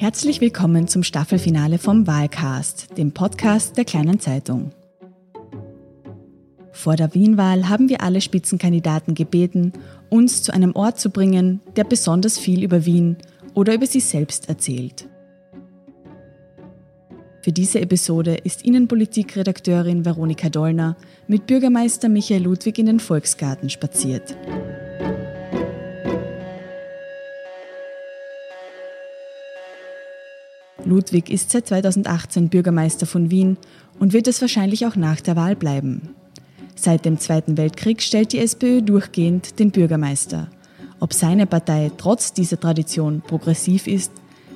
Herzlich 0.00 0.40
willkommen 0.40 0.88
zum 0.88 1.02
Staffelfinale 1.02 1.76
vom 1.76 2.06
Wahlcast, 2.06 2.96
dem 2.96 3.12
Podcast 3.12 3.76
der 3.76 3.84
kleinen 3.84 4.18
Zeitung. 4.18 4.70
Vor 6.72 6.96
der 6.96 7.12
Wienwahl 7.12 7.68
haben 7.68 7.90
wir 7.90 8.00
alle 8.00 8.22
Spitzenkandidaten 8.22 9.14
gebeten, 9.14 9.74
uns 10.08 10.42
zu 10.42 10.54
einem 10.54 10.74
Ort 10.74 10.98
zu 10.98 11.10
bringen, 11.10 11.60
der 11.76 11.84
besonders 11.84 12.38
viel 12.38 12.64
über 12.64 12.86
Wien 12.86 13.18
oder 13.52 13.74
über 13.74 13.84
sich 13.84 14.06
selbst 14.06 14.48
erzählt. 14.48 15.06
Für 17.42 17.52
diese 17.52 17.82
Episode 17.82 18.36
ist 18.36 18.64
Innenpolitikredakteurin 18.64 20.06
Veronika 20.06 20.48
Dollner 20.48 20.96
mit 21.28 21.46
Bürgermeister 21.46 22.08
Michael 22.08 22.44
Ludwig 22.44 22.78
in 22.78 22.86
den 22.86 23.00
Volksgarten 23.00 23.68
spaziert. 23.68 24.34
Ludwig 30.90 31.30
ist 31.30 31.52
seit 31.52 31.68
2018 31.68 32.48
Bürgermeister 32.48 33.06
von 33.06 33.30
Wien 33.30 33.56
und 34.00 34.12
wird 34.12 34.26
es 34.26 34.40
wahrscheinlich 34.40 34.86
auch 34.86 34.96
nach 34.96 35.20
der 35.20 35.36
Wahl 35.36 35.54
bleiben. 35.54 36.14
Seit 36.74 37.04
dem 37.04 37.18
Zweiten 37.18 37.56
Weltkrieg 37.56 38.02
stellt 38.02 38.32
die 38.32 38.40
SPÖ 38.40 38.82
durchgehend 38.82 39.60
den 39.60 39.70
Bürgermeister. 39.70 40.48
Ob 40.98 41.14
seine 41.14 41.46
Partei 41.46 41.92
trotz 41.96 42.32
dieser 42.32 42.58
Tradition 42.58 43.22
progressiv 43.24 43.86
ist, 43.86 44.12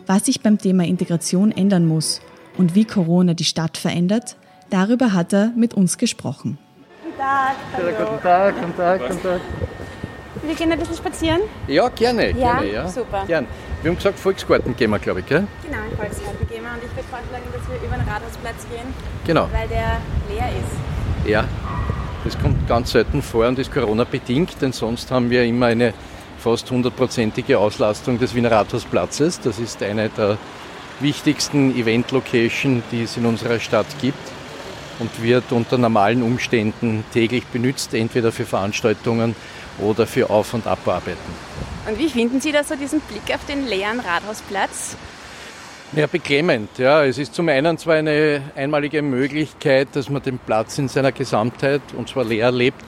was 0.07 0.27
sich 0.27 0.41
beim 0.41 0.59
Thema 0.59 0.84
Integration 0.84 1.52
ändern 1.52 1.87
muss 1.87 2.20
und 2.59 2.74
wie 2.74 2.85
Corona 2.85 3.35
die 3.35 3.45
Stadt 3.45 3.79
verändert, 3.79 4.37
darüber 4.71 5.12
hat 5.12 5.32
er 5.32 5.52
mit 5.57 5.74
uns 5.74 5.98
gesprochen. 5.98 6.59
Guten 7.05 7.16
Tag. 7.16 7.57
Hallo. 7.77 7.91
Guten 7.96 8.23
Tag, 8.23 8.55
guten 8.57 8.77
Tag, 8.77 9.01
guten 9.09 9.23
Tag. 9.23 9.41
Wir 10.43 10.55
gehen 10.55 10.73
ein 10.73 10.79
bisschen 10.79 10.96
spazieren. 10.96 11.41
Ja, 11.69 11.88
gerne. 11.88 12.30
Ja, 12.32 12.55
gerne, 12.55 12.73
ja. 12.73 12.88
super. 12.88 13.24
Gern. 13.27 13.46
Wir 13.85 13.90
haben 13.90 13.99
gesagt, 13.99 14.18
Volksgarten 14.18 14.74
gehen 14.74 14.88
wir, 14.93 14.99
glaube 14.99 15.21
ich, 15.21 15.27
gell? 15.27 15.46
Genau, 15.63 15.77
in 15.90 15.95
Volksgarten 15.99 16.49
gehen 16.49 16.63
wir 16.63 16.71
und 16.71 16.79
ich 16.79 16.96
würde 16.96 17.07
vorschlagen, 17.10 17.45
dass 17.52 17.68
wir 17.68 17.87
über 17.87 17.96
den 17.96 18.09
Rathausplatz 18.09 18.66
gehen, 18.71 18.95
Genau. 19.27 19.46
weil 19.52 19.68
der 19.68 20.01
leer 20.27 20.49
ist. 20.49 21.29
Ja, 21.30 21.45
das 22.24 22.38
kommt 22.38 22.66
ganz 22.66 22.93
selten 22.93 23.21
vor 23.21 23.46
und 23.46 23.59
ist 23.59 23.71
Corona-bedingt, 23.71 24.62
denn 24.62 24.73
sonst 24.73 25.10
haben 25.10 25.29
wir 25.29 25.45
immer 25.45 25.66
eine 25.66 25.93
fast 26.38 26.71
hundertprozentige 26.71 27.59
Auslastung 27.59 28.18
des 28.18 28.35
Wiener 28.35 28.52
Rathausplatzes. 28.52 29.40
Das 29.40 29.59
ist 29.59 29.82
eine 29.82 30.09
der 30.09 30.38
wichtigsten 31.01 31.77
Event-Location, 31.77 32.82
die 32.90 33.02
es 33.02 33.18
in 33.18 33.27
unserer 33.27 33.60
Stadt 33.60 33.99
gibt 34.01 34.16
und 34.99 35.23
wird 35.23 35.52
unter 35.52 35.77
normalen 35.77 36.23
Umständen 36.23 37.05
täglich 37.12 37.45
benutzt, 37.49 37.93
entweder 37.93 38.32
für 38.32 38.46
Veranstaltungen 38.46 39.37
oder 39.79 40.07
für 40.07 40.30
Auf- 40.30 40.55
und 40.55 40.67
Abarbeiten. 40.67 41.19
Und 41.87 41.99
wie 41.99 42.09
finden 42.09 42.41
Sie 42.41 42.53
da 42.53 42.65
so 42.65 42.77
diesen 42.77 43.01
Blick 43.01 43.35
auf 43.35 43.45
den 43.47 43.67
leeren 43.67 44.01
Rathausplatz? 44.01 44.97
Ja, 45.93 46.07
beklemmend. 46.07 46.71
Ja, 46.79 47.05
es 47.05 47.19
ist 47.19 47.35
zum 47.35 47.49
einen 47.49 47.79
zwar 47.79 47.97
eine 47.97 48.43
einmalige 48.57 49.01
Möglichkeit, 49.02 49.89
dass 49.93 50.09
man 50.09 50.23
den 50.23 50.39
Platz 50.39 50.79
in 50.79 50.89
seiner 50.89 51.13
Gesamtheit 51.13 51.83
und 51.97 52.09
zwar 52.09 52.25
leer 52.25 52.51
lebt, 52.51 52.83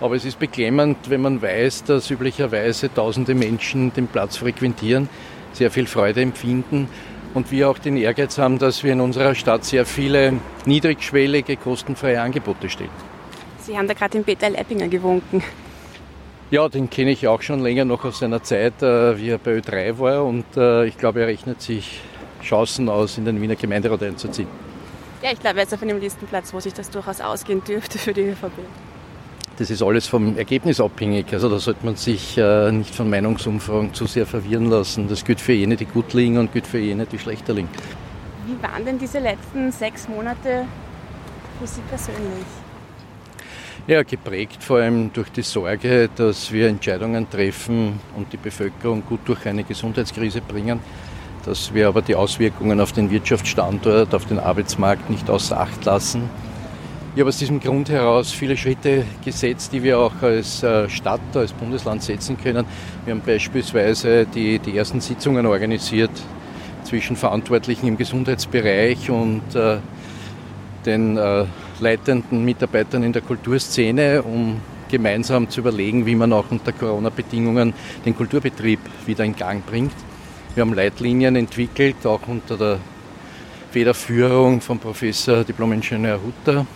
aber 0.00 0.16
es 0.16 0.24
ist 0.24 0.38
beklemmend, 0.38 0.96
wenn 1.08 1.20
man 1.20 1.40
weiß, 1.40 1.84
dass 1.84 2.10
üblicherweise 2.10 2.92
tausende 2.92 3.34
Menschen 3.34 3.92
den 3.92 4.08
Platz 4.08 4.38
frequentieren, 4.38 5.08
sehr 5.52 5.70
viel 5.70 5.86
Freude 5.86 6.20
empfinden 6.20 6.88
und 7.34 7.52
wir 7.52 7.68
auch 7.68 7.78
den 7.78 7.96
Ehrgeiz 7.96 8.38
haben, 8.38 8.58
dass 8.58 8.82
wir 8.82 8.92
in 8.92 9.00
unserer 9.00 9.34
Stadt 9.34 9.64
sehr 9.64 9.86
viele 9.86 10.34
niedrigschwellige, 10.66 11.56
kostenfreie 11.56 12.20
Angebote 12.20 12.68
stellen. 12.68 12.90
Sie 13.60 13.76
haben 13.76 13.86
da 13.86 13.94
gerade 13.94 14.12
den 14.12 14.24
Peter 14.24 14.50
Leipinger 14.50 14.88
gewunken. 14.88 15.44
Ja, 16.50 16.66
den 16.70 16.88
kenne 16.88 17.10
ich 17.10 17.28
auch 17.28 17.42
schon 17.42 17.60
länger 17.60 17.84
noch 17.84 18.06
aus 18.06 18.20
seiner 18.20 18.42
Zeit, 18.42 18.82
äh, 18.82 19.18
wie 19.18 19.28
er 19.28 19.38
bei 19.38 19.58
Ö3 19.58 19.98
war 19.98 20.24
und 20.24 20.46
äh, 20.56 20.86
ich 20.86 20.96
glaube, 20.96 21.20
er 21.20 21.26
rechnet 21.26 21.60
sich 21.60 22.00
Chancen 22.42 22.88
aus, 22.88 23.18
in 23.18 23.26
den 23.26 23.42
Wiener 23.42 23.54
Gemeinderat 23.54 24.02
einzuziehen. 24.02 24.48
Ja, 25.22 25.30
ich 25.30 25.40
glaube, 25.40 25.58
er 25.58 25.64
ist 25.64 25.74
auf 25.74 25.82
einem 25.82 26.00
Listenplatz, 26.00 26.54
wo 26.54 26.60
sich 26.60 26.72
das 26.72 26.88
durchaus 26.88 27.20
ausgehen 27.20 27.62
dürfte 27.64 27.98
für 27.98 28.14
die 28.14 28.22
ÖVP. 28.22 28.52
Das 29.58 29.68
ist 29.68 29.82
alles 29.82 30.06
vom 30.06 30.38
Ergebnis 30.38 30.80
abhängig. 30.80 31.26
Also 31.32 31.50
da 31.50 31.58
sollte 31.58 31.84
man 31.84 31.96
sich 31.96 32.38
äh, 32.38 32.72
nicht 32.72 32.94
von 32.94 33.10
Meinungsumfragen 33.10 33.92
zu 33.92 34.06
sehr 34.06 34.24
verwirren 34.24 34.70
lassen. 34.70 35.08
Das 35.08 35.24
gilt 35.24 35.40
für 35.40 35.52
jene, 35.52 35.76
die 35.76 35.84
gut 35.84 36.14
liegen 36.14 36.38
und 36.38 36.52
gilt 36.52 36.66
für 36.66 36.78
jene, 36.78 37.04
die 37.04 37.18
schlechter 37.18 37.52
liegen. 37.52 37.68
Wie 38.46 38.62
waren 38.62 38.86
denn 38.86 38.98
diese 38.98 39.18
letzten 39.18 39.70
sechs 39.72 40.08
Monate 40.08 40.64
für 41.60 41.66
Sie 41.66 41.82
persönlich? 41.90 42.46
Ja, 43.88 44.02
geprägt 44.02 44.62
vor 44.62 44.80
allem 44.80 45.10
durch 45.14 45.30
die 45.30 45.40
Sorge, 45.40 46.10
dass 46.14 46.52
wir 46.52 46.68
Entscheidungen 46.68 47.30
treffen 47.30 47.98
und 48.14 48.30
die 48.30 48.36
Bevölkerung 48.36 49.02
gut 49.02 49.20
durch 49.24 49.46
eine 49.46 49.64
Gesundheitskrise 49.64 50.42
bringen, 50.42 50.80
dass 51.46 51.72
wir 51.72 51.88
aber 51.88 52.02
die 52.02 52.14
Auswirkungen 52.14 52.82
auf 52.82 52.92
den 52.92 53.10
Wirtschaftsstandort, 53.10 54.14
auf 54.14 54.26
den 54.26 54.40
Arbeitsmarkt 54.40 55.08
nicht 55.08 55.30
außer 55.30 55.58
Acht 55.58 55.86
lassen. 55.86 56.28
Ich 57.14 57.20
habe 57.20 57.30
aus 57.30 57.38
diesem 57.38 57.60
Grund 57.60 57.88
heraus 57.88 58.30
viele 58.30 58.58
Schritte 58.58 59.06
gesetzt, 59.24 59.72
die 59.72 59.82
wir 59.82 59.98
auch 59.98 60.20
als 60.20 60.62
äh, 60.62 60.86
Stadt, 60.90 61.22
als 61.32 61.54
Bundesland 61.54 62.02
setzen 62.02 62.36
können. 62.36 62.66
Wir 63.06 63.14
haben 63.14 63.22
beispielsweise 63.24 64.26
die, 64.26 64.58
die 64.58 64.76
ersten 64.76 65.00
Sitzungen 65.00 65.46
organisiert 65.46 66.10
zwischen 66.84 67.16
Verantwortlichen 67.16 67.86
im 67.86 67.96
Gesundheitsbereich 67.96 69.10
und 69.10 69.54
äh, 69.54 69.78
den 70.84 71.16
äh, 71.16 71.46
leitenden 71.80 72.44
Mitarbeitern 72.44 73.02
in 73.02 73.12
der 73.12 73.22
Kulturszene, 73.22 74.22
um 74.22 74.60
gemeinsam 74.88 75.48
zu 75.48 75.60
überlegen, 75.60 76.06
wie 76.06 76.14
man 76.14 76.32
auch 76.32 76.50
unter 76.50 76.72
Corona-Bedingungen 76.72 77.74
den 78.04 78.16
Kulturbetrieb 78.16 78.80
wieder 79.06 79.24
in 79.24 79.36
Gang 79.36 79.64
bringt. 79.64 79.92
Wir 80.54 80.62
haben 80.62 80.74
Leitlinien 80.74 81.36
entwickelt, 81.36 82.04
auch 82.04 82.26
unter 82.26 82.56
der 82.56 82.78
Federführung 83.70 84.60
von 84.60 84.78
Professor 84.78 85.44
Diplom-Ingenieur 85.44 86.18
Hutter, 86.22 86.66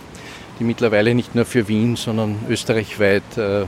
die 0.60 0.64
mittlerweile 0.64 1.14
nicht 1.14 1.34
nur 1.34 1.46
für 1.46 1.66
Wien, 1.66 1.96
sondern 1.96 2.38
österreichweit 2.48 3.38
äh, 3.38 3.64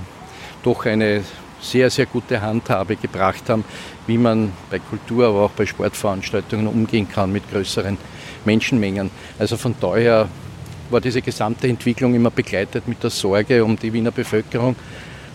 doch 0.62 0.84
eine 0.84 1.22
sehr, 1.60 1.88
sehr 1.88 2.06
gute 2.06 2.42
Handhabe 2.42 2.96
gebracht 2.96 3.48
haben, 3.48 3.64
wie 4.06 4.18
man 4.18 4.52
bei 4.70 4.78
Kultur, 4.78 5.26
aber 5.28 5.44
auch 5.44 5.50
bei 5.52 5.64
Sportveranstaltungen 5.64 6.66
umgehen 6.66 7.08
kann 7.08 7.32
mit 7.32 7.50
größeren 7.50 7.96
Menschenmengen. 8.44 9.10
Also 9.38 9.56
von 9.56 9.74
daher 9.80 10.28
war 10.90 11.00
diese 11.00 11.22
gesamte 11.22 11.68
Entwicklung 11.68 12.14
immer 12.14 12.30
begleitet 12.30 12.88
mit 12.88 13.02
der 13.02 13.10
Sorge 13.10 13.64
um 13.64 13.76
die 13.78 13.92
Wiener 13.92 14.10
Bevölkerung, 14.10 14.76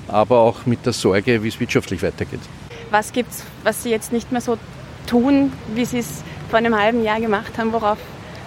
aber 0.08 0.40
auch 0.40 0.66
mit 0.66 0.86
der 0.86 0.94
Sorge, 0.94 1.44
wie 1.44 1.48
es 1.48 1.60
wirtschaftlich 1.60 2.02
weitergeht. 2.02 2.42
Was 2.92 3.12
gibt 3.12 3.32
es, 3.32 3.44
was 3.64 3.84
Sie 3.84 3.90
jetzt 3.90 4.12
nicht 4.12 4.32
mehr 4.32 4.42
so 4.42 4.58
tun, 5.08 5.52
wie 5.76 5.86
Sie 5.86 6.00
es 6.00 6.24
vor 6.50 6.58
einem 6.58 6.76
halben 6.76 7.04
Jahr 7.04 7.20
gemacht 7.20 7.58
haben? 7.58 7.72
Worauf 7.72 7.98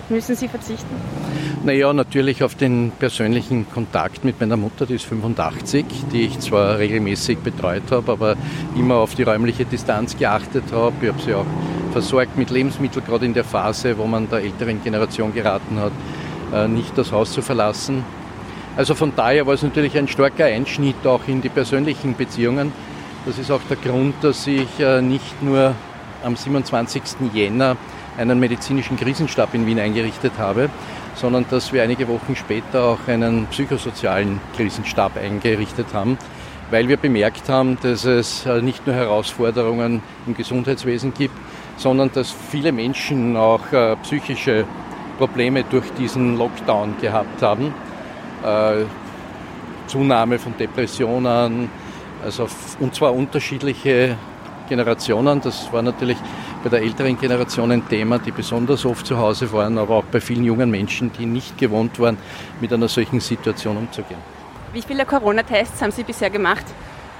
müssen 0.08 0.34
Sie 0.36 0.48
verzichten? 0.48 0.94
Naja, 1.64 1.92
natürlich 1.92 2.42
auf 2.42 2.56
den 2.56 2.90
persönlichen 2.98 3.70
Kontakt 3.70 4.24
mit 4.24 4.40
meiner 4.40 4.56
Mutter, 4.56 4.84
die 4.84 4.94
ist 4.94 5.04
85, 5.04 5.84
die 6.12 6.22
ich 6.22 6.40
zwar 6.40 6.78
regelmäßig 6.78 7.38
betreut 7.38 7.84
habe, 7.90 8.10
aber 8.10 8.36
immer 8.76 8.96
auf 8.96 9.14
die 9.14 9.22
räumliche 9.22 9.64
Distanz 9.64 10.16
geachtet 10.16 10.64
habe. 10.72 10.94
Ich 11.02 11.08
habe 11.08 11.22
sie 11.22 11.34
auch 11.34 11.46
versorgt 11.92 12.36
mit 12.36 12.50
Lebensmitteln, 12.50 13.04
gerade 13.06 13.26
in 13.26 13.34
der 13.34 13.44
Phase, 13.44 13.96
wo 13.96 14.06
man 14.06 14.28
der 14.28 14.40
älteren 14.40 14.82
Generation 14.82 15.32
geraten 15.32 15.78
hat, 15.78 15.92
nicht 16.68 16.96
das 16.98 17.12
Haus 17.12 17.32
zu 17.32 17.42
verlassen. 17.42 18.04
Also 18.74 18.94
von 18.94 19.12
daher 19.14 19.46
war 19.46 19.52
es 19.52 19.62
natürlich 19.62 19.98
ein 19.98 20.08
starker 20.08 20.46
Einschnitt 20.46 21.06
auch 21.06 21.20
in 21.26 21.42
die 21.42 21.50
persönlichen 21.50 22.14
Beziehungen. 22.14 22.72
Das 23.26 23.38
ist 23.38 23.50
auch 23.50 23.60
der 23.68 23.76
Grund, 23.76 24.14
dass 24.22 24.46
ich 24.46 24.80
äh, 24.80 25.02
nicht 25.02 25.42
nur 25.42 25.74
am 26.24 26.36
27. 26.36 27.02
Jänner 27.34 27.76
einen 28.16 28.40
medizinischen 28.40 28.96
Krisenstab 28.96 29.52
in 29.54 29.66
Wien 29.66 29.78
eingerichtet 29.78 30.32
habe, 30.38 30.70
sondern 31.14 31.44
dass 31.50 31.72
wir 31.72 31.82
einige 31.82 32.08
Wochen 32.08 32.34
später 32.34 32.84
auch 32.84 33.08
einen 33.08 33.46
psychosozialen 33.48 34.40
Krisenstab 34.56 35.18
eingerichtet 35.18 35.88
haben, 35.92 36.16
weil 36.70 36.88
wir 36.88 36.96
bemerkt 36.96 37.50
haben, 37.50 37.76
dass 37.82 38.04
es 38.04 38.46
äh, 38.46 38.62
nicht 38.62 38.86
nur 38.86 38.96
Herausforderungen 38.96 40.02
im 40.26 40.34
Gesundheitswesen 40.34 41.12
gibt, 41.12 41.34
sondern 41.76 42.10
dass 42.12 42.34
viele 42.50 42.72
Menschen 42.72 43.36
auch 43.36 43.70
äh, 43.72 43.96
psychische 43.96 44.64
Probleme 45.18 45.64
durch 45.64 45.90
diesen 45.98 46.38
Lockdown 46.38 46.96
gehabt 47.00 47.42
haben. 47.42 47.74
Äh, 48.44 48.84
Zunahme 49.86 50.38
von 50.38 50.56
Depressionen, 50.56 51.68
also 52.24 52.46
und 52.80 52.94
zwar 52.94 53.14
unterschiedliche 53.14 54.16
Generationen. 54.68 55.40
Das 55.40 55.72
war 55.72 55.82
natürlich 55.82 56.16
bei 56.62 56.70
der 56.70 56.80
älteren 56.80 57.18
Generation 57.18 57.72
ein 57.72 57.86
Thema, 57.88 58.18
die 58.18 58.30
besonders 58.30 58.86
oft 58.86 59.06
zu 59.06 59.18
Hause 59.18 59.52
waren, 59.52 59.76
aber 59.78 59.96
auch 59.96 60.04
bei 60.04 60.20
vielen 60.20 60.44
jungen 60.44 60.70
Menschen, 60.70 61.12
die 61.12 61.26
nicht 61.26 61.58
gewohnt 61.58 61.98
waren, 61.98 62.16
mit 62.60 62.72
einer 62.72 62.88
solchen 62.88 63.20
Situation 63.20 63.76
umzugehen. 63.76 64.20
Wie 64.72 64.82
viele 64.82 65.04
Corona-Tests 65.04 65.82
haben 65.82 65.90
Sie 65.90 66.04
bisher 66.04 66.30
gemacht? 66.30 66.64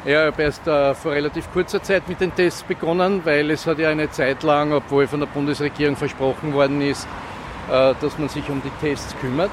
Ja, 0.04 0.26
ich 0.26 0.32
habe 0.32 0.42
erst 0.42 0.66
äh, 0.66 0.94
vor 0.94 1.12
relativ 1.12 1.52
kurzer 1.52 1.82
Zeit 1.82 2.08
mit 2.08 2.20
den 2.20 2.34
Tests 2.34 2.62
begonnen, 2.62 3.20
weil 3.24 3.50
es 3.50 3.66
hat 3.66 3.78
ja 3.78 3.90
eine 3.90 4.10
Zeit 4.10 4.42
lang, 4.42 4.72
obwohl 4.72 5.06
von 5.06 5.20
der 5.20 5.26
Bundesregierung 5.26 5.94
versprochen 5.94 6.52
worden 6.54 6.80
ist, 6.80 7.06
dass 7.68 8.18
man 8.18 8.28
sich 8.28 8.48
um 8.48 8.60
die 8.62 8.86
Tests 8.86 9.14
kümmert. 9.20 9.50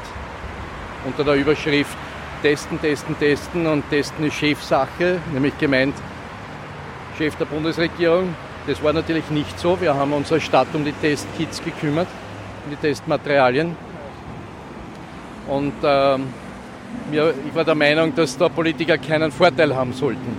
Unter 1.06 1.24
der 1.24 1.36
Überschrift 1.36 1.98
Testen, 2.42 2.80
Testen, 2.80 3.18
Testen 3.20 3.68
und 3.68 3.90
Testen 3.90 4.26
ist 4.26 4.36
Chefsache, 4.36 5.20
nämlich 5.34 5.58
gemeint 5.58 5.96
Chef 7.18 7.36
der 7.36 7.46
Bundesregierung, 7.46 8.34
Das 8.66 8.82
war 8.84 8.94
natürlich 8.94 9.30
nicht 9.30 9.60
so. 9.60 9.82
Wir 9.82 9.94
haben 9.94 10.14
unsere 10.14 10.40
Stadt 10.40 10.68
um 10.74 10.86
die 10.86 10.92
Testkits 10.94 11.62
gekümmert, 11.64 12.08
um 12.64 12.72
die 12.72 12.78
Testmaterialien. 12.78 13.76
Und 15.48 15.74
ähm, 15.84 16.28
ich 17.12 17.56
war 17.56 17.66
der 17.66 17.76
Meinung, 17.76 18.14
dass 18.16 18.38
da 18.38 18.48
Politiker 18.48 18.98
keinen 18.98 19.32
Vorteil 19.32 19.76
haben 19.76 19.92
sollten. 19.92 20.38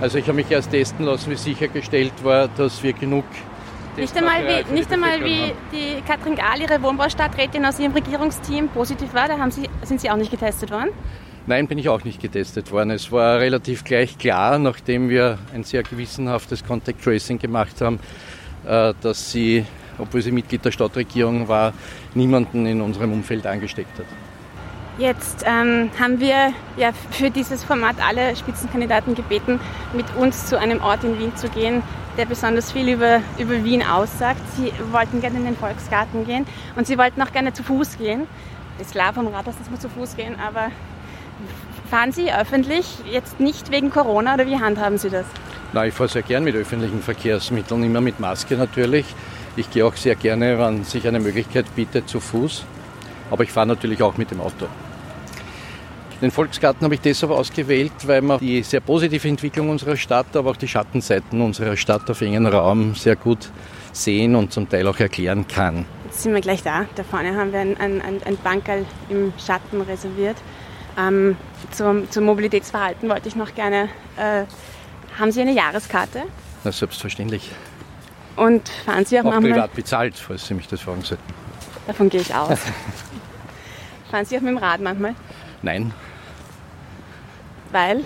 Also 0.00 0.18
ich 0.18 0.24
habe 0.26 0.36
mich 0.36 0.50
erst 0.50 0.70
testen 0.70 1.04
lassen, 1.04 1.30
wie 1.30 1.36
sichergestellt 1.36 2.12
war, 2.22 2.48
dass 2.48 2.82
wir 2.82 2.94
genug 2.94 3.26
nicht 3.98 4.16
einmal, 4.16 4.42
wie, 4.46 4.72
nicht 4.72 4.92
einmal 4.92 5.24
wie 5.24 5.52
die 5.72 6.00
Katrin 6.06 6.34
Gahl, 6.34 6.60
ihre 6.60 6.82
Wohnbaustadträtin 6.82 7.64
aus 7.64 7.78
ihrem 7.78 7.92
Regierungsteam, 7.92 8.68
positiv 8.68 9.12
war, 9.14 9.28
da 9.28 9.38
haben 9.38 9.50
sie, 9.50 9.68
sind 9.82 10.00
Sie 10.00 10.10
auch 10.10 10.16
nicht 10.16 10.30
getestet 10.30 10.70
worden? 10.70 10.90
Nein, 11.46 11.66
bin 11.66 11.78
ich 11.78 11.88
auch 11.88 12.04
nicht 12.04 12.20
getestet 12.20 12.70
worden. 12.72 12.90
Es 12.90 13.10
war 13.10 13.40
relativ 13.40 13.82
gleich 13.82 14.18
klar, 14.18 14.58
nachdem 14.58 15.08
wir 15.08 15.38
ein 15.54 15.64
sehr 15.64 15.82
gewissenhaftes 15.82 16.64
Contact 16.64 17.02
Tracing 17.02 17.38
gemacht 17.38 17.80
haben, 17.80 17.98
äh, 18.66 18.92
dass 19.00 19.32
sie, 19.32 19.64
obwohl 19.98 20.20
sie 20.20 20.30
Mitglied 20.30 20.64
der 20.64 20.72
Stadtregierung 20.72 21.48
war, 21.48 21.72
niemanden 22.14 22.66
in 22.66 22.82
unserem 22.82 23.12
Umfeld 23.12 23.46
angesteckt 23.46 23.98
hat. 23.98 24.06
Jetzt 24.98 25.44
ähm, 25.46 25.90
haben 26.00 26.18
wir 26.18 26.52
ja 26.76 26.90
für 27.12 27.30
dieses 27.30 27.62
Format 27.62 27.96
alle 28.04 28.34
Spitzenkandidaten 28.34 29.14
gebeten, 29.14 29.60
mit 29.92 30.06
uns 30.16 30.46
zu 30.46 30.58
einem 30.58 30.82
Ort 30.82 31.04
in 31.04 31.16
Wien 31.20 31.36
zu 31.36 31.48
gehen, 31.48 31.84
der 32.16 32.26
besonders 32.26 32.72
viel 32.72 32.88
über, 32.88 33.20
über 33.38 33.62
Wien 33.62 33.84
aussagt. 33.84 34.40
Sie 34.56 34.72
wollten 34.90 35.20
gerne 35.20 35.38
in 35.38 35.44
den 35.44 35.56
Volksgarten 35.56 36.26
gehen 36.26 36.46
und 36.74 36.88
sie 36.88 36.98
wollten 36.98 37.22
auch 37.22 37.30
gerne 37.30 37.52
zu 37.52 37.62
Fuß 37.62 37.96
gehen. 37.98 38.26
Ist 38.80 38.90
klar 38.90 39.12
vom 39.12 39.28
Rathaus, 39.28 39.54
dass 39.56 39.70
wir 39.70 39.78
zu 39.78 39.88
Fuß 39.88 40.16
gehen, 40.16 40.34
aber 40.44 40.72
fahren 41.88 42.10
Sie 42.10 42.32
öffentlich 42.32 42.98
jetzt 43.08 43.38
nicht 43.38 43.70
wegen 43.70 43.90
Corona 43.90 44.34
oder 44.34 44.48
wie 44.48 44.58
handhaben 44.58 44.98
Sie 44.98 45.10
das? 45.10 45.26
Nein, 45.74 45.90
ich 45.90 45.94
fahre 45.94 46.08
sehr 46.08 46.22
gern 46.22 46.42
mit 46.42 46.56
öffentlichen 46.56 47.02
Verkehrsmitteln, 47.02 47.84
immer 47.84 48.00
mit 48.00 48.18
Maske 48.18 48.56
natürlich. 48.56 49.06
Ich 49.54 49.70
gehe 49.70 49.86
auch 49.86 49.94
sehr 49.94 50.16
gerne, 50.16 50.58
wenn 50.58 50.82
sich 50.82 51.06
eine 51.06 51.20
Möglichkeit 51.20 51.66
bietet, 51.76 52.08
zu 52.08 52.18
Fuß. 52.18 52.64
Aber 53.30 53.44
ich 53.44 53.52
fahre 53.52 53.68
natürlich 53.68 54.02
auch 54.02 54.16
mit 54.16 54.32
dem 54.32 54.40
Auto. 54.40 54.66
Den 56.20 56.32
Volksgarten 56.32 56.84
habe 56.84 56.94
ich 56.94 57.00
deshalb 57.00 57.30
ausgewählt, 57.30 57.92
weil 58.06 58.22
man 58.22 58.40
die 58.40 58.62
sehr 58.64 58.80
positive 58.80 59.28
Entwicklung 59.28 59.70
unserer 59.70 59.96
Stadt, 59.96 60.34
aber 60.34 60.50
auch 60.50 60.56
die 60.56 60.66
Schattenseiten 60.66 61.40
unserer 61.40 61.76
Stadt 61.76 62.10
auf 62.10 62.20
engen 62.20 62.46
Raum 62.46 62.96
sehr 62.96 63.14
gut 63.14 63.50
sehen 63.92 64.34
und 64.34 64.52
zum 64.52 64.68
Teil 64.68 64.86
auch 64.88 64.98
erklären 64.98 65.46
kann. 65.46 65.84
Jetzt 66.06 66.22
sind 66.24 66.34
wir 66.34 66.40
gleich 66.40 66.62
da. 66.62 66.86
Da 66.96 67.04
vorne 67.04 67.36
haben 67.36 67.52
wir 67.52 67.60
ein, 67.60 67.76
ein, 67.78 68.02
ein 68.02 68.36
Bankerl 68.42 68.84
im 69.08 69.32
Schatten 69.38 69.80
reserviert. 69.82 70.36
Ähm, 70.98 71.36
zum, 71.70 72.10
zum, 72.10 72.24
Mobilitätsverhalten 72.24 73.08
wollte 73.08 73.28
ich 73.28 73.36
noch 73.36 73.54
gerne. 73.54 73.88
Äh, 74.16 74.44
haben 75.18 75.30
Sie 75.30 75.40
eine 75.40 75.52
Jahreskarte? 75.52 76.22
Na, 76.64 76.72
selbstverständlich. 76.72 77.50
Und 78.34 78.68
fahren 78.68 79.04
Sie 79.04 79.20
auch, 79.20 79.24
auch 79.24 79.30
manchmal? 79.30 79.52
privat 79.52 79.74
bezahlt, 79.74 80.16
falls 80.16 80.46
Sie 80.48 80.54
mich 80.54 80.66
das 80.66 80.80
fragen 80.80 81.02
sollten. 81.02 81.22
Davon 81.86 82.08
gehe 82.08 82.20
ich 82.20 82.34
aus. 82.34 82.58
fahren 84.10 84.24
Sie 84.24 84.36
auch 84.36 84.40
mit 84.40 84.50
dem 84.50 84.58
Rad 84.58 84.80
manchmal? 84.80 85.14
Nein. 85.62 85.92
Weil? 87.72 88.04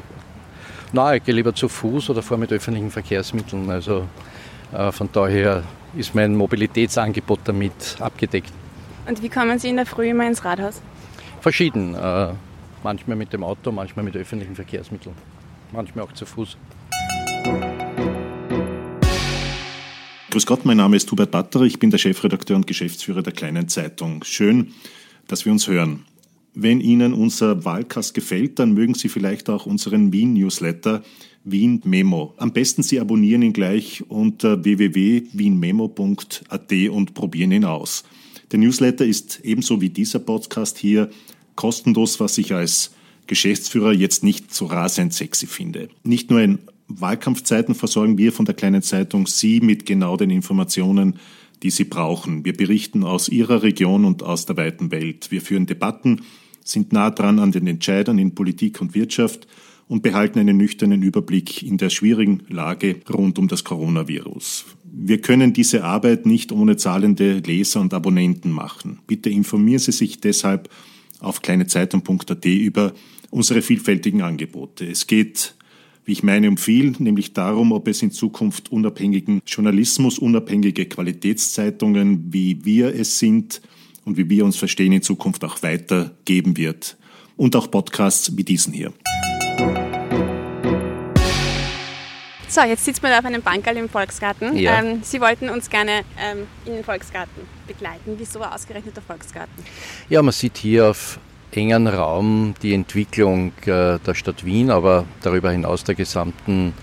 Nein, 0.92 1.18
ich 1.18 1.24
gehe 1.24 1.34
lieber 1.34 1.54
zu 1.54 1.68
Fuß 1.68 2.10
oder 2.10 2.22
fahre 2.22 2.40
mit 2.40 2.52
öffentlichen 2.52 2.90
Verkehrsmitteln. 2.90 3.70
Also 3.70 4.06
äh, 4.72 4.92
von 4.92 5.08
daher 5.12 5.62
ist 5.96 6.14
mein 6.14 6.36
Mobilitätsangebot 6.36 7.40
damit 7.44 7.96
abgedeckt. 7.98 8.52
Und 9.06 9.22
wie 9.22 9.28
kommen 9.28 9.58
Sie 9.58 9.68
in 9.68 9.76
der 9.76 9.86
Früh 9.86 10.10
immer 10.10 10.26
ins 10.26 10.44
Rathaus? 10.44 10.80
Verschieden. 11.40 11.94
Äh, 11.94 12.32
manchmal 12.82 13.16
mit 13.16 13.32
dem 13.32 13.42
Auto, 13.42 13.72
manchmal 13.72 14.04
mit 14.04 14.16
öffentlichen 14.16 14.54
Verkehrsmitteln. 14.54 15.14
Manchmal 15.72 16.04
auch 16.04 16.12
zu 16.12 16.26
Fuß. 16.26 16.56
Grüß 20.30 20.46
Gott, 20.46 20.64
mein 20.64 20.78
Name 20.78 20.96
ist 20.96 21.10
Hubert 21.10 21.30
Batterer, 21.30 21.64
ich 21.64 21.78
bin 21.78 21.90
der 21.90 21.98
Chefredakteur 21.98 22.56
und 22.56 22.66
Geschäftsführer 22.66 23.22
der 23.22 23.34
Kleinen 23.34 23.68
Zeitung. 23.68 24.24
Schön, 24.24 24.72
dass 25.28 25.44
wir 25.44 25.52
uns 25.52 25.68
hören. 25.68 26.06
Wenn 26.54 26.80
Ihnen 26.80 27.14
unser 27.14 27.64
Wahlkast 27.64 28.14
gefällt, 28.14 28.58
dann 28.58 28.74
mögen 28.74 28.94
Sie 28.94 29.08
vielleicht 29.08 29.48
auch 29.48 29.66
unseren 29.66 30.12
Wien-Newsletter 30.12 31.02
Wien 31.44 31.80
Memo. 31.84 32.34
Am 32.36 32.52
besten 32.52 32.82
Sie 32.82 33.00
abonnieren 33.00 33.42
ihn 33.42 33.52
gleich 33.52 34.04
unter 34.08 34.62
www.wienmemo.at 34.62 36.72
und 36.90 37.14
probieren 37.14 37.52
ihn 37.52 37.64
aus. 37.64 38.04
Der 38.52 38.58
Newsletter 38.58 39.06
ist 39.06 39.40
ebenso 39.42 39.80
wie 39.80 39.90
dieser 39.90 40.18
Podcast 40.18 40.78
hier 40.78 41.10
kostenlos, 41.56 42.20
was 42.20 42.38
ich 42.38 42.54
als 42.54 42.94
Geschäftsführer 43.26 43.92
jetzt 43.92 44.22
nicht 44.22 44.54
so 44.54 44.66
rasend 44.66 45.14
sexy 45.14 45.46
finde. 45.46 45.88
Nicht 46.04 46.30
nur 46.30 46.40
in 46.40 46.58
Wahlkampfzeiten 46.88 47.74
versorgen 47.74 48.18
wir 48.18 48.32
von 48.32 48.44
der 48.44 48.54
kleinen 48.54 48.82
Zeitung 48.82 49.26
Sie 49.26 49.60
mit 49.60 49.86
genau 49.86 50.18
den 50.18 50.30
Informationen, 50.30 51.18
die 51.62 51.70
Sie 51.70 51.84
brauchen. 51.84 52.44
Wir 52.44 52.56
berichten 52.56 53.04
aus 53.04 53.28
Ihrer 53.28 53.62
Region 53.62 54.04
und 54.04 54.22
aus 54.22 54.46
der 54.46 54.56
weiten 54.56 54.90
Welt. 54.90 55.30
Wir 55.30 55.40
führen 55.40 55.66
Debatten, 55.66 56.22
sind 56.64 56.92
nah 56.92 57.10
dran 57.10 57.38
an 57.38 57.52
den 57.52 57.66
Entscheidern 57.66 58.18
in 58.18 58.34
Politik 58.34 58.80
und 58.80 58.94
Wirtschaft 58.94 59.46
und 59.88 60.02
behalten 60.02 60.38
einen 60.38 60.56
nüchternen 60.56 61.02
Überblick 61.02 61.62
in 61.62 61.76
der 61.76 61.90
schwierigen 61.90 62.42
Lage 62.48 62.96
rund 63.12 63.38
um 63.38 63.48
das 63.48 63.64
Coronavirus. 63.64 64.64
Wir 64.84 65.20
können 65.20 65.52
diese 65.52 65.84
Arbeit 65.84 66.26
nicht 66.26 66.52
ohne 66.52 66.76
zahlende 66.76 67.38
Leser 67.38 67.80
und 67.80 67.94
Abonnenten 67.94 68.50
machen. 68.50 69.00
Bitte 69.06 69.30
informieren 69.30 69.78
Sie 69.78 69.92
sich 69.92 70.20
deshalb 70.20 70.68
auf 71.20 71.42
kleinezeitung.at 71.42 72.44
über 72.44 72.92
unsere 73.30 73.62
vielfältigen 73.62 74.22
Angebote. 74.22 74.86
Es 74.86 75.06
geht, 75.06 75.54
wie 76.04 76.12
ich 76.12 76.22
meine, 76.22 76.48
um 76.48 76.56
viel, 76.56 76.94
nämlich 76.98 77.32
darum, 77.32 77.72
ob 77.72 77.88
es 77.88 78.02
in 78.02 78.10
Zukunft 78.10 78.70
unabhängigen 78.72 79.40
Journalismus, 79.46 80.18
unabhängige 80.18 80.86
Qualitätszeitungen, 80.86 82.32
wie 82.32 82.64
wir 82.64 82.94
es 82.94 83.18
sind, 83.18 83.62
und 84.04 84.16
wie 84.16 84.28
wir 84.28 84.44
uns 84.44 84.56
verstehen 84.56 84.92
in 84.92 85.02
Zukunft 85.02 85.44
auch 85.44 85.62
weitergeben 85.62 86.56
wird. 86.56 86.96
Und 87.36 87.56
auch 87.56 87.70
Podcasts 87.70 88.36
wie 88.36 88.44
diesen 88.44 88.72
hier. 88.72 88.92
So, 92.48 92.60
jetzt 92.60 92.84
sitzt 92.84 93.02
man 93.02 93.12
auf 93.14 93.24
einem 93.24 93.40
Bankerl 93.40 93.78
im 93.78 93.88
Volksgarten. 93.88 94.58
Ja. 94.58 94.78
Ähm, 94.78 95.00
Sie 95.02 95.22
wollten 95.22 95.48
uns 95.48 95.70
gerne 95.70 96.02
ähm, 96.20 96.46
in 96.66 96.74
den 96.74 96.84
Volksgarten 96.84 97.42
begleiten. 97.66 98.16
Wieso 98.18 98.42
ausgerechnet 98.42 98.94
der 98.94 99.02
Volksgarten? 99.02 99.64
Ja, 100.10 100.20
man 100.20 100.32
sieht 100.32 100.58
hier 100.58 100.90
auf 100.90 101.18
engen 101.50 101.86
Raum 101.86 102.54
die 102.62 102.74
Entwicklung 102.74 103.52
äh, 103.62 103.98
der 103.98 104.14
Stadt 104.14 104.44
Wien, 104.44 104.70
aber 104.70 105.06
darüber 105.22 105.50
hinaus 105.50 105.84
der 105.84 105.94
gesamten 105.94 106.74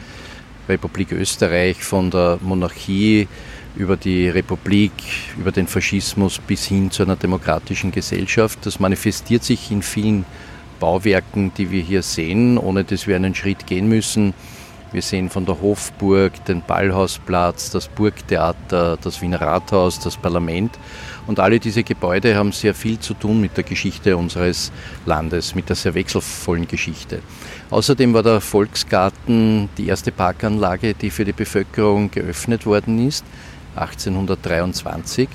Republik 0.68 1.12
Österreich 1.12 1.84
von 1.84 2.10
der 2.10 2.40
Monarchie 2.42 3.28
über 3.76 3.98
die 3.98 4.30
Republik, 4.30 4.92
über 5.38 5.52
den 5.52 5.68
Faschismus 5.68 6.40
bis 6.40 6.66
hin 6.66 6.92
zu 6.92 7.04
einer 7.04 7.16
demokratischen 7.16 7.92
Gesellschaft. 7.92 8.60
Das 8.66 8.80
manifestiert 8.80 9.44
sich 9.44 9.72
in 9.72 9.82
vielen 9.82 10.26
Bauwerken, 10.80 11.52
die 11.58 11.72
wir 11.72 11.82
hier 11.82 12.04
sehen, 12.04 12.58
ohne 12.58 12.84
dass 12.84 13.08
wir 13.08 13.16
einen 13.16 13.36
Schritt 13.36 13.68
gehen 13.68 13.88
müssen. 13.88 14.34
Wir 14.92 15.04
sehen 15.04 15.30
von 15.30 15.46
der 15.46 15.62
Hofburg 15.62 16.44
den 16.46 16.64
Ballhausplatz, 16.66 17.70
das 17.70 17.88
Burgtheater, 17.90 18.98
das 18.98 19.22
Wiener 19.22 19.40
Rathaus, 19.40 20.00
das 20.00 20.18
Parlament. 20.18 20.80
Und 21.28 21.40
alle 21.40 21.60
diese 21.60 21.84
Gebäude 21.84 22.36
haben 22.36 22.52
sehr 22.52 22.74
viel 22.74 22.98
zu 22.98 23.14
tun 23.14 23.40
mit 23.40 23.56
der 23.56 23.64
Geschichte 23.64 24.18
unseres 24.18 24.72
Landes, 25.06 25.54
mit 25.54 25.70
der 25.70 25.76
sehr 25.76 25.94
wechselvollen 25.94 26.68
Geschichte. 26.68 27.22
Außerdem 27.70 28.16
war 28.16 28.24
der 28.24 28.42
Volksgarten 28.42 29.70
die 29.78 29.90
erste 29.90 30.12
Parkanlage, 30.12 30.96
die 30.96 31.12
für 31.12 31.24
die 31.24 31.34
Bevölkerung 31.34 32.10
geöffnet 32.10 32.66
worden 32.66 33.08
ist. 33.08 33.24
1823. 33.80 35.28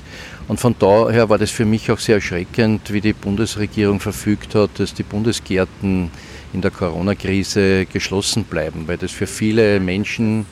Und 0.47 0.59
von 0.59 0.75
daher 0.77 1.29
war 1.29 1.37
das 1.37 1.51
für 1.51 1.65
mich 1.65 1.91
auch 1.91 1.99
sehr 1.99 2.15
erschreckend, 2.15 2.93
wie 2.93 3.01
die 3.01 3.13
Bundesregierung 3.13 3.99
verfügt 3.99 4.55
hat, 4.55 4.71
dass 4.77 4.93
die 4.93 5.03
Bundesgärten 5.03 6.11
in 6.53 6.61
der 6.61 6.71
Corona-Krise 6.71 7.85
geschlossen 7.85 8.43
bleiben, 8.43 8.87
weil 8.87 8.97
das 8.97 9.11
für 9.11 9.27
viele 9.27 9.79
Menschen, 9.79 10.45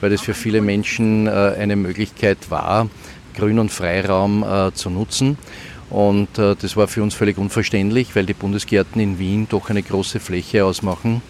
weil 0.00 0.10
das 0.10 0.20
für 0.20 0.34
viele 0.34 0.60
Menschen 0.60 1.26
äh, 1.26 1.30
eine 1.30 1.76
Möglichkeit 1.76 2.50
war, 2.50 2.88
Grün- 3.34 3.58
und 3.58 3.70
Freiraum 3.70 4.42
äh, 4.42 4.72
zu 4.72 4.90
nutzen. 4.90 5.38
Und 5.90 6.38
äh, 6.38 6.54
das 6.54 6.76
war 6.76 6.86
für 6.86 7.02
uns 7.02 7.14
völlig 7.14 7.36
unverständlich, 7.36 8.14
weil 8.14 8.26
die 8.26 8.34
Bundesgärten 8.34 9.00
in 9.00 9.18
Wien 9.18 9.46
doch 9.50 9.70
eine 9.70 9.82
große 9.82 10.20
Fläche 10.20 10.64
ausmachen, 10.64 11.20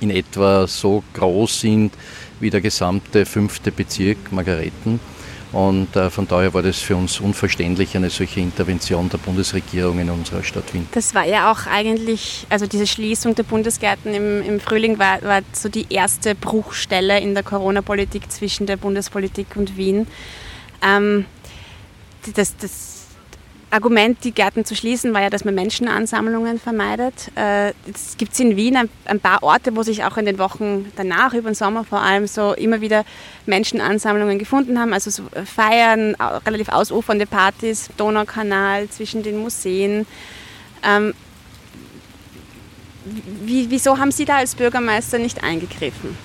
in 0.00 0.10
etwa 0.10 0.66
so 0.66 1.04
groß 1.12 1.60
sind 1.60 1.92
wie 2.40 2.50
der 2.50 2.60
gesamte 2.60 3.26
fünfte 3.26 3.72
Bezirk 3.72 4.32
Margareten. 4.32 4.98
Und 5.52 5.94
äh, 5.94 6.10
von 6.10 6.26
daher 6.26 6.52
war 6.54 6.62
das 6.62 6.78
für 6.78 6.96
uns 6.96 7.20
unverständlich, 7.20 7.96
eine 7.96 8.10
solche 8.10 8.40
Intervention 8.40 9.08
der 9.08 9.18
Bundesregierung 9.18 9.98
in 10.00 10.10
unserer 10.10 10.42
Stadt 10.42 10.74
Wien. 10.74 10.88
Das 10.92 11.14
war 11.14 11.24
ja 11.24 11.50
auch 11.52 11.66
eigentlich, 11.66 12.46
also 12.50 12.66
diese 12.66 12.86
Schließung 12.86 13.34
der 13.34 13.44
Bundesgärten 13.44 14.12
im, 14.12 14.42
im 14.42 14.60
Frühling 14.60 14.98
war, 14.98 15.22
war 15.22 15.42
so 15.52 15.68
die 15.68 15.86
erste 15.88 16.34
Bruchstelle 16.34 17.20
in 17.20 17.34
der 17.34 17.42
Corona-Politik 17.42 18.30
zwischen 18.30 18.66
der 18.66 18.76
Bundespolitik 18.76 19.56
und 19.56 19.76
Wien. 19.76 20.06
Ähm, 20.82 21.26
das, 22.34 22.56
das, 22.56 22.95
Argument, 23.70 24.22
die 24.22 24.32
Gärten 24.32 24.64
zu 24.64 24.76
schließen, 24.76 25.12
war 25.12 25.22
ja, 25.22 25.30
dass 25.30 25.44
man 25.44 25.54
Menschenansammlungen 25.54 26.60
vermeidet. 26.60 27.32
Äh, 27.34 27.72
es 27.92 28.16
gibt 28.16 28.38
in 28.38 28.56
Wien 28.56 28.76
ein, 28.76 28.88
ein, 29.06 29.18
paar 29.18 29.42
Orte, 29.42 29.74
wo 29.74 29.82
sich 29.82 30.04
auch 30.04 30.16
in 30.16 30.24
den 30.24 30.38
Wochen 30.38 30.92
danach, 30.94 31.34
über 31.34 31.50
den 31.50 31.54
Sommer 31.54 31.84
vor 31.84 32.00
allem, 32.00 32.26
so 32.28 32.52
immer 32.52 32.80
wieder 32.80 33.04
Menschenansammlungen 33.44 34.38
gefunden 34.38 34.78
haben. 34.78 34.92
Also 34.92 35.10
so 35.10 35.24
Feiern, 35.44 36.14
relativ 36.46 36.68
ausufernde 36.68 37.26
Partys, 37.26 37.88
Donaukanal, 37.96 38.88
zwischen 38.88 39.22
den 39.22 39.38
Museen. 39.38 40.06
Ähm, 40.84 41.12
wie, 43.44 43.70
wieso 43.70 43.98
haben 43.98 44.12
Sie 44.12 44.24
da 44.24 44.36
als 44.38 44.54
Bürgermeister 44.54 45.18
nicht 45.18 45.42
eingegriffen? 45.42 46.16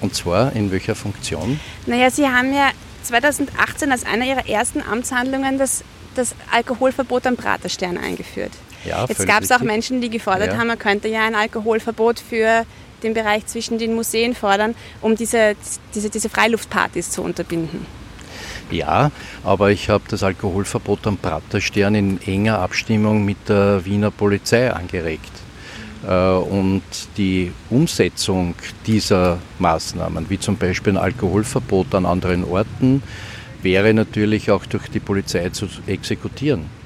Und 0.00 0.14
zwar 0.14 0.54
in 0.54 0.70
welcher 0.70 0.94
Funktion? 0.94 1.58
Naja, 1.86 2.10
Sie 2.10 2.28
haben 2.28 2.52
ja 2.52 2.70
2018 3.02 3.90
als 3.90 4.04
einer 4.04 4.24
Ihrer 4.24 4.48
ersten 4.48 4.82
Amtshandlungen 4.82 5.58
das, 5.58 5.84
das 6.18 6.34
Alkoholverbot 6.50 7.26
am 7.26 7.36
Praterstern 7.36 7.96
eingeführt. 7.96 8.52
Ja, 8.84 9.06
Jetzt 9.08 9.26
gab 9.26 9.42
es 9.42 9.50
auch 9.52 9.60
Menschen, 9.60 10.00
die 10.00 10.10
gefordert 10.10 10.52
ja. 10.52 10.58
haben, 10.58 10.68
man 10.68 10.78
könnte 10.78 11.08
ja 11.08 11.26
ein 11.26 11.34
Alkoholverbot 11.34 12.20
für 12.20 12.64
den 13.02 13.14
Bereich 13.14 13.46
zwischen 13.46 13.78
den 13.78 13.94
Museen 13.94 14.34
fordern, 14.34 14.74
um 15.00 15.16
diese, 15.16 15.56
diese, 15.94 16.10
diese 16.10 16.28
Freiluftpartys 16.28 17.10
zu 17.10 17.22
unterbinden. 17.22 17.86
Ja, 18.70 19.10
aber 19.44 19.70
ich 19.70 19.88
habe 19.88 20.04
das 20.08 20.22
Alkoholverbot 20.22 21.06
am 21.06 21.16
Praterstern 21.16 21.94
in 21.94 22.20
enger 22.22 22.58
Abstimmung 22.58 23.24
mit 23.24 23.48
der 23.48 23.84
Wiener 23.84 24.10
Polizei 24.10 24.70
angeregt. 24.70 25.30
Äh, 26.06 26.30
und 26.30 26.82
die 27.16 27.52
Umsetzung 27.70 28.54
dieser 28.86 29.38
Maßnahmen, 29.58 30.28
wie 30.28 30.38
zum 30.38 30.56
Beispiel 30.56 30.94
ein 30.94 30.98
Alkoholverbot 30.98 31.94
an 31.94 32.04
anderen 32.04 32.44
Orten, 32.44 33.02
wäre 33.62 33.94
natürlich 33.94 34.50
auch 34.50 34.66
durch 34.66 34.88
die 34.88 35.00
Polizei 35.00 35.48
zu 35.50 35.68
exekutieren. 35.86 36.78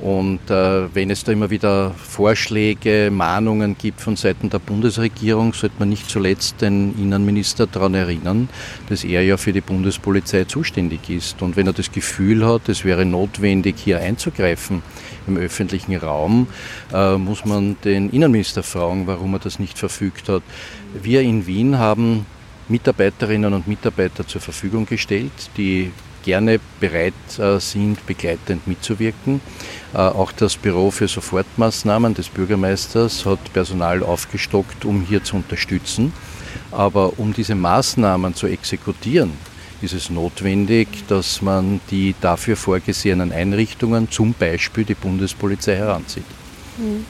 Und 0.00 0.48
äh, 0.48 0.94
wenn 0.94 1.10
es 1.10 1.24
da 1.24 1.32
immer 1.32 1.50
wieder 1.50 1.90
Vorschläge, 1.90 3.10
Mahnungen 3.12 3.76
gibt 3.76 4.00
von 4.00 4.14
Seiten 4.14 4.48
der 4.48 4.60
Bundesregierung, 4.60 5.52
sollte 5.54 5.74
man 5.80 5.88
nicht 5.88 6.08
zuletzt 6.08 6.60
den 6.60 6.96
Innenminister 6.96 7.66
daran 7.66 7.94
erinnern, 7.94 8.48
dass 8.88 9.02
er 9.02 9.24
ja 9.24 9.36
für 9.36 9.52
die 9.52 9.60
Bundespolizei 9.60 10.44
zuständig 10.44 11.10
ist. 11.10 11.42
Und 11.42 11.56
wenn 11.56 11.66
er 11.66 11.72
das 11.72 11.90
Gefühl 11.90 12.46
hat, 12.46 12.68
es 12.68 12.84
wäre 12.84 13.04
notwendig, 13.04 13.74
hier 13.76 13.98
einzugreifen 13.98 14.82
im 15.26 15.36
öffentlichen 15.36 15.96
Raum, 15.96 16.46
äh, 16.94 17.16
muss 17.16 17.44
man 17.44 17.76
den 17.82 18.10
Innenminister 18.10 18.62
fragen, 18.62 19.08
warum 19.08 19.34
er 19.34 19.40
das 19.40 19.58
nicht 19.58 19.78
verfügt 19.78 20.28
hat. 20.28 20.44
Wir 21.02 21.22
in 21.22 21.48
Wien 21.48 21.78
haben 21.78 22.24
Mitarbeiterinnen 22.68 23.52
und 23.52 23.66
Mitarbeiter 23.66 24.24
zur 24.28 24.40
Verfügung 24.40 24.86
gestellt, 24.86 25.32
die 25.56 25.90
gerne 26.22 26.60
bereit 26.80 27.14
äh, 27.38 27.58
sind, 27.58 28.04
begleitend 28.06 28.66
mitzuwirken. 28.66 29.40
Äh, 29.94 29.98
auch 29.98 30.32
das 30.32 30.56
Büro 30.56 30.90
für 30.90 31.08
Sofortmaßnahmen 31.08 32.14
des 32.14 32.28
Bürgermeisters 32.28 33.24
hat 33.24 33.52
Personal 33.52 34.02
aufgestockt, 34.02 34.84
um 34.84 35.02
hier 35.02 35.22
zu 35.24 35.36
unterstützen. 35.36 36.12
Aber 36.70 37.18
um 37.18 37.32
diese 37.32 37.54
Maßnahmen 37.54 38.34
zu 38.34 38.46
exekutieren, 38.46 39.32
ist 39.80 39.94
es 39.94 40.10
notwendig, 40.10 40.88
dass 41.08 41.40
man 41.40 41.80
die 41.90 42.14
dafür 42.20 42.56
vorgesehenen 42.56 43.32
Einrichtungen, 43.32 44.10
zum 44.10 44.34
Beispiel 44.34 44.84
die 44.84 44.94
Bundespolizei, 44.94 45.76
heranzieht. 45.76 46.24
Mhm. 46.76 47.04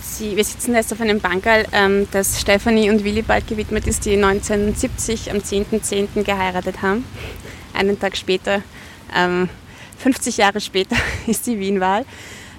Sie, 0.00 0.34
wir 0.34 0.44
sitzen 0.44 0.74
jetzt 0.74 0.92
auf 0.92 1.00
einem 1.02 1.20
Bankerl, 1.20 1.66
ähm, 1.72 2.08
das 2.10 2.40
Stefanie 2.40 2.88
und 2.88 3.04
Willibald 3.04 3.46
gewidmet 3.46 3.86
ist, 3.86 4.06
die 4.06 4.14
1970 4.14 5.30
am 5.30 5.38
10.10. 5.38 5.82
.10. 5.82 6.22
geheiratet 6.24 6.80
haben 6.80 7.04
einen 7.76 7.98
Tag 7.98 8.16
später, 8.16 8.62
ähm, 9.14 9.48
50 9.98 10.36
Jahre 10.36 10.60
später, 10.60 10.96
ist 11.26 11.46
die 11.46 11.58
Wienwahl. 11.58 12.04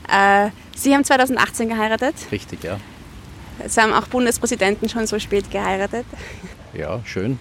Äh, 0.09 0.49
Sie 0.75 0.93
haben 0.93 1.03
2018 1.03 1.69
geheiratet. 1.69 2.15
Richtig, 2.31 2.63
ja. 2.63 2.79
Es 3.59 3.77
haben 3.77 3.93
auch 3.93 4.07
Bundespräsidenten 4.07 4.87
schon 4.87 5.07
so 5.07 5.17
spät 5.19 5.49
geheiratet. 5.49 6.05
Ja, 6.73 7.01
schön. 7.05 7.39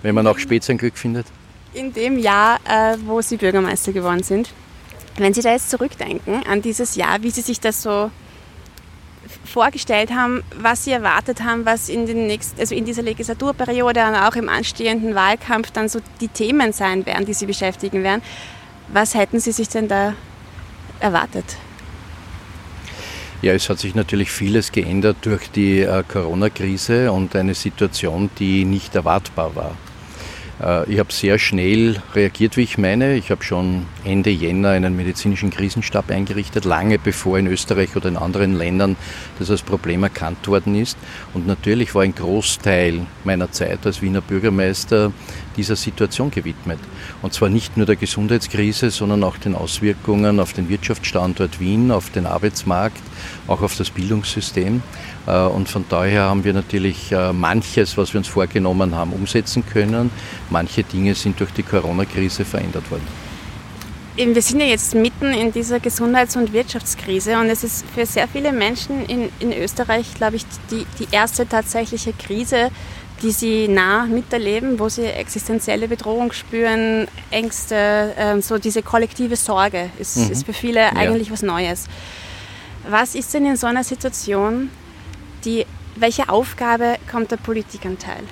Wenn 0.00 0.14
man 0.14 0.26
auch 0.26 0.38
spät 0.38 0.64
sein 0.64 0.78
Glück 0.78 0.96
findet. 0.96 1.26
In 1.74 1.92
dem 1.92 2.18
Jahr, 2.18 2.58
äh, 2.64 2.96
wo 3.04 3.20
Sie 3.20 3.36
Bürgermeister 3.36 3.92
geworden 3.92 4.22
sind. 4.22 4.50
Wenn 5.18 5.34
Sie 5.34 5.42
da 5.42 5.52
jetzt 5.52 5.70
zurückdenken 5.70 6.42
an 6.46 6.62
dieses 6.62 6.96
Jahr, 6.96 7.22
wie 7.22 7.30
Sie 7.30 7.42
sich 7.42 7.60
das 7.60 7.82
so 7.82 8.10
vorgestellt 9.44 10.10
haben, 10.10 10.42
was 10.56 10.84
sie 10.84 10.92
erwartet 10.92 11.42
haben, 11.42 11.64
was 11.66 11.88
in, 11.88 12.06
den 12.06 12.26
nächsten, 12.26 12.60
also 12.60 12.74
in 12.74 12.84
dieser 12.84 13.02
Legislaturperiode 13.02 14.06
und 14.06 14.14
auch 14.14 14.34
im 14.34 14.48
anstehenden 14.48 15.14
Wahlkampf 15.14 15.70
dann 15.70 15.88
so 15.88 16.00
die 16.20 16.28
Themen 16.28 16.72
sein 16.72 17.06
werden, 17.06 17.26
die 17.26 17.34
sie 17.34 17.46
beschäftigen 17.46 18.02
werden. 18.02 18.22
Was 18.88 19.14
hätten 19.14 19.40
Sie 19.40 19.52
sich 19.52 19.68
denn 19.68 19.88
da 19.88 20.14
erwartet? 21.00 21.44
Ja, 23.40 23.54
es 23.54 23.68
hat 23.68 23.78
sich 23.78 23.94
natürlich 23.94 24.30
vieles 24.30 24.70
geändert 24.70 25.16
durch 25.22 25.50
die 25.50 25.80
äh, 25.80 26.04
Corona-Krise 26.06 27.10
und 27.10 27.34
eine 27.34 27.54
Situation, 27.54 28.30
die 28.38 28.64
nicht 28.64 28.94
erwartbar 28.94 29.56
war. 29.56 29.76
Äh, 30.62 30.90
ich 30.90 30.98
habe 30.98 31.12
sehr 31.12 31.38
schnell 31.38 32.00
reagiert, 32.14 32.56
wie 32.56 32.62
ich 32.62 32.78
meine. 32.78 33.14
Ich 33.14 33.30
habe 33.30 33.42
schon 33.42 33.86
Ende 34.04 34.30
Jänner 34.30 34.70
einen 34.70 34.96
medizinischen 34.96 35.50
Krisenstab 35.50 36.10
eingerichtet, 36.10 36.64
lange 36.64 36.98
bevor 36.98 37.38
in 37.38 37.46
Österreich 37.46 37.96
oder 37.96 38.08
in 38.08 38.16
anderen 38.16 38.56
Ländern 38.56 38.96
das 39.38 39.50
als 39.50 39.62
Problem 39.62 40.02
erkannt 40.02 40.46
worden 40.48 40.74
ist. 40.74 40.96
Und 41.34 41.46
natürlich 41.46 41.94
war 41.94 42.02
ein 42.02 42.14
Großteil 42.14 43.06
meiner 43.24 43.50
Zeit 43.50 43.84
als 43.86 44.02
Wiener 44.02 44.20
Bürgermeister 44.20 45.12
dieser 45.56 45.76
Situation 45.76 46.30
gewidmet. 46.30 46.78
Und 47.20 47.32
zwar 47.32 47.48
nicht 47.48 47.76
nur 47.76 47.86
der 47.86 47.96
Gesundheitskrise, 47.96 48.90
sondern 48.90 49.22
auch 49.24 49.36
den 49.36 49.54
Auswirkungen 49.54 50.40
auf 50.40 50.52
den 50.52 50.68
Wirtschaftsstandort 50.68 51.60
Wien, 51.60 51.90
auf 51.90 52.10
den 52.10 52.26
Arbeitsmarkt, 52.26 53.02
auch 53.46 53.62
auf 53.62 53.76
das 53.76 53.90
Bildungssystem. 53.90 54.82
Äh, 55.26 55.38
und 55.44 55.68
von 55.68 55.84
daher 55.88 56.22
haben 56.22 56.44
wir 56.44 56.52
natürlich 56.52 57.12
äh, 57.12 57.32
manches, 57.32 57.96
was 57.96 58.12
wir 58.12 58.18
uns 58.18 58.28
vorgenommen 58.28 58.94
haben, 58.94 59.12
umsetzen 59.12 59.64
können. 59.66 60.10
Manche 60.52 60.84
Dinge 60.84 61.14
sind 61.14 61.40
durch 61.40 61.50
die 61.52 61.62
Corona-Krise 61.62 62.44
verändert 62.44 62.90
worden. 62.90 63.06
Wir 64.14 64.42
sind 64.42 64.60
ja 64.60 64.66
jetzt 64.66 64.94
mitten 64.94 65.32
in 65.32 65.50
dieser 65.52 65.80
Gesundheits- 65.80 66.36
und 66.36 66.52
Wirtschaftskrise 66.52 67.38
und 67.38 67.48
es 67.48 67.64
ist 67.64 67.86
für 67.94 68.04
sehr 68.04 68.28
viele 68.28 68.52
Menschen 68.52 69.06
in, 69.06 69.30
in 69.40 69.54
Österreich, 69.54 70.14
glaube 70.14 70.36
ich, 70.36 70.44
die, 70.70 70.84
die 70.98 71.08
erste 71.10 71.48
tatsächliche 71.48 72.12
Krise, 72.12 72.70
die 73.22 73.30
sie 73.30 73.68
nah 73.68 74.04
miterleben, 74.04 74.78
wo 74.78 74.90
sie 74.90 75.06
existenzielle 75.06 75.88
Bedrohung 75.88 76.32
spüren, 76.32 77.08
Ängste, 77.30 78.12
äh, 78.18 78.42
so 78.42 78.58
diese 78.58 78.82
kollektive 78.82 79.36
Sorge 79.36 79.88
ist, 79.98 80.18
mhm. 80.18 80.32
ist 80.32 80.44
für 80.44 80.52
viele 80.52 80.80
ja. 80.80 80.92
eigentlich 80.92 81.30
was 81.30 81.40
Neues. 81.40 81.86
Was 82.86 83.14
ist 83.14 83.32
denn 83.32 83.46
in 83.46 83.56
so 83.56 83.66
einer 83.66 83.84
Situation 83.84 84.70
die, 85.46 85.64
welche 85.96 86.28
Aufgabe 86.28 86.96
kommt 87.10 87.30
der 87.30 87.38
Politikanteil? 87.38 88.24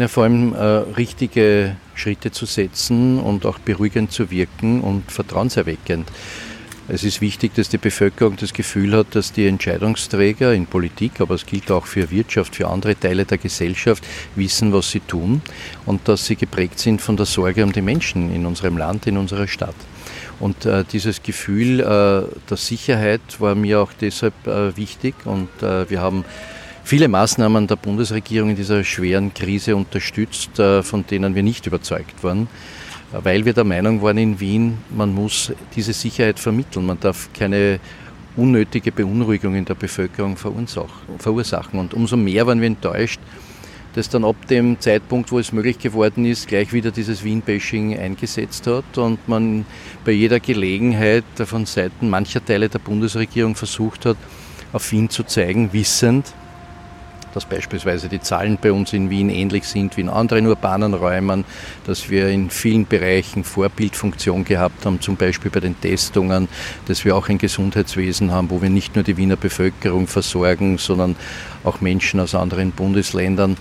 Na, 0.00 0.08
vor 0.08 0.22
allem 0.24 0.54
äh, 0.54 0.64
richtige 0.96 1.76
Schritte 1.94 2.30
zu 2.30 2.46
setzen 2.46 3.18
und 3.18 3.44
auch 3.44 3.58
beruhigend 3.58 4.10
zu 4.10 4.30
wirken 4.30 4.80
und 4.80 5.12
vertrauenserweckend. 5.12 6.08
Es 6.88 7.04
ist 7.04 7.20
wichtig, 7.20 7.52
dass 7.52 7.68
die 7.68 7.76
Bevölkerung 7.76 8.36
das 8.36 8.54
Gefühl 8.54 8.96
hat, 8.96 9.14
dass 9.14 9.30
die 9.34 9.46
Entscheidungsträger 9.46 10.54
in 10.54 10.64
Politik, 10.64 11.20
aber 11.20 11.34
es 11.34 11.44
gilt 11.44 11.70
auch 11.70 11.84
für 11.84 12.10
Wirtschaft, 12.10 12.56
für 12.56 12.68
andere 12.68 12.98
Teile 12.98 13.26
der 13.26 13.36
Gesellschaft, 13.36 14.02
wissen, 14.36 14.72
was 14.72 14.90
sie 14.90 15.00
tun 15.00 15.42
und 15.84 16.08
dass 16.08 16.24
sie 16.24 16.36
geprägt 16.36 16.78
sind 16.78 17.02
von 17.02 17.18
der 17.18 17.26
Sorge 17.26 17.62
um 17.62 17.72
die 17.72 17.82
Menschen 17.82 18.34
in 18.34 18.46
unserem 18.46 18.78
Land, 18.78 19.06
in 19.06 19.18
unserer 19.18 19.48
Stadt. 19.48 19.76
Und 20.38 20.64
äh, 20.64 20.82
dieses 20.90 21.22
Gefühl 21.22 21.80
äh, 21.80 21.84
der 22.48 22.56
Sicherheit 22.56 23.20
war 23.38 23.54
mir 23.54 23.80
auch 23.82 23.92
deshalb 24.00 24.46
äh, 24.46 24.74
wichtig 24.78 25.14
und 25.26 25.50
äh, 25.62 25.90
wir 25.90 26.00
haben 26.00 26.24
viele 26.84 27.08
Maßnahmen 27.08 27.66
der 27.66 27.76
Bundesregierung 27.76 28.50
in 28.50 28.56
dieser 28.56 28.84
schweren 28.84 29.32
Krise 29.34 29.76
unterstützt, 29.76 30.58
äh, 30.58 30.82
von 30.82 31.06
denen 31.06 31.34
wir 31.34 31.42
nicht 31.42 31.66
überzeugt 31.66 32.22
waren, 32.22 32.48
weil 33.12 33.44
wir 33.44 33.52
der 33.52 33.64
Meinung 33.64 34.02
waren 34.02 34.18
in 34.18 34.40
Wien, 34.40 34.78
man 34.90 35.14
muss 35.14 35.52
diese 35.74 35.92
Sicherheit 35.92 36.38
vermitteln. 36.38 36.86
Man 36.86 37.00
darf 37.00 37.28
keine 37.32 37.80
unnötige 38.36 38.92
Beunruhigung 38.92 39.54
in 39.54 39.64
der 39.64 39.74
Bevölkerung 39.74 40.36
verursachen. 40.36 41.80
Und 41.80 41.94
umso 41.94 42.16
mehr 42.16 42.46
waren 42.46 42.60
wir 42.60 42.68
enttäuscht, 42.68 43.20
das 43.94 44.08
dann 44.08 44.24
ab 44.24 44.36
dem 44.48 44.78
Zeitpunkt, 44.78 45.32
wo 45.32 45.38
es 45.38 45.52
möglich 45.52 45.78
geworden 45.78 46.24
ist, 46.24 46.46
gleich 46.46 46.72
wieder 46.72 46.92
dieses 46.92 47.24
Wien-Bashing 47.24 47.98
eingesetzt 47.98 48.66
hat 48.68 48.98
und 48.98 49.26
man 49.28 49.66
bei 50.04 50.12
jeder 50.12 50.38
Gelegenheit 50.38 51.24
von 51.44 51.66
Seiten 51.66 52.08
mancher 52.08 52.44
Teile 52.44 52.68
der 52.68 52.78
Bundesregierung 52.78 53.56
versucht 53.56 54.06
hat, 54.06 54.16
auf 54.72 54.92
Wien 54.92 55.10
zu 55.10 55.24
zeigen, 55.24 55.72
wissend, 55.72 56.32
dass 57.34 57.44
beispielsweise 57.44 58.08
die 58.08 58.20
Zahlen 58.20 58.58
bei 58.60 58.72
uns 58.72 58.92
in 58.92 59.10
Wien 59.10 59.30
ähnlich 59.30 59.64
sind 59.64 59.96
wie 59.96 60.02
in 60.02 60.08
anderen 60.08 60.46
urbanen 60.46 60.94
Räumen, 60.94 61.44
dass 61.86 62.10
wir 62.10 62.28
in 62.28 62.50
vielen 62.50 62.86
Bereichen 62.86 63.44
Vorbildfunktion 63.44 64.44
gehabt 64.44 64.84
haben, 64.86 65.00
zum 65.00 65.16
Beispiel 65.16 65.50
bei 65.50 65.60
den 65.60 65.80
Testungen, 65.80 66.48
dass 66.86 67.04
wir 67.04 67.16
auch 67.16 67.28
ein 67.28 67.38
Gesundheitswesen 67.38 68.32
haben, 68.32 68.50
wo 68.50 68.62
wir 68.62 68.70
nicht 68.70 68.94
nur 68.94 69.04
die 69.04 69.16
Wiener 69.16 69.36
Bevölkerung 69.36 70.06
versorgen, 70.06 70.78
sondern 70.78 71.16
auch 71.64 71.80
Menschen 71.80 72.20
aus 72.20 72.34
anderen 72.34 72.72
Bundesländern. 72.72 73.56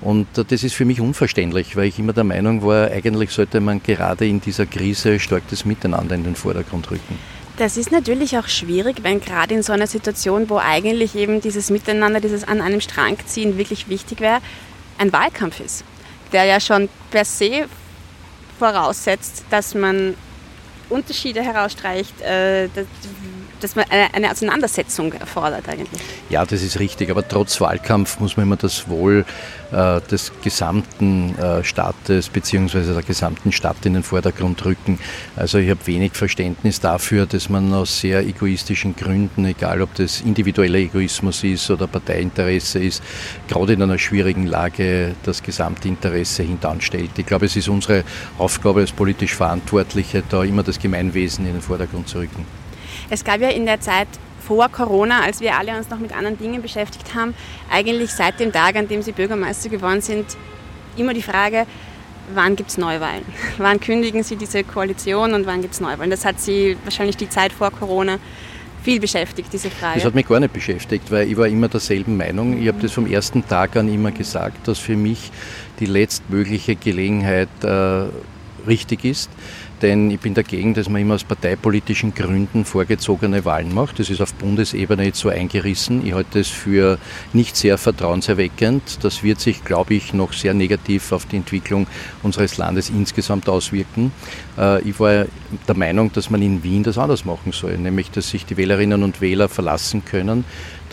Und 0.00 0.26
das 0.34 0.62
ist 0.62 0.74
für 0.74 0.84
mich 0.84 1.00
unverständlich, 1.00 1.76
weil 1.76 1.86
ich 1.86 1.98
immer 1.98 2.12
der 2.12 2.24
Meinung 2.24 2.62
war, 2.62 2.90
eigentlich 2.90 3.30
sollte 3.30 3.60
man 3.60 3.82
gerade 3.82 4.26
in 4.26 4.40
dieser 4.40 4.66
Krise 4.66 5.18
stark 5.18 5.44
das 5.48 5.64
Miteinander 5.64 6.14
in 6.14 6.24
den 6.24 6.34
Vordergrund 6.34 6.90
rücken. 6.90 7.18
Das 7.56 7.76
ist 7.76 7.92
natürlich 7.92 8.36
auch 8.36 8.48
schwierig, 8.48 8.96
wenn 9.02 9.20
gerade 9.20 9.54
in 9.54 9.62
so 9.62 9.72
einer 9.72 9.86
Situation, 9.86 10.50
wo 10.50 10.58
eigentlich 10.58 11.14
eben 11.14 11.40
dieses 11.40 11.70
Miteinander, 11.70 12.20
dieses 12.20 12.42
an 12.42 12.60
einem 12.60 12.80
Strang 12.80 13.16
ziehen 13.26 13.56
wirklich 13.58 13.88
wichtig 13.88 14.20
wäre, 14.20 14.40
ein 14.98 15.12
Wahlkampf 15.12 15.60
ist, 15.60 15.84
der 16.32 16.44
ja 16.44 16.58
schon 16.58 16.88
per 17.12 17.24
se 17.24 17.66
voraussetzt, 18.58 19.44
dass 19.50 19.74
man 19.74 20.14
Unterschiede 20.88 21.42
herausstreicht, 21.42 22.20
äh, 22.22 22.68
dass 23.64 23.76
man 23.76 23.86
eine 23.88 24.30
Auseinandersetzung 24.30 25.14
erfordert 25.14 25.66
eigentlich. 25.66 26.02
Ja, 26.28 26.44
das 26.44 26.62
ist 26.62 26.78
richtig, 26.78 27.10
aber 27.10 27.26
trotz 27.26 27.62
Wahlkampf 27.62 28.20
muss 28.20 28.36
man 28.36 28.44
immer 28.44 28.56
das 28.56 28.90
Wohl 28.90 29.24
äh, 29.72 30.00
des 30.02 30.32
gesamten 30.42 31.34
äh, 31.38 31.64
Staates 31.64 32.28
bzw. 32.28 32.92
der 32.92 33.02
gesamten 33.02 33.52
Stadt 33.52 33.86
in 33.86 33.94
den 33.94 34.02
Vordergrund 34.02 34.62
rücken. 34.66 34.98
Also 35.34 35.56
ich 35.56 35.70
habe 35.70 35.80
wenig 35.86 36.12
Verständnis 36.12 36.78
dafür, 36.80 37.24
dass 37.24 37.48
man 37.48 37.72
aus 37.72 38.00
sehr 38.00 38.20
egoistischen 38.20 38.94
Gründen, 38.96 39.46
egal 39.46 39.80
ob 39.80 39.94
das 39.94 40.20
individueller 40.20 40.78
Egoismus 40.78 41.42
ist 41.42 41.70
oder 41.70 41.86
Parteiinteresse 41.86 42.80
ist, 42.80 43.02
gerade 43.48 43.72
in 43.72 43.80
einer 43.80 43.98
schwierigen 43.98 44.46
Lage 44.46 45.14
das 45.22 45.42
gesamte 45.42 45.88
Interesse 45.88 46.42
hintanstellt. 46.42 47.12
Ich 47.16 47.24
glaube, 47.24 47.46
es 47.46 47.56
ist 47.56 47.68
unsere 47.70 48.04
Aufgabe 48.36 48.80
als 48.80 48.92
politisch 48.92 49.34
Verantwortliche, 49.34 50.22
da 50.28 50.44
immer 50.44 50.62
das 50.62 50.78
Gemeinwesen 50.78 51.46
in 51.46 51.54
den 51.54 51.62
Vordergrund 51.62 52.08
zu 52.08 52.18
rücken. 52.18 52.44
Es 53.10 53.24
gab 53.24 53.40
ja 53.40 53.48
in 53.48 53.66
der 53.66 53.80
Zeit 53.80 54.08
vor 54.46 54.68
Corona, 54.68 55.22
als 55.22 55.40
wir 55.40 55.56
alle 55.56 55.76
uns 55.76 55.88
noch 55.88 55.98
mit 55.98 56.14
anderen 56.14 56.38
Dingen 56.38 56.60
beschäftigt 56.60 57.14
haben, 57.14 57.34
eigentlich 57.70 58.10
seit 58.10 58.40
dem 58.40 58.52
Tag, 58.52 58.76
an 58.76 58.88
dem 58.88 59.02
Sie 59.02 59.12
Bürgermeister 59.12 59.68
geworden 59.68 60.02
sind, 60.02 60.36
immer 60.96 61.14
die 61.14 61.22
Frage, 61.22 61.66
wann 62.34 62.56
gibt 62.56 62.70
es 62.70 62.78
Neuwahlen? 62.78 63.24
Wann 63.58 63.80
kündigen 63.80 64.22
Sie 64.22 64.36
diese 64.36 64.64
Koalition 64.64 65.34
und 65.34 65.46
wann 65.46 65.60
gibt 65.60 65.74
es 65.74 65.80
Neuwahlen? 65.80 66.10
Das 66.10 66.24
hat 66.24 66.40
Sie 66.40 66.76
wahrscheinlich 66.84 67.16
die 67.16 67.28
Zeit 67.28 67.52
vor 67.52 67.70
Corona 67.70 68.18
viel 68.82 69.00
beschäftigt, 69.00 69.48
diese 69.52 69.70
Frage. 69.70 69.96
Das 69.96 70.04
hat 70.04 70.14
mich 70.14 70.26
gar 70.26 70.40
nicht 70.40 70.52
beschäftigt, 70.52 71.10
weil 71.10 71.30
ich 71.30 71.36
war 71.36 71.46
immer 71.46 71.68
derselben 71.68 72.16
Meinung. 72.16 72.60
Ich 72.60 72.68
habe 72.68 72.80
das 72.80 72.92
vom 72.92 73.06
ersten 73.06 73.46
Tag 73.46 73.76
an 73.76 73.92
immer 73.92 74.10
gesagt, 74.10 74.68
dass 74.68 74.78
für 74.78 74.96
mich 74.96 75.30
die 75.80 75.86
letztmögliche 75.86 76.76
Gelegenheit 76.76 77.48
äh, 77.62 78.04
richtig 78.66 79.04
ist 79.04 79.30
denn 79.82 80.10
ich 80.10 80.20
bin 80.20 80.34
dagegen, 80.34 80.74
dass 80.74 80.88
man 80.88 81.00
immer 81.00 81.14
aus 81.14 81.24
parteipolitischen 81.24 82.14
Gründen 82.14 82.64
vorgezogene 82.64 83.44
Wahlen 83.44 83.74
macht. 83.74 83.98
Das 83.98 84.10
ist 84.10 84.20
auf 84.20 84.34
Bundesebene 84.34 85.04
jetzt 85.04 85.18
so 85.18 85.28
eingerissen. 85.28 86.06
Ich 86.06 86.14
halte 86.14 86.38
das 86.38 86.48
für 86.48 86.98
nicht 87.32 87.56
sehr 87.56 87.78
vertrauenserweckend. 87.78 89.04
Das 89.04 89.22
wird 89.22 89.40
sich, 89.40 89.64
glaube 89.64 89.94
ich, 89.94 90.14
noch 90.14 90.32
sehr 90.32 90.54
negativ 90.54 91.12
auf 91.12 91.26
die 91.26 91.36
Entwicklung 91.36 91.86
unseres 92.22 92.56
Landes 92.56 92.90
insgesamt 92.90 93.48
auswirken. 93.48 94.12
Äh, 94.58 94.82
ich 94.82 94.98
war 95.00 95.26
der 95.68 95.76
Meinung, 95.76 96.12
dass 96.12 96.30
man 96.30 96.42
in 96.42 96.62
Wien 96.62 96.82
das 96.82 96.98
anders 96.98 97.24
machen 97.24 97.52
soll, 97.52 97.76
nämlich 97.78 98.10
dass 98.10 98.30
sich 98.30 98.46
die 98.46 98.56
Wählerinnen 98.56 99.02
und 99.02 99.20
Wähler 99.20 99.48
verlassen 99.48 100.04
können 100.04 100.44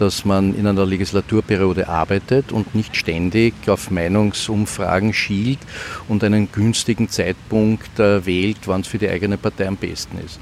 dass 0.01 0.25
man 0.25 0.55
in 0.55 0.65
einer 0.65 0.83
Legislaturperiode 0.83 1.87
arbeitet 1.87 2.51
und 2.51 2.73
nicht 2.73 2.95
ständig 2.95 3.53
auf 3.67 3.91
Meinungsumfragen 3.91 5.13
schielt 5.13 5.59
und 6.07 6.23
einen 6.23 6.51
günstigen 6.51 7.07
Zeitpunkt 7.07 7.99
äh, 7.99 8.25
wählt, 8.25 8.57
wann 8.65 8.81
es 8.81 8.87
für 8.87 8.97
die 8.97 9.07
eigene 9.07 9.37
Partei 9.37 9.67
am 9.67 9.77
besten 9.77 10.17
ist. 10.25 10.39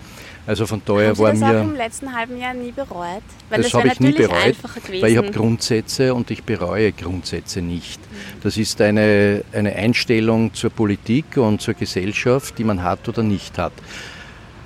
Also 0.48 0.66
von 0.66 0.82
daher 0.86 1.16
war 1.18 1.32
das 1.32 1.42
mir. 1.42 1.60
auch 1.60 1.64
im 1.64 1.76
letzten 1.76 2.16
halben 2.16 2.38
Jahr 2.40 2.54
nie 2.54 2.72
bereut? 2.72 3.22
Weil 3.50 3.62
das, 3.62 3.72
das 3.72 3.74
habe 3.74 3.90
ich 3.90 4.00
nie 4.00 4.14
bereut, 4.14 4.56
weil 5.02 5.12
ich 5.12 5.18
habe 5.18 5.32
Grundsätze 5.32 6.16
und 6.16 6.32
ich 6.32 6.44
bereue 6.44 6.94
Grundsätze 6.94 7.62
nicht. 7.62 8.00
Das 8.42 8.58
ist 8.58 8.80
eine, 8.80 9.44
eine 9.52 9.76
Einstellung 9.76 10.54
zur 10.54 10.70
Politik 10.70 11.36
und 11.36 11.62
zur 11.62 11.74
Gesellschaft, 11.74 12.58
die 12.58 12.64
man 12.64 12.82
hat 12.82 13.08
oder 13.10 13.24
nicht 13.24 13.58
hat. 13.58 13.74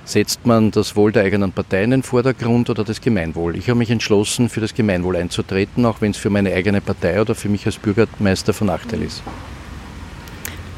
Setzt 0.06 0.44
man 0.44 0.70
das 0.70 0.96
Wohl 0.96 1.12
der 1.12 1.24
eigenen 1.24 1.52
Partei 1.52 1.82
in 1.82 1.90
den 1.90 2.02
Vordergrund 2.02 2.68
oder 2.68 2.84
das 2.84 3.00
Gemeinwohl? 3.00 3.56
Ich 3.56 3.70
habe 3.70 3.78
mich 3.78 3.90
entschlossen, 3.90 4.50
für 4.50 4.60
das 4.60 4.74
Gemeinwohl 4.74 5.16
einzutreten, 5.16 5.86
auch 5.86 6.02
wenn 6.02 6.10
es 6.10 6.18
für 6.18 6.28
meine 6.28 6.52
eigene 6.52 6.82
Partei 6.82 7.22
oder 7.22 7.34
für 7.34 7.48
mich 7.48 7.64
als 7.64 7.78
Bürgermeister 7.78 8.52
von 8.52 8.66
Nachteil 8.66 9.02
ist. 9.02 9.22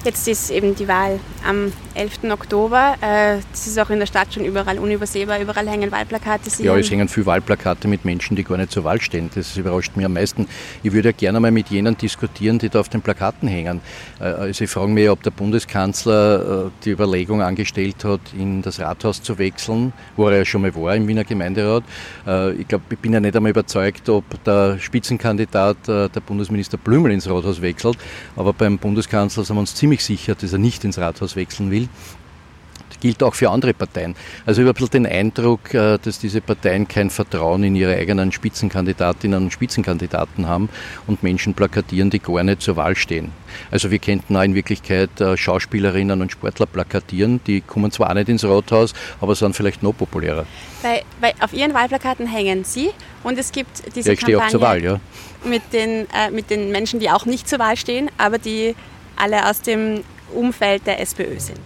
Jetzt 0.07 0.29
ist 0.29 0.51
eben 0.53 0.77
die 0.77 0.87
Wahl 0.87 1.19
am 1.45 1.73
11. 1.95 2.31
Oktober. 2.31 2.95
Äh, 3.01 3.39
das 3.51 3.67
ist 3.67 3.77
auch 3.77 3.91
in 3.91 3.99
der 3.99 4.07
Stadt 4.07 4.33
schon 4.33 4.45
überall 4.45 4.79
unübersehbar. 4.79 5.41
Überall 5.41 5.69
hängen 5.69 5.91
Wahlplakate. 5.91 6.49
Sie 6.49 6.63
ja, 6.63 6.77
es 6.77 6.89
hängen 6.89 7.09
viele 7.09 7.27
Wahlplakate 7.27 7.89
mit 7.89 8.05
Menschen, 8.05 8.37
die 8.37 8.45
gar 8.45 8.57
nicht 8.57 8.71
zur 8.71 8.85
Wahl 8.85 9.01
stehen. 9.01 9.31
Das 9.35 9.57
überrascht 9.57 9.97
mich 9.97 10.07
am 10.07 10.13
meisten. 10.13 10.47
Ich 10.85 10.93
würde 10.93 11.09
ja 11.09 11.13
gerne 11.13 11.41
mal 11.41 11.51
mit 11.51 11.71
jenen 11.71 11.97
diskutieren, 11.97 12.61
die 12.61 12.69
da 12.69 12.79
auf 12.79 12.89
den 12.89 13.03
Plakaten 13.03 13.49
hängen. 13.49 13.81
Äh, 14.21 14.25
also 14.25 14.63
ich 14.63 14.71
frage 14.71 14.93
mich, 14.93 15.11
ob 15.11 15.25
der 15.25 15.33
Bundeskanzler 15.33 16.67
äh, 16.67 16.71
die 16.85 16.91
Überlegung 16.91 17.43
angestellt 17.43 18.05
hat, 18.05 18.21
in 18.39 18.63
das 18.63 18.79
Rathaus 18.79 19.21
zu 19.21 19.39
wechseln, 19.39 19.93
wo 20.17 20.29
er 20.29 20.39
ja 20.39 20.45
schon 20.45 20.63
mal 20.63 20.73
war 20.77 20.95
im 20.95 21.09
Wiener 21.09 21.25
Gemeinderat. 21.25 21.83
Ich 22.59 22.69
glaube, 22.69 22.85
ich 22.91 22.99
bin 22.99 23.13
ja 23.13 23.21
nicht 23.21 23.35
einmal 23.35 23.51
überzeugt, 23.51 24.09
ob 24.09 24.25
der 24.45 24.79
Spitzenkandidat, 24.79 25.77
der 25.87 26.09
Bundesminister 26.25 26.77
Blümel, 26.77 27.13
ins 27.13 27.29
Rathaus 27.29 27.61
wechselt. 27.63 27.97
Aber 28.37 28.53
beim 28.53 28.79
Bundeskanzler 28.79 29.45
sind 29.45 29.57
wir 29.57 29.61
uns 29.61 29.75
ziemlich 29.75 29.96
sicher, 30.05 30.35
dass 30.35 30.53
er 30.53 30.59
nicht 30.59 30.85
ins 30.85 30.99
Rathaus 30.99 31.37
wechseln 31.37 31.71
will. 31.71 31.89
Das 32.97 33.01
gilt 33.01 33.23
auch 33.23 33.35
für 33.35 33.51
andere 33.51 33.75
Parteien. 33.75 34.15
Also 34.47 34.63
ich 34.63 34.69
habe 34.69 34.79
ein 34.79 34.81
bisschen 34.81 35.05
den 35.05 35.13
Eindruck, 35.13 35.75
äh, 35.75 35.99
dass 36.01 36.19
diese 36.19 36.41
Parteien 36.41 36.89
kein 36.89 37.11
Vertrauen 37.11 37.63
in 37.63 37.75
ihre 37.75 37.95
eigenen 37.95 38.33
Spitzenkandidatinnen 38.33 39.45
und 39.45 39.53
Spitzenkandidaten 39.53 40.47
haben 40.47 40.69
und 41.07 41.23
Menschen 41.23 41.53
plakatieren, 41.53 42.11
die 42.11 42.21
gar 42.21 42.43
nicht 42.43 42.63
zur 42.63 42.77
Wahl 42.77 42.97
stehen. 42.97 43.33
Also 43.71 43.91
wir 43.91 43.99
könnten 43.99 44.37
auch 44.37 44.43
in 44.43 44.55
Wirklichkeit 44.55 45.21
äh, 45.21 45.37
Schauspielerinnen 45.37 46.23
und 46.23 46.33
Sportler 46.33 46.67
plakatieren, 46.67 47.41
die 47.47 47.61
kommen 47.61 47.91
zwar 47.91 48.11
auch 48.11 48.15
nicht 48.15 48.29
ins 48.29 48.45
Rathaus, 48.45 48.95
aber 49.21 49.35
sind 49.35 49.55
vielleicht 49.55 49.83
noch 49.83 49.93
populärer. 49.93 50.47
Weil, 50.83 51.03
weil 51.21 51.35
auf 51.41 51.53
ihren 51.53 51.75
Wahlplakaten 51.75 52.27
hängen 52.27 52.65
sie 52.65 52.91
und 53.23 53.39
es 53.39 53.53
gibt 53.53 53.95
diese 53.95 54.11
ja, 54.11 54.13
ich 54.15 54.21
Kampagne 54.21 54.47
auch 54.47 54.51
zur 54.51 54.61
Wahl, 54.61 54.83
ja. 54.83 55.01
mit, 55.45 55.63
den, 55.73 56.07
äh, 56.15 56.31
mit 56.31 56.51
den 56.51 56.71
Menschen, 56.71 57.01
die 57.01 57.11
auch 57.11 57.27
nicht 57.27 57.49
zur 57.49 57.59
Wahl 57.59 57.77
stehen, 57.77 58.11
aber 58.17 58.39
die 58.39 58.75
alle 59.17 59.49
aus 59.49 59.63
dem 59.63 60.05
Umfeld 60.35 60.87
der 60.87 61.01
SPÖ 61.01 61.39
sind. 61.39 61.61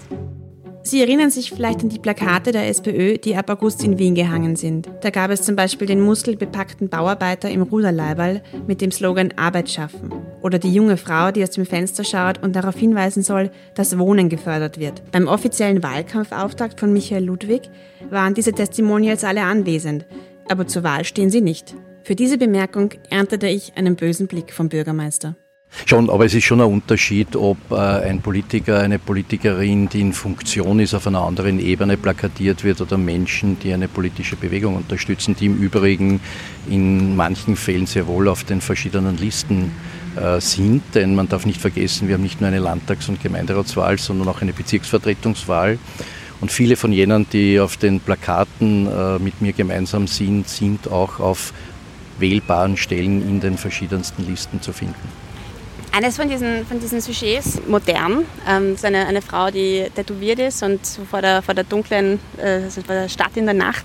Sie 0.83 1.01
erinnern 1.01 1.31
sich 1.31 1.51
vielleicht 1.51 1.83
an 1.83 1.91
die 1.91 1.99
Plakate 1.99 2.53
der 2.53 2.67
SPÖ, 2.69 3.19
die 3.19 3.37
ab 3.37 3.51
August 3.51 3.85
in 3.85 3.99
Wien 3.99 4.15
gehangen 4.15 4.57
sind. 4.57 4.89
Da 5.03 5.11
gab 5.11 5.31
es 5.31 5.43
zum 5.43 5.55
Beispiel 5.55 5.87
den 5.87 6.01
muskelbepackten 6.01 6.89
Bauarbeiter 6.89 7.51
im 7.51 7.63
Ruderleiberl 7.63 8.43
mit 8.67 8.81
dem 8.81 8.91
Slogan 8.91 9.33
Arbeit 9.37 9.69
schaffen. 9.69 10.11
Oder 10.41 10.59
die 10.59 10.73
junge 10.73 10.97
Frau, 10.97 11.33
die 11.33 11.43
aus 11.43 11.51
dem 11.51 11.67
Fenster 11.67 12.03
schaut 12.03 12.43
und 12.43 12.57
darauf 12.57 12.77
hinweisen 12.77 13.23
soll, 13.23 13.51
dass 13.75 13.99
Wohnen 13.99 14.31
gefördert 14.31 14.79
wird. 14.79 15.03
Beim 15.13 15.29
offiziellen 15.29 15.83
Wahlkampfauftakt 15.83 16.81
von 16.81 16.93
Michael 16.93 17.25
Ludwig 17.25 17.71
waren 18.09 18.35
diese 18.35 18.53
Testimonials 18.53 19.23
alle 19.23 19.43
anwesend, 19.43 20.07
aber 20.49 20.67
zur 20.67 20.83
Wahl 20.83 21.05
stehen 21.05 21.31
sie 21.31 21.43
nicht. 21.43 21.75
Für 22.05 22.15
diese 22.17 22.39
Bemerkung 22.39 22.95
erntete 23.11 23.49
ich 23.49 23.77
einen 23.77 23.97
bösen 23.97 24.27
Blick 24.27 24.53
vom 24.53 24.71
Bürgermeister. 24.71 25.37
Schon, 25.87 26.11
aber 26.11 26.25
es 26.25 26.35
ist 26.35 26.45
schon 26.45 26.61
ein 26.61 26.67
Unterschied, 26.67 27.37
ob 27.37 27.57
äh, 27.71 27.75
ein 27.77 28.21
Politiker, 28.21 28.81
eine 28.81 28.99
Politikerin, 28.99 29.89
die 29.89 30.01
in 30.01 30.13
Funktion 30.13 30.81
ist, 30.81 30.95
auf 30.95 31.07
einer 31.07 31.23
anderen 31.23 31.61
Ebene 31.61 31.97
plakatiert 31.97 32.65
wird 32.65 32.81
oder 32.81 32.99
Menschen, 32.99 33.59
die 33.61 33.73
eine 33.73 33.89
politische 33.89 34.37
Bewegung 34.37 34.77
unterstützen, 34.77 35.37
die 35.39 35.47
im 35.47 35.57
Übrigen 35.59 36.21
in 36.69 37.17
manchen 37.17 37.57
Fällen 37.57 37.87
sehr 37.87 38.07
wohl 38.07 38.29
auf 38.29 38.45
den 38.45 38.61
verschiedenen 38.61 39.17
Listen 39.17 39.73
äh, 40.17 40.41
sind. 40.41 40.83
Denn 40.95 41.15
man 41.15 41.29
darf 41.29 41.47
nicht 41.47 41.61
vergessen, 41.61 42.09
wir 42.09 42.15
haben 42.15 42.23
nicht 42.23 42.41
nur 42.41 42.49
eine 42.49 42.59
Landtags- 42.59 43.09
und 43.09 43.23
Gemeinderatswahl, 43.23 43.99
sondern 43.99 44.29
auch 44.29 44.43
eine 44.43 44.53
Bezirksvertretungswahl. 44.53 45.79
Und 46.41 46.51
viele 46.51 46.77
von 46.77 46.93
jenen, 46.93 47.29
die 47.31 47.61
auf 47.61 47.77
den 47.77 48.01
Plakaten 48.01 48.87
äh, 48.87 49.19
mit 49.19 49.41
mir 49.41 49.53
gemeinsam 49.53 50.07
sind, 50.07 50.49
sind 50.49 50.91
auch 50.91 51.21
auf 51.21 51.53
wählbaren 52.19 52.77
Stellen 52.77 53.27
in 53.27 53.41
den 53.41 53.57
verschiedensten 53.57 54.27
Listen 54.27 54.61
zu 54.61 54.73
finden. 54.73 55.30
Eines 55.93 56.17
von 56.17 56.29
diesen, 56.29 56.65
von 56.67 56.79
diesen 56.79 57.01
Sujets, 57.01 57.61
modern, 57.67 58.25
ähm, 58.49 58.75
ist 58.75 58.85
eine, 58.85 59.07
eine 59.07 59.23
Frau, 59.23 59.51
die 59.51 59.87
tätowiert 59.95 60.39
ist 60.39 60.63
und 60.63 60.81
vor 61.11 61.21
der, 61.21 61.43
vor 61.43 61.55
der 61.55 61.65
dunklen, 61.65 62.21
äh, 62.39 62.63
also 62.65 62.83
vor 62.83 62.95
der 62.95 63.09
Stadt 63.09 63.37
in 63.37 63.45
der 63.45 63.55
Nacht. 63.55 63.85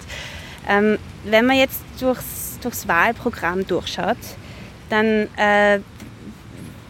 Ähm, 0.70 1.00
wenn 1.24 1.46
man 1.48 1.58
jetzt 1.58 1.82
durchs, 2.00 2.60
durchs 2.62 2.88
Wahlprogramm 2.88 3.65
durchschaut, 3.65 4.18
dann 4.89 5.28
äh, 5.36 5.80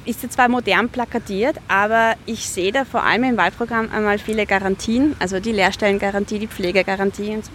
ist 0.04 0.20
sie 0.20 0.30
zwar 0.30 0.50
modern 0.50 0.90
plakatiert, 0.90 1.58
aber 1.70 2.16
ich 2.26 2.50
sehe 2.50 2.74
da 2.74 2.84
vor 2.84 3.04
allem 3.04 3.24
im 3.24 3.38
Wahlprogramm 3.38 3.90
einmal 3.92 4.20
viele 4.20 4.46
Garantien, 4.46 5.16
also 5.20 5.40
die 5.40 5.54
Lehrstellengarantie, 5.54 6.40
die 6.40 6.48
Pflegegarantie 6.48 7.36
und 7.36 7.46
so. 7.46 7.52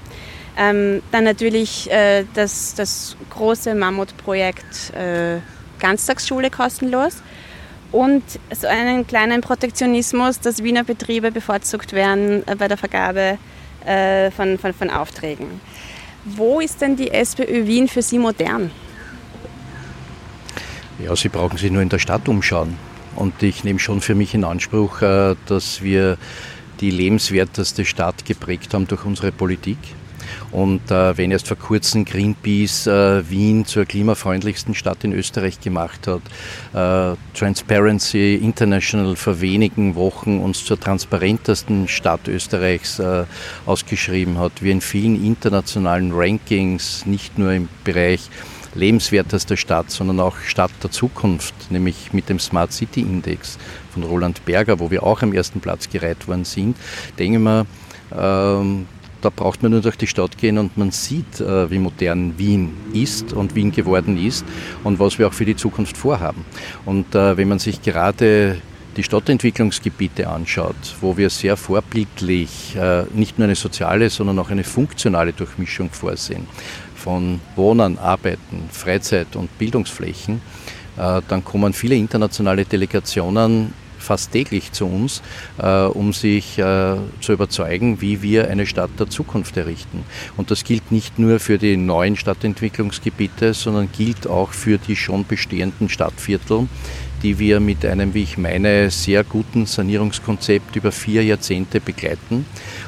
Ähm, 0.56 1.02
dann 1.12 1.24
natürlich 1.24 1.90
äh, 1.90 2.24
das, 2.34 2.74
das 2.74 3.16
große 3.28 3.74
Mammutprojekt 3.74 4.94
äh, 4.94 5.38
Ganztagsschule 5.78 6.50
kostenlos 6.50 7.22
und 7.92 8.22
so 8.52 8.66
einen 8.66 9.06
kleinen 9.06 9.40
Protektionismus, 9.40 10.40
dass 10.40 10.62
Wiener 10.62 10.84
Betriebe 10.84 11.30
bevorzugt 11.30 11.92
werden 11.92 12.46
äh, 12.46 12.54
bei 12.54 12.68
der 12.68 12.76
Vergabe 12.76 13.38
äh, 13.84 14.30
von, 14.30 14.58
von, 14.58 14.72
von 14.72 14.90
Aufträgen. 14.90 15.60
Wo 16.24 16.60
ist 16.60 16.80
denn 16.80 16.96
die 16.96 17.10
SPÖ 17.10 17.66
Wien 17.66 17.88
für 17.88 18.02
Sie 18.02 18.18
modern? 18.18 18.70
Ja, 20.98 21.16
Sie 21.16 21.28
brauchen 21.28 21.56
sich 21.56 21.70
nur 21.70 21.82
in 21.82 21.88
der 21.88 21.98
Stadt 21.98 22.28
umschauen. 22.28 22.76
Und 23.16 23.42
ich 23.42 23.64
nehme 23.64 23.78
schon 23.78 24.00
für 24.00 24.14
mich 24.14 24.34
in 24.34 24.44
Anspruch, 24.44 25.02
äh, 25.02 25.34
dass 25.46 25.82
wir 25.82 26.18
die 26.80 26.90
lebenswerteste 26.90 27.84
Stadt 27.84 28.24
geprägt 28.24 28.72
haben 28.72 28.86
durch 28.86 29.04
unsere 29.04 29.32
Politik. 29.32 29.78
Und 30.52 30.90
äh, 30.90 31.16
wenn 31.16 31.30
erst 31.30 31.48
vor 31.48 31.56
kurzem 31.56 32.04
Greenpeace 32.04 32.86
äh, 32.86 33.30
Wien 33.30 33.64
zur 33.64 33.84
klimafreundlichsten 33.84 34.74
Stadt 34.74 35.04
in 35.04 35.12
Österreich 35.12 35.60
gemacht 35.60 36.06
hat, 36.06 36.22
äh, 36.72 37.16
Transparency 37.36 38.34
International 38.34 39.16
vor 39.16 39.40
wenigen 39.40 39.94
Wochen 39.94 40.38
uns 40.38 40.64
zur 40.64 40.78
transparentesten 40.78 41.88
Stadt 41.88 42.28
Österreichs 42.28 42.98
äh, 42.98 43.24
ausgeschrieben 43.66 44.38
hat, 44.38 44.62
wir 44.62 44.72
in 44.72 44.80
vielen 44.80 45.24
internationalen 45.24 46.12
Rankings, 46.12 47.06
nicht 47.06 47.38
nur 47.38 47.52
im 47.52 47.68
Bereich 47.84 48.28
lebenswertester 48.74 49.56
Stadt, 49.56 49.90
sondern 49.90 50.20
auch 50.20 50.36
Stadt 50.38 50.70
der 50.82 50.90
Zukunft, 50.90 51.54
nämlich 51.70 52.12
mit 52.12 52.28
dem 52.28 52.38
Smart 52.38 52.72
City 52.72 53.00
Index 53.00 53.58
von 53.92 54.02
Roland 54.02 54.44
Berger, 54.44 54.78
wo 54.78 54.90
wir 54.90 55.02
auch 55.02 55.22
am 55.22 55.32
ersten 55.32 55.60
Platz 55.60 55.88
gereiht 55.88 56.28
worden 56.28 56.44
sind, 56.44 56.76
denke 57.18 57.38
ich 57.38 57.42
mir, 57.42 57.66
ähm, 58.16 58.86
da 59.20 59.30
braucht 59.30 59.62
man 59.62 59.72
nur 59.72 59.80
durch 59.80 59.96
die 59.96 60.06
Stadt 60.06 60.38
gehen 60.38 60.58
und 60.58 60.76
man 60.76 60.90
sieht, 60.90 61.40
äh, 61.40 61.70
wie 61.70 61.78
modern 61.78 62.38
Wien 62.38 62.72
ist 62.92 63.32
und 63.32 63.54
Wien 63.54 63.72
geworden 63.72 64.18
ist 64.18 64.44
und 64.84 64.98
was 64.98 65.18
wir 65.18 65.28
auch 65.28 65.32
für 65.32 65.44
die 65.44 65.56
Zukunft 65.56 65.96
vorhaben. 65.96 66.44
Und 66.86 67.14
äh, 67.14 67.36
wenn 67.36 67.48
man 67.48 67.58
sich 67.58 67.82
gerade 67.82 68.60
die 68.96 69.02
Stadtentwicklungsgebiete 69.02 70.28
anschaut, 70.28 70.74
wo 71.00 71.16
wir 71.16 71.30
sehr 71.30 71.56
vorbildlich 71.56 72.76
äh, 72.76 73.04
nicht 73.14 73.38
nur 73.38 73.44
eine 73.44 73.54
soziale, 73.54 74.10
sondern 74.10 74.38
auch 74.38 74.50
eine 74.50 74.64
funktionale 74.64 75.32
Durchmischung 75.32 75.90
vorsehen, 75.90 76.46
von 76.96 77.40
Wohnen, 77.56 77.98
Arbeiten, 77.98 78.68
Freizeit 78.70 79.34
und 79.34 79.56
Bildungsflächen, 79.58 80.42
dann 80.96 81.42
kommen 81.42 81.72
viele 81.72 81.94
internationale 81.94 82.66
Delegationen 82.66 83.72
fast 84.00 84.32
täglich 84.32 84.72
zu 84.72 84.86
uns, 84.86 85.22
äh, 85.58 85.84
um 85.84 86.12
sich 86.12 86.58
äh, 86.58 86.96
zu 87.20 87.32
überzeugen, 87.32 88.00
wie 88.00 88.22
wir 88.22 88.48
eine 88.48 88.66
Stadt 88.66 88.90
der 88.98 89.08
Zukunft 89.08 89.56
errichten. 89.56 90.04
Und 90.36 90.50
das 90.50 90.64
gilt 90.64 90.90
nicht 90.90 91.18
nur 91.18 91.40
für 91.40 91.58
die 91.58 91.76
neuen 91.76 92.16
Stadtentwicklungsgebiete, 92.16 93.54
sondern 93.54 93.90
gilt 93.92 94.26
auch 94.26 94.52
für 94.52 94.78
die 94.78 94.96
schon 94.96 95.26
bestehenden 95.26 95.88
Stadtviertel, 95.88 96.68
die 97.22 97.38
wir 97.38 97.60
mit 97.60 97.84
einem, 97.84 98.14
wie 98.14 98.22
ich 98.22 98.38
meine, 98.38 98.90
sehr 98.90 99.24
guten 99.24 99.66
Sanierungskonzept 99.66 100.76
über 100.76 100.92
vier 100.92 101.24
Jahrzehnte 101.24 101.80
begleiten. 101.80 102.46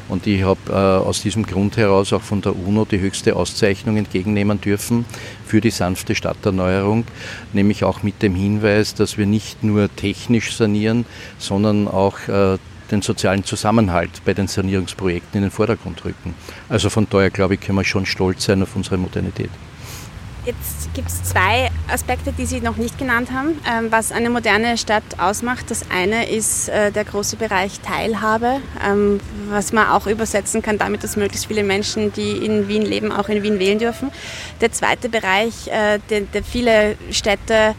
Und 0.09 0.27
ich 0.27 0.43
habe 0.43 0.61
äh, 0.69 0.73
aus 0.73 1.23
diesem 1.23 1.45
Grund 1.45 1.77
heraus 1.77 2.13
auch 2.13 2.23
von 2.23 2.41
der 2.41 2.57
UNO 2.57 2.85
die 2.85 3.01
höchste 3.01 3.37
Auszeichnung 3.37 3.97
entgegennehmen 3.97 4.61
dürfen 4.61 5.05
für 5.47 5.61
die 5.61 5.71
sanfte 5.71 6.15
Stadterneuerung, 6.15 7.05
nämlich 7.53 7.85
auch 7.85 8.03
mit 8.03 8.23
dem 8.23 8.35
Hinweis, 8.35 8.95
dass 8.95 9.19
wir 9.19 9.27
nicht 9.27 9.63
nur 9.63 9.95
technisch 9.95 10.57
sanieren, 10.57 11.05
sondern 11.39 11.89
auch 11.89 12.19
äh, 12.29 12.59
den 12.91 13.03
sozialen 13.03 13.45
Zusammenhalt 13.45 14.23
bei 14.25 14.35
den 14.35 14.49
Sanierungsprojekten 14.49 15.39
in 15.39 15.43
den 15.43 15.51
Vordergrund 15.51 16.05
rücken. 16.05 16.35
Also 16.69 16.91
von 16.91 17.07
daher, 17.09 17.31
glaube 17.31 17.55
ich, 17.55 17.61
können 17.61 17.79
wir 17.79 17.85
schon 17.85 18.07
stolz 18.07 18.45
sein 18.45 18.63
auf 18.63 18.77
unsere 18.77 18.99
Modernität. 18.99 19.51
Jetzt 20.45 20.93
gibt 20.93 21.07
es 21.07 21.23
zwei 21.23 21.71
Aspekte, 21.89 22.33
die 22.33 22.47
Sie 22.47 22.61
noch 22.61 22.77
nicht 22.77 22.99
genannt 22.99 23.31
haben, 23.31 23.61
ähm, 23.71 23.93
was 23.93 24.11
eine 24.11 24.29
moderne 24.29 24.77
Stadt 24.77 25.05
ausmacht. 25.19 25.71
Das 25.71 25.89
eine 25.89 26.29
ist 26.29 26.69
äh, 26.69 26.91
der 26.91 27.05
große 27.05 27.37
Bereich 27.37 27.79
Teilhabe, 27.79 28.61
ähm, 28.85 29.21
was 29.51 29.73
man 29.73 29.89
auch 29.89 30.09
übersetzen 30.09 30.61
kann 30.61 30.79
damit, 30.79 31.05
dass 31.05 31.15
möglichst 31.15 31.47
viele 31.47 31.63
Menschen, 31.63 32.13
die 32.13 32.45
in 32.45 32.67
Wien 32.67 32.83
leben, 32.83 33.13
auch 33.13 33.29
in 33.29 33.45
Wien 33.45 33.61
wählen 33.61 33.79
dürfen. 33.79 34.11
Der 34.61 34.73
zweite 34.73 35.09
Bereich, 35.09 35.69
äh, 35.69 36.01
der, 36.11 36.23
der 36.23 36.43
viele 36.43 36.97
Städte 37.13 37.77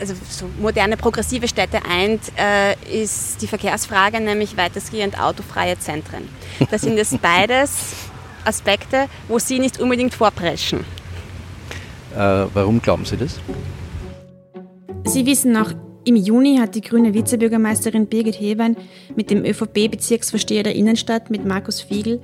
also 0.00 0.14
so 0.28 0.48
moderne 0.60 0.96
progressive 0.96 1.48
Städte 1.48 1.80
eint, 1.84 2.20
äh, 2.36 2.74
ist 3.02 3.40
die 3.40 3.48
Verkehrsfrage, 3.48 4.20
nämlich 4.20 4.56
weitestgehend 4.56 5.18
autofreie 5.18 5.78
Zentren. 5.78 6.28
Das 6.70 6.82
sind 6.82 6.98
jetzt 6.98 7.20
beides 7.22 7.70
Aspekte, 8.44 9.08
wo 9.28 9.38
Sie 9.38 9.58
nicht 9.58 9.80
unbedingt 9.80 10.14
vorpreschen. 10.14 10.84
Äh, 12.18 12.48
warum 12.52 12.82
glauben 12.82 13.04
Sie 13.04 13.16
das? 13.16 13.38
Sie 15.04 15.24
wissen 15.24 15.52
noch, 15.52 15.72
im 16.04 16.16
Juni 16.16 16.56
hat 16.58 16.74
die 16.74 16.80
grüne 16.80 17.14
Vizebürgermeisterin 17.14 18.08
Birgit 18.08 18.40
Hewein 18.40 18.76
mit 19.14 19.30
dem 19.30 19.44
ÖVP-Bezirksvorsteher 19.44 20.64
der 20.64 20.74
Innenstadt, 20.74 21.30
mit 21.30 21.44
Markus 21.44 21.80
Fiegel, 21.80 22.20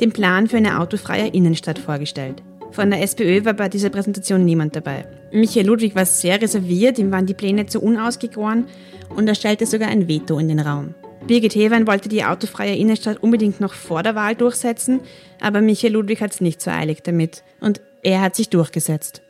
den 0.00 0.10
Plan 0.10 0.48
für 0.48 0.56
eine 0.56 0.80
autofreie 0.80 1.28
Innenstadt 1.28 1.78
vorgestellt. 1.78 2.42
Von 2.72 2.90
der 2.90 3.00
SPÖ 3.00 3.44
war 3.44 3.54
bei 3.54 3.68
dieser 3.68 3.90
Präsentation 3.90 4.44
niemand 4.44 4.74
dabei. 4.74 5.06
Michael 5.30 5.66
Ludwig 5.66 5.94
war 5.94 6.04
sehr 6.04 6.42
reserviert, 6.42 6.98
ihm 6.98 7.12
waren 7.12 7.26
die 7.26 7.34
Pläne 7.34 7.66
zu 7.66 7.80
unausgegoren 7.80 8.66
und 9.14 9.28
er 9.28 9.36
stellte 9.36 9.66
sogar 9.66 9.88
ein 9.88 10.08
Veto 10.08 10.38
in 10.38 10.48
den 10.48 10.60
Raum. 10.60 10.94
Birgit 11.28 11.54
Hewein 11.54 11.86
wollte 11.86 12.08
die 12.08 12.24
autofreie 12.24 12.74
Innenstadt 12.74 13.22
unbedingt 13.22 13.60
noch 13.60 13.74
vor 13.74 14.02
der 14.02 14.16
Wahl 14.16 14.34
durchsetzen, 14.34 15.00
aber 15.40 15.60
Michael 15.60 15.92
Ludwig 15.92 16.20
hat 16.20 16.32
es 16.32 16.40
nicht 16.40 16.60
so 16.60 16.72
eilig 16.72 17.02
damit 17.04 17.44
und 17.60 17.80
er 18.02 18.20
hat 18.20 18.34
sich 18.34 18.48
durchgesetzt. 18.48 19.22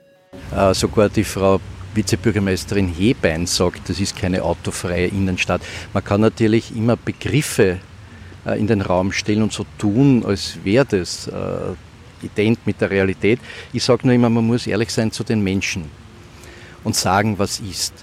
Äh, 0.54 0.74
sogar 0.74 1.08
die 1.08 1.24
Frau 1.24 1.60
Vizebürgermeisterin 1.94 2.88
Hebein 2.88 3.46
sagt, 3.46 3.88
das 3.88 4.00
ist 4.00 4.16
keine 4.16 4.42
autofreie 4.42 5.06
Innenstadt. 5.06 5.62
Man 5.92 6.04
kann 6.04 6.20
natürlich 6.20 6.74
immer 6.76 6.96
Begriffe 6.96 7.78
äh, 8.46 8.58
in 8.58 8.66
den 8.66 8.82
Raum 8.82 9.12
stellen 9.12 9.42
und 9.42 9.52
so 9.52 9.66
tun, 9.78 10.24
als 10.24 10.58
wäre 10.64 10.84
das 10.84 11.28
äh, 11.28 12.24
ident 12.24 12.66
mit 12.66 12.80
der 12.80 12.90
Realität. 12.90 13.40
Ich 13.72 13.84
sage 13.84 14.06
nur 14.06 14.14
immer, 14.14 14.30
man 14.30 14.46
muss 14.46 14.66
ehrlich 14.66 14.90
sein 14.90 15.12
zu 15.12 15.24
den 15.24 15.42
Menschen 15.42 15.90
und 16.84 16.94
sagen, 16.94 17.38
was 17.38 17.60
ist. 17.60 17.94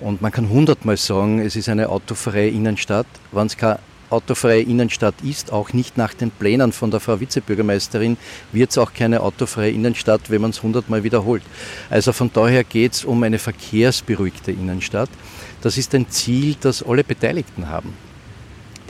Und 0.00 0.20
man 0.20 0.32
kann 0.32 0.48
hundertmal 0.48 0.96
sagen, 0.96 1.40
es 1.40 1.56
ist 1.56 1.68
eine 1.68 1.88
autofreie 1.88 2.48
Innenstadt, 2.48 3.06
wenn 3.30 3.46
es 3.46 3.56
keine 3.56 3.78
autofreie 4.12 4.62
Innenstadt 4.62 5.14
ist, 5.22 5.52
auch 5.52 5.72
nicht 5.72 5.96
nach 5.96 6.14
den 6.14 6.30
Plänen 6.30 6.72
von 6.72 6.90
der 6.90 7.00
Frau 7.00 7.20
Vizebürgermeisterin, 7.20 8.16
wird 8.52 8.70
es 8.70 8.78
auch 8.78 8.92
keine 8.92 9.20
autofreie 9.20 9.70
Innenstadt, 9.70 10.30
wenn 10.30 10.42
man 10.42 10.50
es 10.50 10.62
hundertmal 10.62 11.04
wiederholt. 11.04 11.42
Also 11.90 12.12
von 12.12 12.30
daher 12.32 12.64
geht 12.64 12.92
es 12.92 13.04
um 13.04 13.22
eine 13.22 13.38
verkehrsberuhigte 13.38 14.52
Innenstadt. 14.52 15.10
Das 15.62 15.78
ist 15.78 15.94
ein 15.94 16.08
Ziel, 16.10 16.56
das 16.60 16.82
alle 16.82 17.04
Beteiligten 17.04 17.68
haben. 17.68 17.94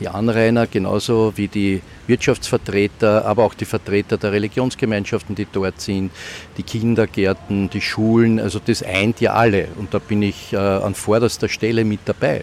Die 0.01 0.09
Anrainer 0.09 0.67
genauso 0.67 1.33
wie 1.37 1.49
die 1.49 1.81
Wirtschaftsvertreter, 2.07 3.25
aber 3.25 3.45
auch 3.45 3.55
die 3.55 3.67
Vertreter 3.67 4.17
der 4.17 4.33
Religionsgemeinschaften, 4.33 5.35
die 5.35 5.47
dort 5.53 5.81
sind, 5.81 6.11
die 6.57 6.63
Kindergärten, 6.63 7.71
die 7.71 7.81
Schulen, 7.81 8.41
also 8.41 8.59
das 8.59 8.83
eint 8.83 9.21
ja 9.21 9.35
alle 9.35 9.69
und 9.79 9.95
da 9.95 9.99
bin 9.99 10.23
ich 10.23 10.53
äh, 10.53 10.57
an 10.57 10.95
vorderster 10.95 11.49
Stelle 11.49 11.85
mit 11.85 12.01
dabei. 12.07 12.43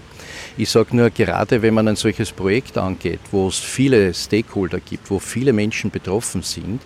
Ich 0.58 0.70
sage 0.70 0.96
nur, 0.96 1.10
gerade 1.10 1.62
wenn 1.62 1.74
man 1.74 1.88
ein 1.88 1.96
solches 1.96 2.32
Projekt 2.32 2.78
angeht, 2.78 3.20
wo 3.32 3.48
es 3.48 3.58
viele 3.58 4.14
Stakeholder 4.14 4.80
gibt, 4.80 5.10
wo 5.10 5.20
viele 5.20 5.54
Menschen 5.54 5.92
betroffen 5.92 6.42
sind, 6.42 6.82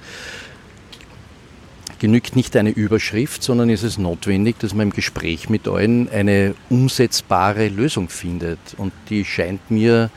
genügt 2.03 2.35
nicht 2.35 2.55
eine 2.57 2.69
Überschrift, 2.69 3.41
sondern 3.43 3.69
ist 3.69 3.83
es 3.83 3.97
notwendig, 3.97 4.59
dass 4.59 4.73
man 4.73 4.87
im 4.87 4.93
Gespräch 4.93 5.49
mit 5.49 5.67
allen 5.69 6.09
eine 6.09 6.53
umsetzbare 6.69 7.69
Lösung 7.69 8.09
findet. 8.09 8.59
Und 8.77 8.91
die 9.09 9.23
scheint 9.23 9.71
mir 9.71 10.09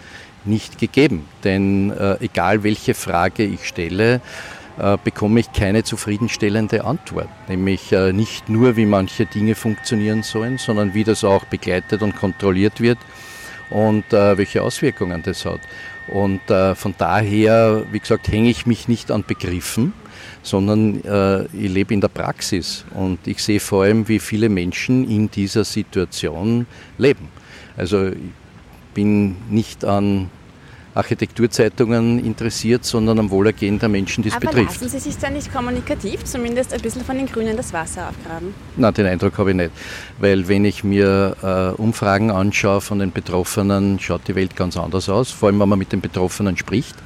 nicht 0.45 0.79
gegeben. 0.79 1.27
Denn 1.45 1.93
äh, 1.93 2.17
egal 2.25 2.65
welche 2.65 2.95
Frage 2.95 3.45
ich 3.45 3.69
stelle, 3.69 4.21
äh, 4.79 4.99
bekomme 5.03 5.41
ich 5.41 5.53
keine 5.53 5.85
zufriedenstellende 5.85 6.85
Antwort. 6.85 7.29
Nämlich 7.49 7.93
äh, 7.93 8.13
nicht 8.13 8.49
nur, 8.49 8.77
wie 8.77 8.87
manche 8.87 9.27
Dinge 9.27 9.55
funktionieren 9.55 10.25
sollen, 10.25 10.59
sondern 10.59 10.93
wie 10.93 11.05
das 11.05 11.25
auch 11.25 11.45
begleitet 11.45 12.03
und 12.03 12.17
kontrolliert 12.17 12.81
wird 12.81 12.99
und 13.71 14.13
äh, 14.13 14.39
welche 14.39 14.63
Auswirkungen 14.63 15.23
das 15.23 15.45
hat. 15.45 15.61
Und 16.09 16.49
äh, 16.51 16.75
von 16.75 16.95
daher, 16.97 17.85
wie 17.91 17.99
gesagt, 17.99 18.29
hänge 18.29 18.51
ich 18.51 18.67
mich 18.67 18.87
nicht 18.87 19.11
an 19.11 19.25
Begriffen, 19.27 19.93
sondern 20.43 21.03
äh, 21.05 21.45
ich 21.47 21.73
lebe 21.73 21.93
in 21.93 22.01
der 22.01 22.09
Praxis 22.09 22.85
und 22.95 23.27
ich 23.27 23.43
sehe 23.43 23.59
vor 23.59 23.83
allem, 23.83 24.07
wie 24.09 24.21
viele 24.21 24.49
Menschen 24.49 25.09
in 25.11 25.31
dieser 25.31 25.65
Situation 25.65 26.67
leben. 26.99 27.29
Also 27.77 28.07
ich 28.07 28.17
bin 28.95 29.37
nicht 29.51 29.85
an 29.85 30.31
Architekturzeitungen 30.97 32.25
interessiert, 32.25 32.85
sondern 32.85 33.19
am 33.19 33.31
Wohlergehen 33.31 33.79
der 33.79 33.89
Menschen, 33.89 34.23
die 34.23 34.31
es 34.31 34.35
Aber 34.35 34.47
betrifft. 34.47 34.81
lassen 34.81 34.89
Sie 34.89 34.99
sich 34.99 35.19
da 35.19 35.31
nicht 35.31 35.53
kommunikativ 35.53 36.25
zumindest 36.25 36.73
ein 36.73 36.81
bisschen 36.81 37.05
von 37.05 37.17
den 37.17 37.27
Grünen 37.27 37.57
das 37.57 37.73
Wasser 37.73 38.09
aufgraben? 38.09 38.55
Nein, 38.77 38.95
den 38.95 39.07
Eindruck 39.07 39.37
habe 39.39 39.51
ich 39.51 39.57
nicht. 39.57 39.71
Weil 40.19 40.49
wenn 40.49 40.65
ich 40.65 40.85
mir 40.85 41.37
äh, 41.43 41.81
Umfragen 41.81 42.31
anschaue 42.31 42.81
von 42.81 42.99
den 42.99 43.13
Betroffenen, 43.13 44.01
schaut 44.01 44.27
die 44.27 44.35
Welt 44.35 44.57
ganz 44.57 44.77
anders 44.77 45.09
aus. 45.09 45.31
Vor 45.31 45.49
allem, 45.49 45.61
wenn 45.61 45.69
man 45.69 45.79
mit 45.79 45.93
den 45.93 46.01
Betroffenen 46.01 46.57
spricht, 46.57 46.97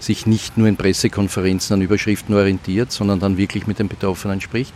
sich 0.00 0.26
nicht 0.26 0.56
nur 0.56 0.68
in 0.68 0.76
Pressekonferenzen 0.76 1.74
an 1.74 1.82
Überschriften 1.82 2.34
orientiert, 2.34 2.92
sondern 2.92 3.20
dann 3.20 3.36
wirklich 3.36 3.66
mit 3.66 3.78
den 3.78 3.88
Betroffenen 3.88 4.40
spricht. 4.40 4.72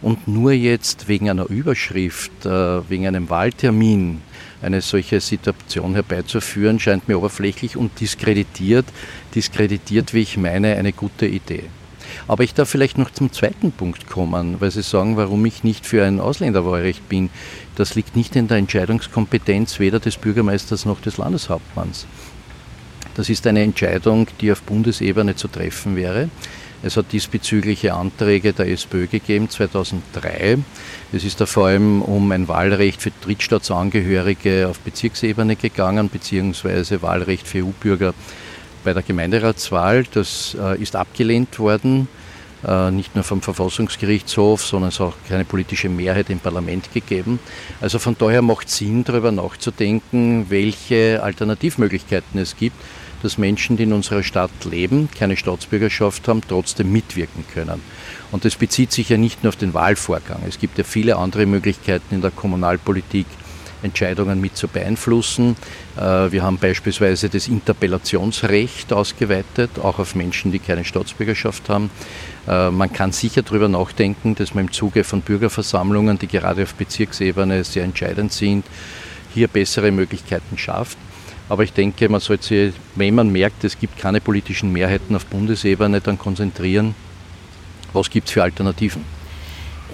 Und 0.00 0.28
nur 0.28 0.52
jetzt 0.52 1.08
wegen 1.08 1.28
einer 1.28 1.48
Überschrift, 1.48 2.46
äh, 2.46 2.88
wegen 2.88 3.06
einem 3.06 3.30
Wahltermin 3.30 4.22
eine 4.62 4.80
solche 4.80 5.20
Situation 5.20 5.94
herbeizuführen, 5.94 6.80
scheint 6.80 7.08
mir 7.08 7.18
oberflächlich 7.18 7.76
und 7.76 8.00
diskreditiert, 8.00 8.86
diskreditiert, 9.34 10.14
wie 10.14 10.22
ich 10.22 10.36
meine, 10.36 10.76
eine 10.76 10.92
gute 10.92 11.26
Idee. 11.26 11.64
Aber 12.26 12.42
ich 12.42 12.54
darf 12.54 12.68
vielleicht 12.68 12.98
noch 12.98 13.10
zum 13.10 13.32
zweiten 13.32 13.72
Punkt 13.72 14.08
kommen, 14.08 14.60
weil 14.60 14.70
Sie 14.70 14.82
sagen, 14.82 15.16
warum 15.16 15.44
ich 15.46 15.64
nicht 15.64 15.86
für 15.86 16.04
ein 16.04 16.20
Ausländerwahlrecht 16.20 17.08
bin. 17.08 17.30
Das 17.76 17.94
liegt 17.94 18.16
nicht 18.16 18.34
in 18.36 18.48
der 18.48 18.56
Entscheidungskompetenz 18.56 19.78
weder 19.78 20.00
des 20.00 20.16
Bürgermeisters 20.16 20.84
noch 20.84 21.00
des 21.00 21.18
Landeshauptmanns. 21.18 22.06
Das 23.14 23.28
ist 23.28 23.46
eine 23.46 23.62
Entscheidung, 23.62 24.28
die 24.40 24.52
auf 24.52 24.62
Bundesebene 24.62 25.36
zu 25.36 25.48
treffen 25.48 25.96
wäre. 25.96 26.30
Es 26.80 26.96
hat 26.96 27.10
diesbezügliche 27.10 27.94
Anträge 27.94 28.52
der 28.52 28.68
SPÖ 28.68 29.08
gegeben 29.08 29.50
2003. 29.50 30.58
Es 31.12 31.24
ist 31.24 31.40
da 31.40 31.46
vor 31.46 31.66
allem 31.66 32.02
um 32.02 32.30
ein 32.30 32.46
Wahlrecht 32.46 33.02
für 33.02 33.10
Drittstaatsangehörige 33.24 34.68
auf 34.68 34.78
Bezirksebene 34.80 35.56
gegangen, 35.56 36.08
beziehungsweise 36.08 37.02
Wahlrecht 37.02 37.48
für 37.48 37.64
EU-Bürger 37.64 38.14
bei 38.84 38.92
der 38.92 39.02
Gemeinderatswahl. 39.02 40.04
Das 40.14 40.56
äh, 40.60 40.80
ist 40.80 40.94
abgelehnt 40.94 41.58
worden, 41.58 42.06
äh, 42.64 42.92
nicht 42.92 43.12
nur 43.16 43.24
vom 43.24 43.42
Verfassungsgerichtshof, 43.42 44.64
sondern 44.64 44.90
es 44.90 45.00
hat 45.00 45.08
auch 45.08 45.16
keine 45.28 45.44
politische 45.44 45.88
Mehrheit 45.88 46.30
im 46.30 46.38
Parlament 46.38 46.94
gegeben. 46.94 47.40
Also 47.80 47.98
von 47.98 48.14
daher 48.16 48.40
macht 48.40 48.70
Sinn, 48.70 49.02
darüber 49.02 49.32
nachzudenken, 49.32 50.46
welche 50.48 51.20
Alternativmöglichkeiten 51.24 52.38
es 52.38 52.56
gibt 52.56 52.76
dass 53.22 53.38
Menschen, 53.38 53.76
die 53.76 53.84
in 53.84 53.92
unserer 53.92 54.22
Stadt 54.22 54.50
leben, 54.64 55.08
keine 55.16 55.36
Staatsbürgerschaft 55.36 56.28
haben, 56.28 56.40
trotzdem 56.46 56.92
mitwirken 56.92 57.44
können. 57.52 57.80
Und 58.30 58.44
das 58.44 58.56
bezieht 58.56 58.92
sich 58.92 59.08
ja 59.08 59.16
nicht 59.16 59.42
nur 59.42 59.50
auf 59.50 59.56
den 59.56 59.74
Wahlvorgang. 59.74 60.42
Es 60.46 60.58
gibt 60.58 60.78
ja 60.78 60.84
viele 60.84 61.16
andere 61.16 61.46
Möglichkeiten 61.46 62.14
in 62.14 62.20
der 62.20 62.30
Kommunalpolitik, 62.30 63.26
Entscheidungen 63.82 64.40
mit 64.40 64.56
zu 64.56 64.68
beeinflussen. 64.68 65.56
Äh, 65.96 66.32
wir 66.32 66.42
haben 66.42 66.58
beispielsweise 66.58 67.28
das 67.28 67.48
Interpellationsrecht 67.48 68.92
ausgeweitet, 68.92 69.70
auch 69.82 69.98
auf 69.98 70.14
Menschen, 70.14 70.52
die 70.52 70.58
keine 70.58 70.84
Staatsbürgerschaft 70.84 71.68
haben. 71.68 71.90
Äh, 72.46 72.70
man 72.70 72.92
kann 72.92 73.12
sicher 73.12 73.42
darüber 73.42 73.68
nachdenken, 73.68 74.34
dass 74.34 74.54
man 74.54 74.66
im 74.66 74.72
Zuge 74.72 75.04
von 75.04 75.20
Bürgerversammlungen, 75.22 76.18
die 76.18 76.26
gerade 76.26 76.64
auf 76.64 76.74
Bezirksebene 76.74 77.64
sehr 77.64 77.84
entscheidend 77.84 78.32
sind, 78.32 78.64
hier 79.32 79.48
bessere 79.48 79.92
Möglichkeiten 79.92 80.58
schafft. 80.58 80.98
Aber 81.48 81.62
ich 81.62 81.72
denke, 81.72 82.08
man 82.08 82.20
sollte 82.20 82.44
sich, 82.44 82.74
wenn 82.94 83.14
man 83.14 83.30
merkt, 83.30 83.64
es 83.64 83.78
gibt 83.78 83.96
keine 83.98 84.20
politischen 84.20 84.72
Mehrheiten 84.72 85.16
auf 85.16 85.26
Bundesebene, 85.26 86.00
dann 86.00 86.18
konzentrieren, 86.18 86.94
was 87.92 88.10
gibt 88.10 88.28
es 88.28 88.34
für 88.34 88.42
Alternativen. 88.42 89.04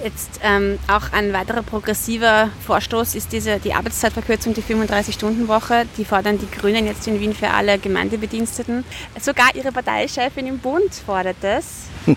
Jetzt 0.03 0.41
ähm, 0.43 0.79
auch 0.89 1.13
ein 1.13 1.33
weiterer 1.33 1.63
progressiver 1.63 2.51
Vorstoß 2.67 3.15
ist 3.15 3.33
diese, 3.33 3.59
die 3.59 3.73
Arbeitszeitverkürzung, 3.73 4.53
die 4.53 4.63
35-Stunden-Woche. 4.63 5.87
Die 5.97 6.05
fordern 6.05 6.39
die 6.39 6.51
Grünen 6.51 6.87
jetzt 6.87 7.07
in 7.07 7.21
Wien 7.21 7.33
für 7.33 7.49
alle 7.49 7.79
Gemeindebediensteten. 7.79 8.85
Sogar 9.21 9.55
ihre 9.55 9.71
Parteichefin 9.71 10.47
im 10.47 10.59
Bund 10.59 10.93
fordert 11.07 11.37
das. 11.41 11.85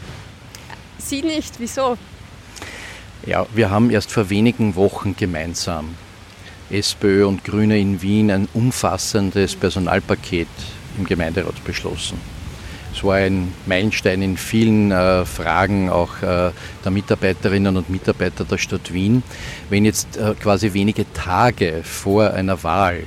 Sie 0.97 1.21
nicht. 1.21 1.59
Wieso? 1.59 1.97
Ja, 3.25 3.45
wir 3.53 3.69
haben 3.69 3.91
erst 3.91 4.11
vor 4.11 4.29
wenigen 4.29 4.75
Wochen 4.75 5.15
gemeinsam 5.15 5.95
SPÖ 6.69 7.25
und 7.25 7.43
Grüne 7.43 7.79
in 7.79 8.01
Wien 8.01 8.31
ein 8.31 8.47
umfassendes 8.53 9.55
Personalpaket 9.55 10.47
im 10.97 11.05
Gemeinderat 11.05 11.63
beschlossen. 11.63 12.19
Es 12.93 13.03
war 13.03 13.15
ein 13.15 13.53
Meilenstein 13.67 14.23
in 14.23 14.37
vielen 14.37 14.91
äh, 14.91 15.23
Fragen 15.23 15.89
auch 15.89 16.21
äh, 16.23 16.51
der 16.83 16.91
Mitarbeiterinnen 16.91 17.77
und 17.77 17.89
Mitarbeiter 17.91 18.43
der 18.43 18.57
Stadt 18.57 18.91
Wien. 18.91 19.21
Wenn 19.69 19.85
jetzt 19.85 20.17
äh, 20.17 20.33
quasi 20.33 20.73
wenige 20.73 21.05
Tage 21.13 21.81
vor 21.83 22.33
einer 22.33 22.63
Wahl 22.63 23.03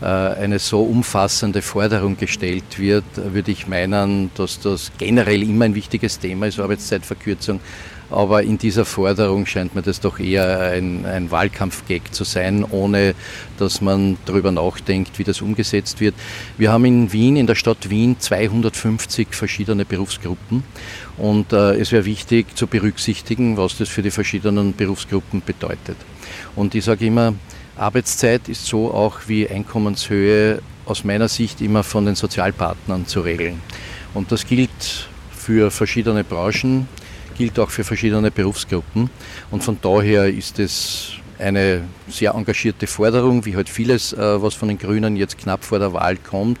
eine 0.00 0.58
so 0.58 0.82
umfassende 0.82 1.62
Forderung 1.62 2.16
gestellt 2.16 2.78
wird, 2.78 3.04
würde 3.16 3.50
ich 3.50 3.66
meinen, 3.66 4.30
dass 4.36 4.60
das 4.60 4.92
generell 4.96 5.42
immer 5.42 5.64
ein 5.64 5.74
wichtiges 5.74 6.18
Thema 6.18 6.46
ist, 6.46 6.60
Arbeitszeitverkürzung, 6.60 7.60
aber 8.10 8.42
in 8.42 8.56
dieser 8.56 8.84
Forderung 8.84 9.44
scheint 9.44 9.74
mir 9.74 9.82
das 9.82 10.00
doch 10.00 10.18
eher 10.18 10.60
ein, 10.72 11.04
ein 11.04 11.30
Wahlkampfgag 11.30 12.14
zu 12.14 12.24
sein, 12.24 12.64
ohne 12.64 13.14
dass 13.58 13.80
man 13.80 14.16
darüber 14.24 14.50
nachdenkt, 14.50 15.18
wie 15.18 15.24
das 15.24 15.42
umgesetzt 15.42 16.00
wird. 16.00 16.14
Wir 16.56 16.72
haben 16.72 16.84
in 16.86 17.12
Wien, 17.12 17.36
in 17.36 17.46
der 17.46 17.54
Stadt 17.54 17.90
Wien, 17.90 18.16
250 18.18 19.28
verschiedene 19.32 19.84
Berufsgruppen 19.84 20.62
und 21.18 21.52
äh, 21.52 21.74
es 21.74 21.92
wäre 21.92 22.06
wichtig 22.06 22.56
zu 22.56 22.66
berücksichtigen, 22.66 23.56
was 23.56 23.76
das 23.76 23.88
für 23.88 24.02
die 24.02 24.10
verschiedenen 24.10 24.74
Berufsgruppen 24.74 25.42
bedeutet. 25.44 25.96
Und 26.56 26.74
ich 26.74 26.84
sage 26.84 27.06
immer, 27.06 27.34
Arbeitszeit 27.78 28.48
ist 28.48 28.66
so 28.66 28.92
auch 28.92 29.20
wie 29.26 29.48
Einkommenshöhe 29.48 30.60
aus 30.84 31.04
meiner 31.04 31.28
Sicht 31.28 31.60
immer 31.60 31.82
von 31.82 32.06
den 32.06 32.14
Sozialpartnern 32.14 33.06
zu 33.06 33.20
regeln. 33.20 33.60
Und 34.14 34.32
das 34.32 34.46
gilt 34.46 35.08
für 35.30 35.70
verschiedene 35.70 36.24
Branchen 36.24 36.88
gilt 37.38 37.58
auch 37.58 37.70
für 37.70 37.84
verschiedene 37.84 38.30
Berufsgruppen. 38.30 39.08
Und 39.50 39.62
von 39.64 39.78
daher 39.80 40.28
ist 40.28 40.58
es 40.58 41.12
eine 41.38 41.84
sehr 42.08 42.34
engagierte 42.34 42.86
Forderung, 42.86 43.46
wie 43.46 43.54
halt 43.54 43.68
vieles, 43.68 44.12
äh, 44.12 44.42
was 44.42 44.54
von 44.54 44.68
den 44.68 44.78
Grünen 44.78 45.16
jetzt 45.16 45.38
knapp 45.38 45.64
vor 45.64 45.78
der 45.78 45.92
Wahl 45.92 46.16
kommt. 46.16 46.60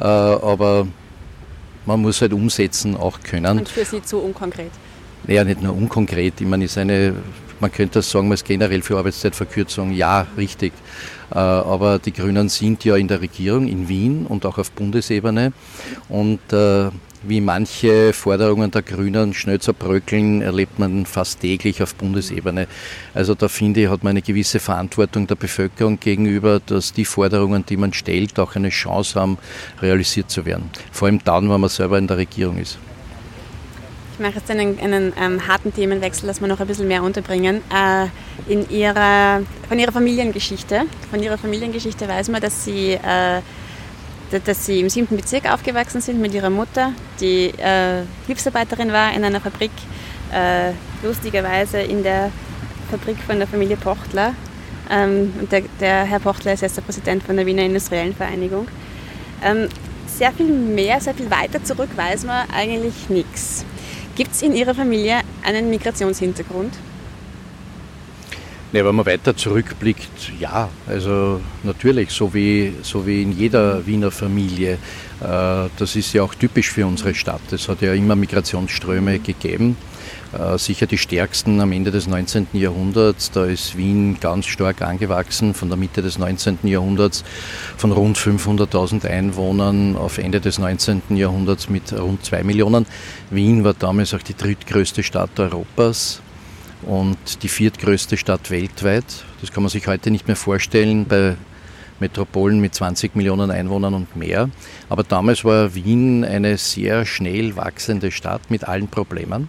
Äh, 0.00 0.04
aber 0.04 0.88
man 1.84 2.00
muss 2.00 2.22
halt 2.22 2.32
umsetzen 2.32 2.96
auch 2.96 3.20
können. 3.20 3.58
Und 3.58 3.68
für 3.68 3.84
Sie 3.84 4.02
zu 4.02 4.18
unkonkret? 4.18 4.70
Naja, 5.26 5.44
nicht 5.44 5.62
nur 5.62 5.76
unkonkret. 5.76 6.40
Ich 6.40 6.46
meine, 6.46 6.64
ist 6.64 6.78
eine, 6.78 7.14
man 7.60 7.72
könnte 7.72 8.00
das 8.00 8.10
sagen, 8.10 8.28
man 8.28 8.34
ist 8.34 8.44
generell 8.44 8.82
für 8.82 8.98
Arbeitszeitverkürzung. 8.98 9.92
Ja, 9.92 10.26
richtig. 10.36 10.72
Äh, 11.30 11.38
aber 11.38 11.98
die 11.98 12.12
Grünen 12.12 12.48
sind 12.48 12.84
ja 12.84 12.96
in 12.96 13.08
der 13.08 13.20
Regierung 13.20 13.68
in 13.68 13.88
Wien 13.88 14.26
und 14.26 14.46
auch 14.46 14.58
auf 14.58 14.70
Bundesebene. 14.72 15.52
Und 16.08 16.40
wie 17.28 17.40
manche 17.40 18.12
Forderungen 18.12 18.70
der 18.70 18.82
Grünen 18.82 19.34
schnell 19.34 19.60
zerbröckeln, 19.60 20.42
erlebt 20.42 20.78
man 20.78 21.06
fast 21.06 21.40
täglich 21.40 21.82
auf 21.82 21.94
Bundesebene. 21.94 22.66
Also 23.14 23.34
da 23.34 23.48
finde 23.48 23.82
ich, 23.82 23.88
hat 23.88 24.04
man 24.04 24.12
eine 24.12 24.22
gewisse 24.22 24.60
Verantwortung 24.60 25.26
der 25.26 25.34
Bevölkerung 25.34 25.98
gegenüber, 25.98 26.60
dass 26.64 26.92
die 26.92 27.04
Forderungen, 27.04 27.64
die 27.66 27.76
man 27.76 27.92
stellt, 27.92 28.38
auch 28.38 28.54
eine 28.54 28.68
Chance 28.68 29.20
haben, 29.20 29.38
realisiert 29.80 30.30
zu 30.30 30.44
werden. 30.44 30.70
Vor 30.92 31.08
allem 31.08 31.20
dann, 31.24 31.50
wenn 31.50 31.60
man 31.60 31.70
selber 31.70 31.98
in 31.98 32.06
der 32.06 32.18
Regierung 32.18 32.58
ist. 32.58 32.78
Ich 34.18 34.20
mache 34.20 34.36
jetzt 34.36 34.50
einen, 34.50 34.80
einen 34.80 35.12
ähm, 35.20 35.46
harten 35.46 35.74
Themenwechsel, 35.74 36.26
dass 36.26 36.40
wir 36.40 36.48
noch 36.48 36.58
ein 36.58 36.66
bisschen 36.66 36.88
mehr 36.88 37.02
unterbringen. 37.02 37.62
Äh, 37.70 38.06
in 38.50 38.68
ihrer, 38.70 39.42
von 39.68 39.78
Ihrer 39.78 39.92
Familiengeschichte. 39.92 40.84
Von 41.10 41.22
Ihrer 41.22 41.36
Familiengeschichte 41.36 42.08
weiß 42.08 42.30
man, 42.30 42.40
dass 42.40 42.64
Sie 42.64 42.92
äh, 42.92 43.42
dass 44.30 44.66
sie 44.66 44.80
im 44.80 44.88
siebten 44.88 45.16
Bezirk 45.16 45.52
aufgewachsen 45.52 46.00
sind 46.00 46.20
mit 46.20 46.34
ihrer 46.34 46.50
Mutter, 46.50 46.92
die 47.20 47.46
äh, 47.58 48.02
Hilfsarbeiterin 48.26 48.92
war 48.92 49.14
in 49.14 49.24
einer 49.24 49.40
Fabrik, 49.40 49.70
äh, 50.32 50.72
lustigerweise 51.06 51.78
in 51.78 52.02
der 52.02 52.32
Fabrik 52.90 53.18
von 53.18 53.38
der 53.38 53.46
Familie 53.46 53.76
Pochtler. 53.76 54.34
Ähm, 54.90 55.32
und 55.40 55.52
der, 55.52 55.62
der, 55.80 56.04
Herr 56.04 56.20
Pochtler 56.20 56.54
ist 56.54 56.62
jetzt 56.62 56.76
der 56.76 56.82
Präsident 56.82 57.22
von 57.22 57.36
der 57.36 57.46
Wiener 57.46 57.62
Industriellen 57.62 58.14
Vereinigung. 58.14 58.66
Ähm, 59.44 59.68
sehr 60.06 60.32
viel 60.32 60.46
mehr, 60.46 61.00
sehr 61.00 61.14
viel 61.14 61.30
weiter 61.30 61.62
zurück 61.62 61.90
weiß 61.94 62.24
man 62.24 62.48
eigentlich 62.50 63.08
nichts. 63.08 63.64
Gibt 64.16 64.32
es 64.32 64.40
in 64.40 64.54
Ihrer 64.54 64.74
Familie 64.74 65.20
einen 65.44 65.68
Migrationshintergrund? 65.68 66.72
Ne, 68.72 68.84
wenn 68.84 68.94
man 68.94 69.04
weiter 69.04 69.36
zurückblickt, 69.36 70.32
ja, 70.40 70.70
also 70.88 71.40
natürlich, 71.62 72.10
so 72.10 72.32
wie, 72.32 72.72
so 72.80 73.06
wie 73.06 73.22
in 73.22 73.32
jeder 73.32 73.86
Wiener 73.86 74.10
Familie. 74.10 74.78
Äh, 75.20 75.68
das 75.78 75.96
ist 75.96 76.14
ja 76.14 76.22
auch 76.22 76.34
typisch 76.34 76.70
für 76.70 76.86
unsere 76.86 77.14
Stadt. 77.14 77.52
Es 77.52 77.68
hat 77.68 77.82
ja 77.82 77.92
immer 77.92 78.16
Migrationsströme 78.16 79.18
gegeben. 79.18 79.76
Äh, 80.38 80.58
sicher 80.58 80.86
die 80.86 80.98
stärksten 80.98 81.60
am 81.60 81.72
Ende 81.72 81.90
des 81.90 82.06
19. 82.06 82.48
Jahrhunderts. 82.52 83.30
Da 83.30 83.44
ist 83.46 83.76
Wien 83.76 84.18
ganz 84.20 84.46
stark 84.46 84.82
angewachsen, 84.82 85.54
von 85.54 85.68
der 85.68 85.78
Mitte 85.78 86.02
des 86.02 86.18
19. 86.18 86.58
Jahrhunderts 86.64 87.24
von 87.76 87.92
rund 87.92 88.18
500.000 88.18 89.06
Einwohnern 89.06 89.96
auf 89.96 90.18
Ende 90.18 90.40
des 90.40 90.58
19. 90.58 91.02
Jahrhunderts 91.10 91.70
mit 91.70 91.92
rund 91.92 92.24
2 92.24 92.42
Millionen. 92.42 92.86
Wien 93.30 93.64
war 93.64 93.74
damals 93.74 94.12
auch 94.14 94.22
die 94.22 94.36
drittgrößte 94.36 95.02
Stadt 95.02 95.38
Europas 95.38 96.20
und 96.82 97.42
die 97.42 97.48
viertgrößte 97.48 98.16
Stadt 98.16 98.50
weltweit. 98.50 99.24
Das 99.40 99.52
kann 99.52 99.62
man 99.62 99.70
sich 99.70 99.86
heute 99.86 100.10
nicht 100.10 100.26
mehr 100.26 100.36
vorstellen 100.36 101.06
bei 101.06 101.36
Metropolen 101.98 102.60
mit 102.60 102.74
20 102.74 103.16
Millionen 103.16 103.50
Einwohnern 103.50 103.94
und 103.94 104.16
mehr. 104.16 104.50
Aber 104.90 105.02
damals 105.02 105.44
war 105.44 105.74
Wien 105.74 106.24
eine 106.24 106.58
sehr 106.58 107.06
schnell 107.06 107.56
wachsende 107.56 108.10
Stadt 108.10 108.50
mit 108.50 108.64
allen 108.64 108.88
Problemen. 108.88 109.48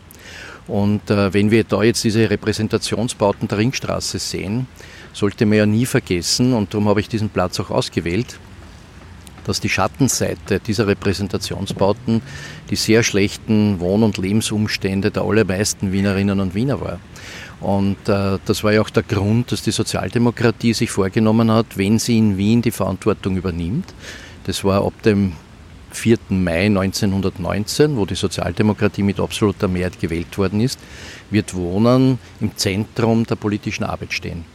Und 0.67 1.09
äh, 1.09 1.33
wenn 1.33 1.51
wir 1.51 1.63
da 1.63 1.83
jetzt 1.83 2.03
diese 2.03 2.29
Repräsentationsbauten 2.29 3.47
der 3.47 3.57
Ringstraße 3.57 4.19
sehen, 4.19 4.67
sollte 5.13 5.45
man 5.45 5.57
ja 5.57 5.65
nie 5.65 5.85
vergessen, 5.85 6.53
und 6.53 6.73
darum 6.73 6.87
habe 6.89 6.99
ich 6.99 7.07
diesen 7.07 7.29
Platz 7.29 7.59
auch 7.59 7.69
ausgewählt, 7.69 8.37
dass 9.45 9.61
die 9.61 9.69
Schattenseite 9.69 10.59
dieser 10.59 10.87
Repräsentationsbauten 10.87 12.21
die 12.69 12.75
sehr 12.75 13.01
schlechten 13.01 13.79
Wohn- 13.79 14.03
und 14.03 14.17
Lebensumstände 14.17 15.09
der 15.09 15.23
allermeisten 15.23 15.93
Wienerinnen 15.93 16.41
und 16.41 16.53
Wiener 16.53 16.81
war. 16.81 16.99
Und 17.61 17.97
äh, 18.09 18.37
das 18.45 18.63
war 18.63 18.73
ja 18.73 18.81
auch 18.81 18.89
der 18.89 19.03
Grund, 19.03 19.51
dass 19.51 19.63
die 19.63 19.71
Sozialdemokratie 19.71 20.73
sich 20.73 20.91
vorgenommen 20.91 21.49
hat, 21.49 21.77
wenn 21.77 21.97
sie 21.97 22.17
in 22.17 22.37
Wien 22.37 22.61
die 22.61 22.71
Verantwortung 22.71 23.37
übernimmt, 23.37 23.93
das 24.43 24.63
war 24.63 24.85
ab 24.85 25.01
dem 25.03 25.33
4. 25.97 26.17
Mai 26.29 26.67
1919, 26.67 27.97
wo 27.97 28.05
die 28.05 28.15
Sozialdemokratie 28.15 29.03
mit 29.03 29.19
absoluter 29.19 29.67
Mehrheit 29.67 29.99
gewählt 29.99 30.37
worden 30.37 30.61
ist, 30.61 30.79
wird 31.31 31.55
Wohnen 31.55 32.19
im 32.39 32.55
Zentrum 32.55 33.25
der 33.25 33.35
politischen 33.35 33.83
Arbeit 33.83 34.13
stehen. 34.13 34.45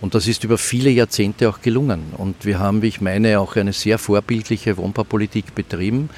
Und 0.00 0.14
das 0.14 0.26
ist 0.26 0.44
über 0.44 0.58
viele 0.58 0.90
Jahrzehnte 0.90 1.48
auch 1.48 1.60
gelungen. 1.60 2.12
Und 2.16 2.44
wir 2.44 2.58
haben, 2.58 2.82
wie 2.82 2.88
ich 2.88 3.00
meine, 3.00 3.40
auch 3.40 3.56
eine 3.56 3.72
sehr 3.72 3.98
vorbildliche 3.98 4.76
Wohnbaupolitik 4.76 5.54
betrieben, 5.54 6.08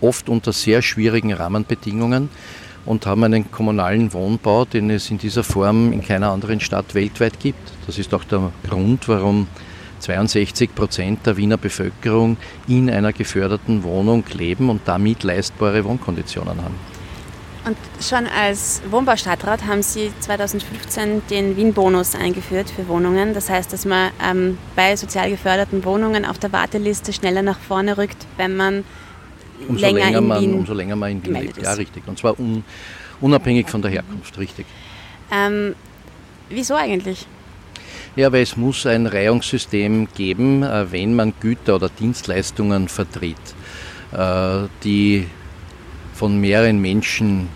oft 0.00 0.28
unter 0.28 0.52
sehr 0.52 0.82
schwierigen 0.82 1.32
Rahmenbedingungen 1.32 2.28
und 2.84 3.06
haben 3.06 3.24
einen 3.24 3.50
kommunalen 3.50 4.12
Wohnbau, 4.12 4.64
den 4.64 4.90
es 4.90 5.10
in 5.10 5.18
dieser 5.18 5.44
Form 5.44 5.92
in 5.92 6.02
keiner 6.02 6.30
anderen 6.30 6.60
Stadt 6.60 6.94
weltweit 6.94 7.40
gibt. 7.40 7.72
Das 7.86 7.98
ist 7.98 8.12
auch 8.12 8.24
der 8.24 8.52
Grund, 8.68 9.08
warum 9.08 9.48
62 10.04 10.74
Prozent 10.74 11.26
der 11.26 11.36
Wiener 11.36 11.56
Bevölkerung 11.56 12.36
in 12.68 12.90
einer 12.90 13.12
geförderten 13.12 13.82
Wohnung 13.82 14.24
leben 14.32 14.68
und 14.68 14.82
damit 14.84 15.22
leistbare 15.22 15.84
Wohnkonditionen 15.84 16.62
haben. 16.62 16.74
Und 17.66 17.78
schon 18.02 18.26
als 18.26 18.82
Wohnbaustadtrat 18.90 19.64
haben 19.64 19.82
Sie 19.82 20.12
2015 20.20 21.22
den 21.30 21.56
Wien-Bonus 21.56 22.14
eingeführt 22.14 22.68
für 22.68 22.86
Wohnungen. 22.88 23.32
Das 23.32 23.48
heißt, 23.48 23.72
dass 23.72 23.86
man 23.86 24.10
ähm, 24.22 24.58
bei 24.76 24.94
sozial 24.96 25.30
geförderten 25.30 25.82
Wohnungen 25.82 26.26
auf 26.26 26.38
der 26.38 26.52
Warteliste 26.52 27.14
schneller 27.14 27.40
nach 27.40 27.58
vorne 27.58 27.96
rückt, 27.96 28.26
wenn 28.36 28.54
man 28.56 28.84
umso 29.66 29.80
länger, 29.80 29.98
länger 29.98 30.18
in 30.18 30.26
man, 30.26 30.42
Wien 30.42 30.54
umso 30.54 30.74
länger 30.74 30.96
man 30.96 31.12
in 31.12 31.24
Wien 31.24 31.34
lebt. 31.34 31.56
ist. 31.56 31.64
Ja, 31.64 31.72
richtig. 31.72 32.06
Und 32.06 32.18
zwar 32.18 32.38
un, 32.38 32.64
unabhängig 33.22 33.70
von 33.70 33.80
der 33.80 33.92
Herkunft, 33.92 34.36
richtig. 34.36 34.66
Ähm, 35.32 35.74
wieso 36.50 36.74
eigentlich? 36.74 37.26
Ja, 38.16 38.32
weil 38.32 38.42
es 38.42 38.56
muss 38.56 38.86
ein 38.86 39.08
Reihungssystem 39.08 40.06
geben, 40.14 40.62
äh, 40.62 40.92
wenn 40.92 41.16
man 41.16 41.32
Güter 41.40 41.74
oder 41.74 41.88
Dienstleistungen 41.88 42.86
vertritt, 42.86 43.36
äh, 44.12 44.68
die 44.84 45.26
von 46.14 46.40
mehreren 46.40 46.80
Menschen 46.80 47.48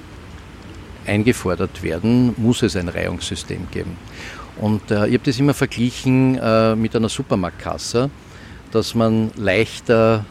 eingefordert 1.07 1.85
werden, 1.85 2.35
muss 2.37 2.63
es 2.63 2.75
ein 2.75 2.89
Reihungssystem 2.89 3.69
geben. 3.71 3.97
Und 4.57 4.91
äh, 4.91 5.07
ich 5.07 5.15
habe 5.15 5.25
das 5.25 5.39
immer 5.39 5.55
verglichen 5.55 6.37
äh, 6.37 6.75
mit 6.75 6.97
einer 6.97 7.09
Supermarktkasse, 7.09 8.11
dass 8.73 8.97
man 8.97 9.31
leichter 9.37 10.25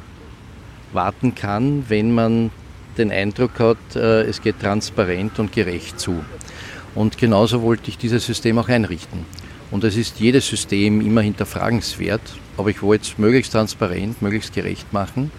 warten 0.92 1.36
kann, 1.36 1.86
wenn 1.88 2.14
man 2.14 2.52
den 2.98 3.12
Eindruck 3.12 3.60
hat, 3.60 3.96
äh, 3.96 4.24
es 4.24 4.42
geht 4.42 4.60
transparent 4.60 5.40
und 5.40 5.54
gerecht 5.54 6.02
zu. 6.02 6.24
Und 6.96 7.18
genauso 7.18 7.62
wollte 7.62 7.90
ich 7.90 7.98
dieses 7.98 8.26
System 8.26 8.60
auch 8.60 8.68
einrichten. 8.68 9.26
Und 9.70 9.84
es 9.84 9.98
ist 9.98 10.20
jedes 10.20 10.48
System 10.48 11.02
immer 11.02 11.22
hinterfragenswert, 11.22 12.22
aber 12.58 12.70
ich 12.70 12.82
wollte 12.82 13.04
es 13.04 13.18
möglichst 13.18 13.52
transparent, 13.52 14.22
möglichst 14.22 14.54
gerecht 14.54 14.94
machen. 14.94 15.32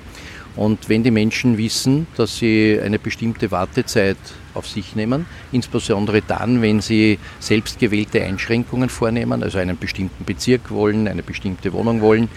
Und 0.54 0.88
wenn 0.88 1.04
die 1.04 1.12
Menschen 1.12 1.56
wissen, 1.56 2.08
dass 2.16 2.38
sie 2.38 2.80
eine 2.82 2.98
bestimmte 2.98 3.52
Wartezeit 3.52 4.16
auf 4.54 4.66
sich 4.66 4.96
nehmen, 4.96 5.24
insbesondere 5.52 6.20
dann, 6.20 6.62
wenn 6.62 6.80
sie 6.80 7.20
selbstgewählte 7.38 8.24
Einschränkungen 8.24 8.88
vornehmen, 8.88 9.44
also 9.44 9.58
einen 9.58 9.78
bestimmten 9.78 10.24
Bezirk 10.24 10.70
wollen, 10.70 11.06
eine 11.06 11.22
bestimmte 11.22 11.72
Wohnung 11.72 12.00
wollen, 12.00 12.28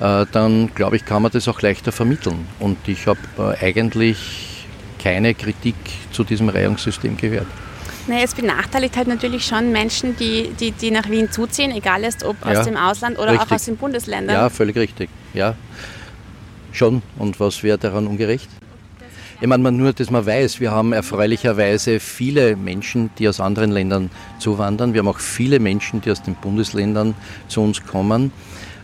äh, 0.00 0.26
dann 0.30 0.70
glaube 0.74 0.96
ich, 0.96 1.06
kann 1.06 1.22
man 1.22 1.32
das 1.32 1.48
auch 1.48 1.62
leichter 1.62 1.92
vermitteln. 1.92 2.46
Und 2.60 2.76
ich 2.86 3.06
habe 3.06 3.20
äh, 3.38 3.64
eigentlich 3.64 4.66
keine 5.02 5.34
Kritik 5.34 5.76
zu 6.12 6.24
diesem 6.24 6.50
Reihungssystem 6.50 7.16
gehört. 7.16 7.46
Naja, 8.08 8.24
es 8.24 8.34
benachteiligt 8.34 8.96
halt 8.96 9.06
natürlich 9.08 9.46
schon 9.46 9.70
Menschen, 9.70 10.16
die, 10.16 10.50
die, 10.58 10.72
die 10.72 10.90
nach 10.90 11.08
Wien 11.08 11.30
zuziehen, 11.30 11.70
egal 11.70 12.02
ist, 12.02 12.24
ob 12.24 12.36
Ja, 12.44 12.58
aus 12.58 12.66
dem 12.66 12.76
Ausland 12.76 13.18
oder 13.18 13.32
richtig. 13.32 13.48
auch 13.48 13.54
aus 13.54 13.64
den 13.64 13.76
Bundesländern. 13.76 14.36
Ja, 14.36 14.50
völlig 14.50 14.76
richtig. 14.76 15.08
Ja, 15.34 15.54
schon. 16.72 17.02
Und 17.18 17.38
was 17.38 17.62
wäre 17.62 17.78
daran 17.78 18.06
ungerecht? 18.06 18.48
Ich 19.40 19.48
meine, 19.48 19.62
man 19.62 19.76
nur, 19.76 19.92
dass 19.92 20.08
man 20.10 20.24
weiß, 20.24 20.60
wir 20.60 20.70
haben 20.70 20.92
erfreulicherweise 20.92 21.98
viele 21.98 22.54
Menschen, 22.54 23.10
die 23.18 23.28
aus 23.28 23.40
anderen 23.40 23.72
Ländern 23.72 24.10
zuwandern. 24.38 24.94
Wir 24.94 25.00
haben 25.00 25.08
auch 25.08 25.18
viele 25.18 25.58
Menschen, 25.58 26.00
die 26.00 26.12
aus 26.12 26.22
den 26.22 26.36
Bundesländern 26.36 27.14
zu 27.48 27.60
uns 27.60 27.84
kommen. 27.84 28.30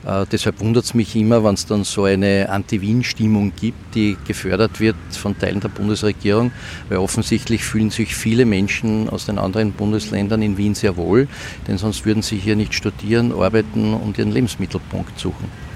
Äh, 0.07 0.27
deshalb 0.31 0.61
wundert 0.61 0.85
es 0.85 0.95
mich 0.95 1.15
immer, 1.17 1.45
wenn 1.45 1.55
es 1.55 1.67
dann 1.67 1.85
so 1.85 2.05
eine 2.05 2.49
Anti-Wien-Stimmung 2.49 3.53
gibt, 3.59 3.95
die 3.95 4.17
gefördert 4.27 4.81
wird 4.81 4.97
von 5.11 5.39
Teilen 5.39 5.61
der 5.61 5.69
Bundesregierung, 5.69 6.53
weil 6.89 6.99
offensichtlich 6.99 7.65
fühlen 7.65 7.91
sich 7.91 8.15
viele 8.15 8.45
Menschen 8.45 9.09
aus 9.09 9.27
den 9.27 9.39
anderen 9.39 9.73
Bundesländern 9.73 10.43
in 10.43 10.57
Wien 10.57 10.75
sehr 10.75 10.97
wohl, 10.97 11.29
denn 11.67 11.79
sonst 11.79 12.05
würden 12.07 12.23
sie 12.23 12.37
hier 12.37 12.57
nicht 12.57 12.75
studieren, 12.75 13.33
arbeiten 13.33 13.95
und 13.95 14.19
ihren 14.19 14.33
Lebensmittelpunkt 14.33 15.19
suchen. 15.19 15.68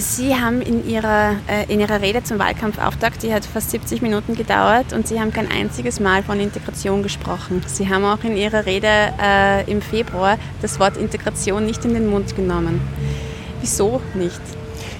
Sie 0.00 0.36
haben 0.36 0.62
in 0.62 0.88
Ihrer, 0.88 1.34
äh, 1.48 1.72
in 1.72 1.80
Ihrer 1.80 2.00
Rede 2.00 2.22
zum 2.22 2.38
Wahlkampfauftakt, 2.38 3.24
die 3.24 3.34
hat 3.34 3.44
fast 3.44 3.72
70 3.72 4.00
Minuten 4.00 4.36
gedauert 4.36 4.92
und 4.92 5.08
Sie 5.08 5.18
haben 5.18 5.32
kein 5.32 5.50
einziges 5.50 5.98
Mal 5.98 6.22
von 6.22 6.38
Integration 6.38 7.02
gesprochen. 7.02 7.62
Sie 7.66 7.88
haben 7.88 8.04
auch 8.04 8.22
in 8.22 8.36
Ihrer 8.36 8.64
Rede 8.64 8.86
äh, 9.20 9.68
im 9.68 9.82
Februar 9.82 10.38
das 10.62 10.78
Wort 10.78 10.96
Integration 10.96 11.66
nicht 11.66 11.84
in 11.84 11.94
den 11.94 12.06
Mund 12.06 12.36
genommen. 12.36 12.80
Wieso 13.60 14.00
nicht? 14.14 14.40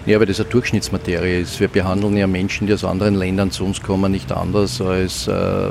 Ja, 0.04 0.18
weil 0.18 0.26
das 0.26 0.40
eine 0.40 0.48
Durchschnittsmaterie 0.48 1.42
ist. 1.42 1.60
Wir 1.60 1.68
behandeln 1.68 2.16
ja 2.16 2.26
Menschen, 2.26 2.66
die 2.66 2.74
aus 2.74 2.82
anderen 2.82 3.14
Ländern 3.14 3.52
zu 3.52 3.64
uns 3.64 3.80
kommen, 3.80 4.10
nicht 4.10 4.32
anders 4.32 4.80
als 4.80 5.28
äh, 5.28 5.68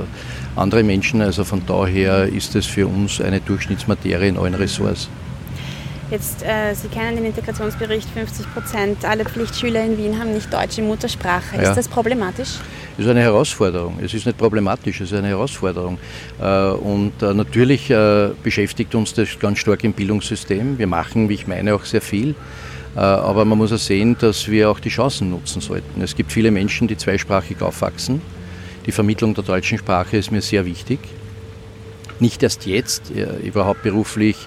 andere 0.56 0.84
Menschen. 0.84 1.22
Also 1.22 1.44
von 1.44 1.64
daher 1.68 2.28
ist 2.28 2.56
es 2.56 2.66
für 2.66 2.88
uns 2.88 3.20
eine 3.20 3.42
Durchschnittsmaterie 3.42 4.30
in 4.30 4.38
allen 4.38 4.54
Ressorts. 4.54 5.10
Jetzt, 6.10 6.42
äh, 6.42 6.74
Sie 6.74 6.88
kennen 6.88 7.18
den 7.18 7.26
Integrationsbericht, 7.26 8.10
50 8.10 8.54
Prozent 8.54 9.04
aller 9.04 9.26
Pflichtschüler 9.26 9.84
in 9.84 9.98
Wien 9.98 10.18
haben 10.18 10.34
nicht 10.34 10.52
deutsche 10.54 10.82
Muttersprache. 10.82 11.58
Ja. 11.58 11.64
Ist 11.64 11.76
das 11.76 11.90
problematisch? 11.90 12.60
Es 12.98 13.04
ist 13.04 13.12
eine 13.12 13.22
Herausforderung. 13.22 14.00
Es 14.02 14.14
ist 14.14 14.26
nicht 14.26 14.38
problematisch, 14.38 15.02
es 15.02 15.12
ist 15.12 15.18
eine 15.18 15.28
Herausforderung. 15.28 15.98
Äh, 16.42 16.70
Und 16.70 17.22
äh, 17.22 17.34
natürlich 17.34 17.90
äh, 17.90 18.30
beschäftigt 18.42 18.96
uns 18.96 19.14
das 19.14 19.38
ganz 19.38 19.60
stark 19.60 19.84
im 19.84 19.92
Bildungssystem. 19.92 20.78
Wir 20.78 20.88
machen, 20.88 21.28
wie 21.28 21.34
ich 21.34 21.46
meine, 21.46 21.76
auch 21.76 21.84
sehr 21.84 22.02
viel. 22.02 22.36
Äh, 22.96 23.00
Aber 23.00 23.44
man 23.44 23.58
muss 23.58 23.74
auch 23.74 23.78
sehen, 23.78 24.16
dass 24.18 24.48
wir 24.48 24.70
auch 24.70 24.80
die 24.80 24.90
Chancen 24.90 25.30
nutzen 25.30 25.60
sollten. 25.60 26.02
Es 26.02 26.16
gibt 26.16 26.32
viele 26.32 26.52
Menschen, 26.52 26.88
die 26.88 26.96
zweisprachig 26.96 27.62
aufwachsen. 27.62 28.22
Die 28.86 28.94
Vermittlung 28.94 29.34
der 29.34 29.44
deutschen 29.44 29.78
Sprache 29.78 30.16
ist 30.16 30.32
mir 30.32 30.42
sehr 30.42 30.66
wichtig. 30.66 31.00
Nicht 32.20 32.42
erst 32.42 32.66
jetzt. 32.66 33.12
Ich 33.44 33.54
war 33.54 33.66
hauptberuflich 33.66 34.38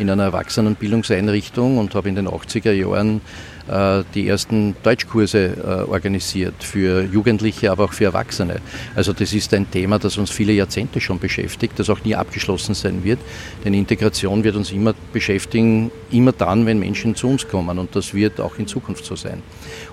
in 0.00 0.10
einer 0.10 0.24
Erwachsenenbildungseinrichtung 0.24 1.78
und 1.78 1.94
habe 1.94 2.08
in 2.08 2.16
den 2.16 2.26
80er 2.26 2.72
Jahren 2.72 3.20
äh, 3.68 4.02
die 4.14 4.26
ersten 4.26 4.74
Deutschkurse 4.82 5.38
äh, 5.38 5.90
organisiert 5.90 6.64
für 6.64 7.02
Jugendliche, 7.04 7.70
aber 7.70 7.84
auch 7.84 7.92
für 7.92 8.06
Erwachsene. 8.06 8.56
Also 8.94 9.12
das 9.12 9.32
ist 9.32 9.54
ein 9.54 9.70
Thema, 9.70 9.98
das 9.98 10.16
uns 10.18 10.30
viele 10.30 10.52
Jahrzehnte 10.52 11.00
schon 11.00 11.18
beschäftigt, 11.18 11.78
das 11.78 11.90
auch 11.90 12.02
nie 12.02 12.14
abgeschlossen 12.14 12.74
sein 12.74 13.04
wird. 13.04 13.20
Denn 13.64 13.74
Integration 13.74 14.42
wird 14.42 14.56
uns 14.56 14.72
immer 14.72 14.94
beschäftigen, 15.12 15.90
immer 16.10 16.32
dann, 16.32 16.66
wenn 16.66 16.78
Menschen 16.78 17.14
zu 17.14 17.28
uns 17.28 17.46
kommen. 17.46 17.78
Und 17.78 17.94
das 17.94 18.14
wird 18.14 18.40
auch 18.40 18.58
in 18.58 18.66
Zukunft 18.66 19.04
so 19.04 19.14
sein. 19.14 19.42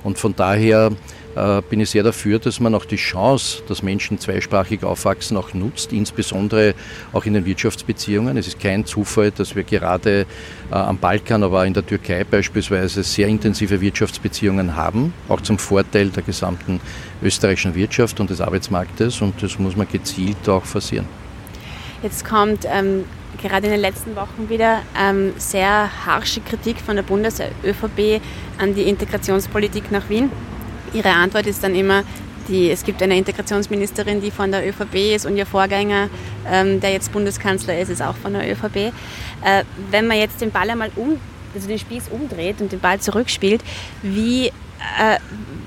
Und 0.03 0.17
von 0.17 0.35
daher 0.35 0.91
bin 1.69 1.79
ich 1.79 1.89
sehr 1.89 2.03
dafür, 2.03 2.39
dass 2.39 2.59
man 2.59 2.73
auch 2.73 2.85
die 2.85 2.95
Chance, 2.95 3.61
dass 3.67 3.83
Menschen 3.83 4.19
zweisprachig 4.19 4.83
aufwachsen, 4.83 5.37
auch 5.37 5.53
nutzt, 5.53 5.93
insbesondere 5.93 6.73
auch 7.13 7.25
in 7.25 7.33
den 7.33 7.45
Wirtschaftsbeziehungen. 7.45 8.37
Es 8.37 8.47
ist 8.47 8.59
kein 8.59 8.85
Zufall, 8.85 9.31
dass 9.31 9.55
wir 9.55 9.63
gerade 9.63 10.21
äh, 10.71 10.75
am 10.75 10.97
Balkan, 10.97 11.43
aber 11.43 11.61
auch 11.61 11.65
in 11.65 11.73
der 11.73 11.85
Türkei 11.85 12.23
beispielsweise 12.23 13.03
sehr 13.03 13.27
intensive 13.27 13.81
Wirtschaftsbeziehungen 13.81 14.75
haben, 14.75 15.13
auch 15.29 15.41
zum 15.41 15.59
Vorteil 15.59 16.09
der 16.09 16.23
gesamten 16.23 16.79
österreichischen 17.21 17.75
Wirtschaft 17.75 18.19
und 18.19 18.29
des 18.29 18.41
Arbeitsmarktes 18.41 19.21
und 19.21 19.41
das 19.41 19.59
muss 19.59 19.75
man 19.75 19.87
gezielt 19.91 20.47
auch 20.49 20.65
forcieren. 20.65 21.07
Jetzt 22.03 22.25
kommt 22.25 22.65
ähm, 22.65 23.05
gerade 23.41 23.67
in 23.67 23.71
den 23.71 23.81
letzten 23.81 24.15
Wochen 24.15 24.49
wieder 24.49 24.81
ähm, 24.99 25.33
sehr 25.37 25.89
harsche 26.05 26.41
Kritik 26.41 26.79
von 26.79 26.95
der 26.95 27.03
Bundes-ÖVP 27.03 28.21
an 28.59 28.75
die 28.75 28.83
Integrationspolitik 28.83 29.91
nach 29.91 30.07
Wien. 30.09 30.31
Ihre 30.93 31.09
Antwort 31.09 31.47
ist 31.47 31.63
dann 31.63 31.75
immer, 31.75 32.03
die, 32.47 32.71
es 32.71 32.83
gibt 32.83 33.01
eine 33.01 33.17
Integrationsministerin, 33.17 34.21
die 34.21 34.31
von 34.31 34.51
der 34.51 34.67
ÖVP 34.67 35.15
ist 35.15 35.25
und 35.25 35.35
ihr 35.35 35.45
Vorgänger, 35.45 36.09
ähm, 36.49 36.79
der 36.79 36.91
jetzt 36.91 37.11
Bundeskanzler 37.11 37.77
ist, 37.79 37.89
ist 37.89 38.01
auch 38.01 38.15
von 38.15 38.33
der 38.33 38.49
ÖVP. 38.49 38.75
Äh, 38.75 39.63
wenn 39.91 40.07
man 40.07 40.17
jetzt 40.17 40.41
den 40.41 40.51
Ball 40.51 40.69
einmal 40.69 40.91
um, 40.95 41.19
also 41.53 41.67
den 41.67 41.79
Spieß 41.79 42.09
umdreht 42.09 42.61
und 42.61 42.71
den 42.71 42.79
Ball 42.79 42.99
zurückspielt, 42.99 43.61
wie, 44.01 44.47
äh, 44.47 44.51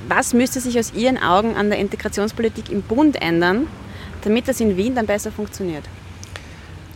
was 0.08 0.32
müsste 0.32 0.60
sich 0.60 0.78
aus 0.78 0.92
Ihren 0.94 1.18
Augen 1.18 1.56
an 1.56 1.68
der 1.68 1.78
Integrationspolitik 1.78 2.70
im 2.70 2.82
Bund 2.82 3.20
ändern, 3.20 3.66
damit 4.22 4.48
das 4.48 4.60
in 4.60 4.76
Wien 4.76 4.94
dann 4.94 5.06
besser 5.06 5.32
funktioniert? 5.32 5.84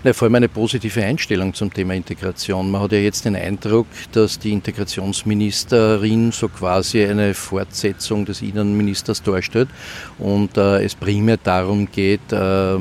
Ja, 0.05 0.13
vor 0.13 0.27
allem 0.27 0.35
eine 0.35 0.51
positive 0.51 1.03
Einstellung 1.03 1.55
zum 1.55 1.73
Thema 1.73 1.95
Integration. 1.95 2.71
Man 2.71 2.83
hat 2.83 2.93
ja 2.93 2.99
jetzt 2.99 3.25
den 3.25 3.37
Eindruck, 3.37 3.87
dass 4.13 4.39
die 4.39 4.53
Integrationsministerin 4.53 6.31
so 6.31 6.49
quasi 6.51 7.03
eine 7.07 7.33
Fortsetzung 7.33 8.27
des 8.27 8.43
Innenministers 8.43 9.23
darstellt 9.23 9.71
und 10.19 10.59
äh, 10.59 10.85
es 10.85 10.95
primär 10.95 11.39
darum 11.39 11.91
geht, 11.91 12.33
äh, 12.33 12.77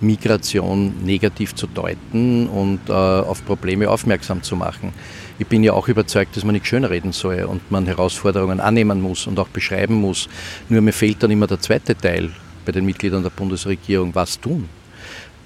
Migration 0.00 0.94
negativ 1.04 1.56
zu 1.56 1.66
deuten 1.66 2.46
und 2.46 2.88
äh, 2.88 2.92
auf 2.92 3.44
Probleme 3.44 3.90
aufmerksam 3.90 4.40
zu 4.40 4.54
machen. 4.54 4.92
Ich 5.40 5.48
bin 5.48 5.64
ja 5.64 5.72
auch 5.72 5.88
überzeugt, 5.88 6.36
dass 6.36 6.44
man 6.44 6.52
nicht 6.52 6.68
schönreden 6.68 7.10
soll 7.10 7.42
und 7.42 7.68
man 7.72 7.86
Herausforderungen 7.86 8.60
annehmen 8.60 9.00
muss 9.00 9.26
und 9.26 9.40
auch 9.40 9.48
beschreiben 9.48 9.94
muss. 9.94 10.28
Nur 10.68 10.82
mir 10.82 10.92
fehlt 10.92 11.20
dann 11.20 11.32
immer 11.32 11.48
der 11.48 11.58
zweite 11.58 11.96
Teil 11.96 12.30
bei 12.64 12.70
den 12.70 12.86
Mitgliedern 12.86 13.24
der 13.24 13.30
Bundesregierung, 13.30 14.14
was 14.14 14.38
tun. 14.38 14.68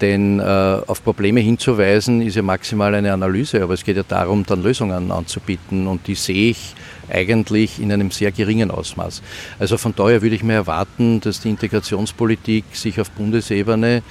Denn 0.01 0.39
äh, 0.39 0.43
auf 0.43 1.03
Probleme 1.03 1.39
hinzuweisen 1.39 2.21
ist 2.21 2.35
ja 2.35 2.41
maximal 2.41 2.93
eine 2.93 3.13
Analyse, 3.13 3.63
aber 3.63 3.73
es 3.73 3.83
geht 3.83 3.95
ja 3.95 4.03
darum, 4.07 4.45
dann 4.45 4.61
Lösungen 4.61 5.11
anzubieten 5.11 5.87
und 5.87 6.07
die 6.07 6.15
sehe 6.15 6.51
ich 6.51 6.75
eigentlich 7.09 7.79
in 7.79 7.91
einem 7.91 8.11
sehr 8.11 8.31
geringen 8.31 8.71
Ausmaß. 8.71 9.21
Also 9.59 9.77
von 9.77 9.93
daher 9.95 10.21
würde 10.21 10.35
ich 10.35 10.43
mir 10.43 10.53
erwarten, 10.53 11.21
dass 11.21 11.39
die 11.39 11.49
Integrationspolitik 11.49 12.65
sich 12.73 12.99
auf 12.99 13.09
Bundesebene 13.11 14.01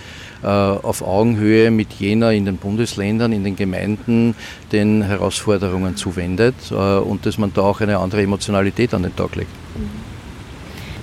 äh, 0.43 0.47
auf 0.47 1.03
Augenhöhe 1.03 1.71
mit 1.71 1.93
jener 1.95 2.33
in 2.33 2.45
den 2.47 2.57
Bundesländern, 2.57 3.33
in 3.33 3.45
den 3.45 3.57
Gemeinden 3.57 4.35
den 4.73 5.03
Herausforderungen 5.03 5.97
zuwendet 5.97 6.55
äh, 6.71 6.75
und 6.75 7.27
dass 7.27 7.37
man 7.37 7.53
da 7.53 7.63
auch 7.63 7.81
eine 7.81 7.99
andere 7.99 8.23
Emotionalität 8.23 8.95
an 8.95 9.03
den 9.03 9.15
Tag 9.17 9.37
legt. 9.37 9.51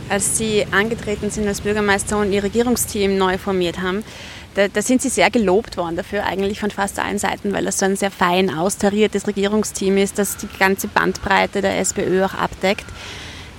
Als 0.10 0.38
Sie 0.38 0.66
angetreten 0.72 1.30
sind 1.30 1.48
als 1.48 1.62
Bürgermeister 1.62 2.20
und 2.20 2.34
Ihr 2.34 2.44
Regierungsteam 2.44 3.18
neu 3.18 3.38
formiert 3.38 3.82
haben, 3.82 4.04
da, 4.56 4.68
da, 4.68 4.82
sind 4.82 5.02
Sie 5.02 5.10
sehr 5.10 5.30
gelobt 5.30 5.78
worden 5.78 5.96
dafür, 5.96 6.26
eigentlich 6.26 6.60
von 6.60 6.72
fast 6.72 7.00
allen 7.00 7.18
Seiten, 7.18 7.54
weil 7.54 7.66
das 7.66 7.80
so 7.80 7.86
ein 7.86 7.96
sehr 7.96 8.12
fein 8.12 8.54
austariertes 8.54 9.28
Regierungsteam 9.28 9.98
ist, 9.98 10.20
das 10.20 10.38
die 10.38 10.48
ganze 10.60 10.88
Bandbreite 10.88 11.62
der 11.62 11.80
SPÖ 11.80 12.26
auch 12.26 12.34
abdeckt. 12.34 12.86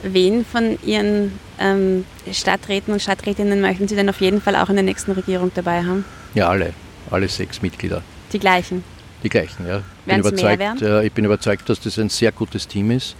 Wen 0.02 0.44
von 0.44 0.78
Ihren 0.84 1.38
ähm, 1.60 2.04
Stadträten 2.30 2.92
und 2.92 3.00
Stadträtinnen 3.00 3.60
möchten 3.60 3.88
Sie 3.88 3.94
denn 3.94 4.08
auf 4.08 4.20
jeden 4.20 4.40
Fall 4.40 4.56
auch 4.56 4.68
in 4.68 4.74
der 4.74 4.84
nächsten 4.84 5.12
Regierung 5.12 5.52
dabei 5.54 5.84
haben? 5.84 6.04
Ja, 6.34 6.48
alle. 6.48 6.74
Alle 7.10 7.28
sechs 7.28 7.62
Mitglieder. 7.62 8.02
Die 8.32 8.38
gleichen? 8.38 8.84
Die 9.22 9.28
gleichen, 9.28 9.66
ja. 9.66 9.82
Bin 10.04 10.18
überzeugt, 10.18 10.82
äh, 10.82 11.04
ich 11.04 11.12
bin 11.12 11.24
überzeugt, 11.24 11.68
dass 11.68 11.80
das 11.80 11.98
ein 11.98 12.08
sehr 12.08 12.32
gutes 12.32 12.66
Team 12.66 12.90
ist 12.90 13.14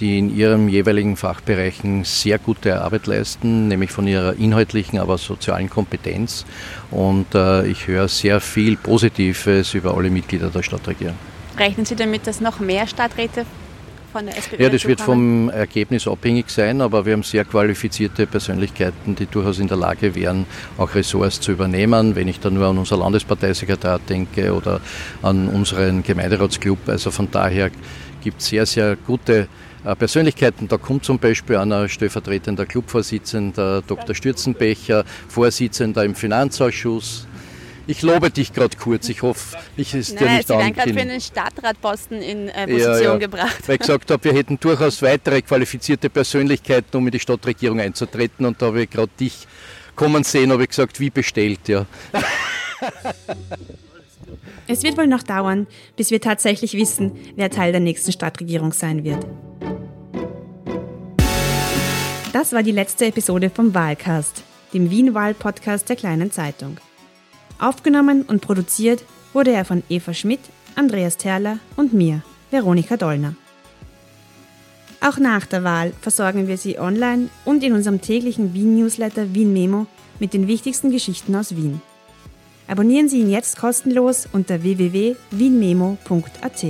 die 0.00 0.18
in 0.18 0.34
ihren 0.34 0.68
jeweiligen 0.68 1.16
Fachbereichen 1.16 2.04
sehr 2.04 2.38
gute 2.38 2.80
Arbeit 2.80 3.06
leisten, 3.06 3.68
nämlich 3.68 3.90
von 3.90 4.06
ihrer 4.06 4.34
inhaltlichen, 4.34 4.98
aber 4.98 5.18
sozialen 5.18 5.70
Kompetenz. 5.70 6.44
Und 6.90 7.34
äh, 7.34 7.66
ich 7.66 7.86
höre 7.86 8.08
sehr 8.08 8.40
viel 8.40 8.76
Positives 8.76 9.74
über 9.74 9.96
alle 9.96 10.10
Mitglieder 10.10 10.50
der 10.50 10.62
Stadtregierung. 10.62 11.16
Rechnen 11.58 11.86
Sie 11.86 11.94
damit, 11.94 12.26
dass 12.26 12.40
noch 12.40 12.58
mehr 12.58 12.86
Stadträte 12.86 13.46
von 14.14 14.26
der 14.26 14.36
SPÖ 14.38 14.62
Ja, 14.62 14.68
das 14.68 14.84
wird 14.86 15.00
vom 15.00 15.50
Ergebnis 15.50 16.06
abhängig 16.06 16.48
sein, 16.48 16.80
aber 16.80 17.04
wir 17.04 17.12
haben 17.12 17.22
sehr 17.22 17.44
qualifizierte 17.44 18.26
Persönlichkeiten, 18.26 19.14
die 19.14 19.26
durchaus 19.26 19.58
in 19.58 19.68
der 19.68 19.76
Lage 19.76 20.14
wären, 20.14 20.46
auch 20.78 20.94
Ressorts 20.94 21.40
zu 21.40 21.52
übernehmen. 21.52 22.14
Wenn 22.14 22.28
ich 22.28 22.40
da 22.40 22.50
nur 22.50 22.66
an 22.66 22.78
unser 22.78 22.96
Landesparteisekretär 22.96 23.98
denke 24.08 24.54
oder 24.54 24.80
an 25.22 25.48
unseren 25.48 26.02
Gemeinderatsclub. 26.02 26.88
Also 26.88 27.10
von 27.10 27.28
daher 27.30 27.70
gibt 28.22 28.40
es 28.40 28.46
sehr, 28.46 28.66
sehr 28.66 28.96
gute 28.96 29.48
Persönlichkeiten. 29.84 30.68
Da 30.68 30.78
kommt 30.78 31.04
zum 31.04 31.18
Beispiel 31.18 31.56
einer 31.56 31.88
stellvertretender 31.88 32.64
Clubvorsitzender, 32.66 33.82
Dr. 33.82 34.14
Stürzenbecher, 34.14 35.04
Vorsitzender 35.28 36.04
im 36.04 36.14
Finanzausschuss. 36.14 37.26
Ich 37.86 38.00
lobe 38.00 38.30
dich 38.30 38.54
gerade 38.54 38.76
kurz. 38.78 39.08
Ich 39.10 39.22
hoffe, 39.22 39.58
ich 39.76 39.94
ist 39.94 40.18
dir 40.18 40.30
nicht 40.30 40.48
Sie 40.48 40.54
werden 40.54 40.72
gerade 40.72 40.94
für 40.94 41.00
einen 41.00 41.20
Stadtratposten 41.20 42.22
in 42.22 42.48
äh, 42.48 42.66
Position 42.66 42.94
ja, 42.94 43.02
ja. 43.02 43.16
gebracht. 43.16 43.68
Weil 43.68 43.74
ich 43.74 43.80
gesagt 43.80 44.10
habe, 44.10 44.24
wir 44.24 44.32
hätten 44.32 44.58
durchaus 44.58 45.02
weitere 45.02 45.42
qualifizierte 45.42 46.08
Persönlichkeiten, 46.08 46.96
um 46.96 47.06
in 47.06 47.12
die 47.12 47.20
Stadtregierung 47.20 47.80
einzutreten. 47.80 48.46
Und 48.46 48.62
da 48.62 48.66
habe 48.66 48.84
ich 48.84 48.90
gerade 48.90 49.10
dich 49.20 49.46
kommen 49.96 50.24
sehen, 50.24 50.50
habe 50.50 50.62
ich 50.62 50.70
gesagt, 50.70 50.98
wie 50.98 51.10
bestellt, 51.10 51.68
ja. 51.68 51.86
Es 54.66 54.82
wird 54.82 54.96
wohl 54.96 55.06
noch 55.06 55.22
dauern, 55.22 55.66
bis 55.96 56.10
wir 56.10 56.20
tatsächlich 56.20 56.74
wissen, 56.74 57.12
wer 57.36 57.50
Teil 57.50 57.72
der 57.72 57.82
nächsten 57.82 58.12
Stadtregierung 58.12 58.72
sein 58.72 59.04
wird. 59.04 59.26
Das 62.34 62.52
war 62.52 62.62
die 62.64 62.72
letzte 62.72 63.06
Episode 63.06 63.48
vom 63.48 63.72
Wahlcast, 63.74 64.42
dem 64.72 64.90
Wien-Wahl-Podcast 64.90 65.88
der 65.88 65.94
Kleinen 65.94 66.32
Zeitung. 66.32 66.78
Aufgenommen 67.60 68.22
und 68.22 68.40
produziert 68.40 69.04
wurde 69.32 69.52
er 69.52 69.64
von 69.64 69.84
Eva 69.88 70.12
Schmidt, 70.12 70.40
Andreas 70.74 71.16
Terler 71.16 71.60
und 71.76 71.92
mir, 71.92 72.22
Veronika 72.50 72.96
Dollner. 72.96 73.36
Auch 75.00 75.18
nach 75.18 75.46
der 75.46 75.62
Wahl 75.62 75.92
versorgen 76.00 76.48
wir 76.48 76.58
Sie 76.58 76.76
online 76.76 77.28
und 77.44 77.62
in 77.62 77.72
unserem 77.72 78.00
täglichen 78.00 78.52
Wien-Newsletter 78.52 79.32
Wien 79.32 79.52
Memo 79.52 79.86
mit 80.18 80.34
den 80.34 80.48
wichtigsten 80.48 80.90
Geschichten 80.90 81.36
aus 81.36 81.54
Wien. 81.54 81.80
Abonnieren 82.66 83.08
Sie 83.08 83.20
ihn 83.20 83.30
jetzt 83.30 83.58
kostenlos 83.58 84.26
unter 84.32 84.64
www.wienmemo.at. 84.64 86.64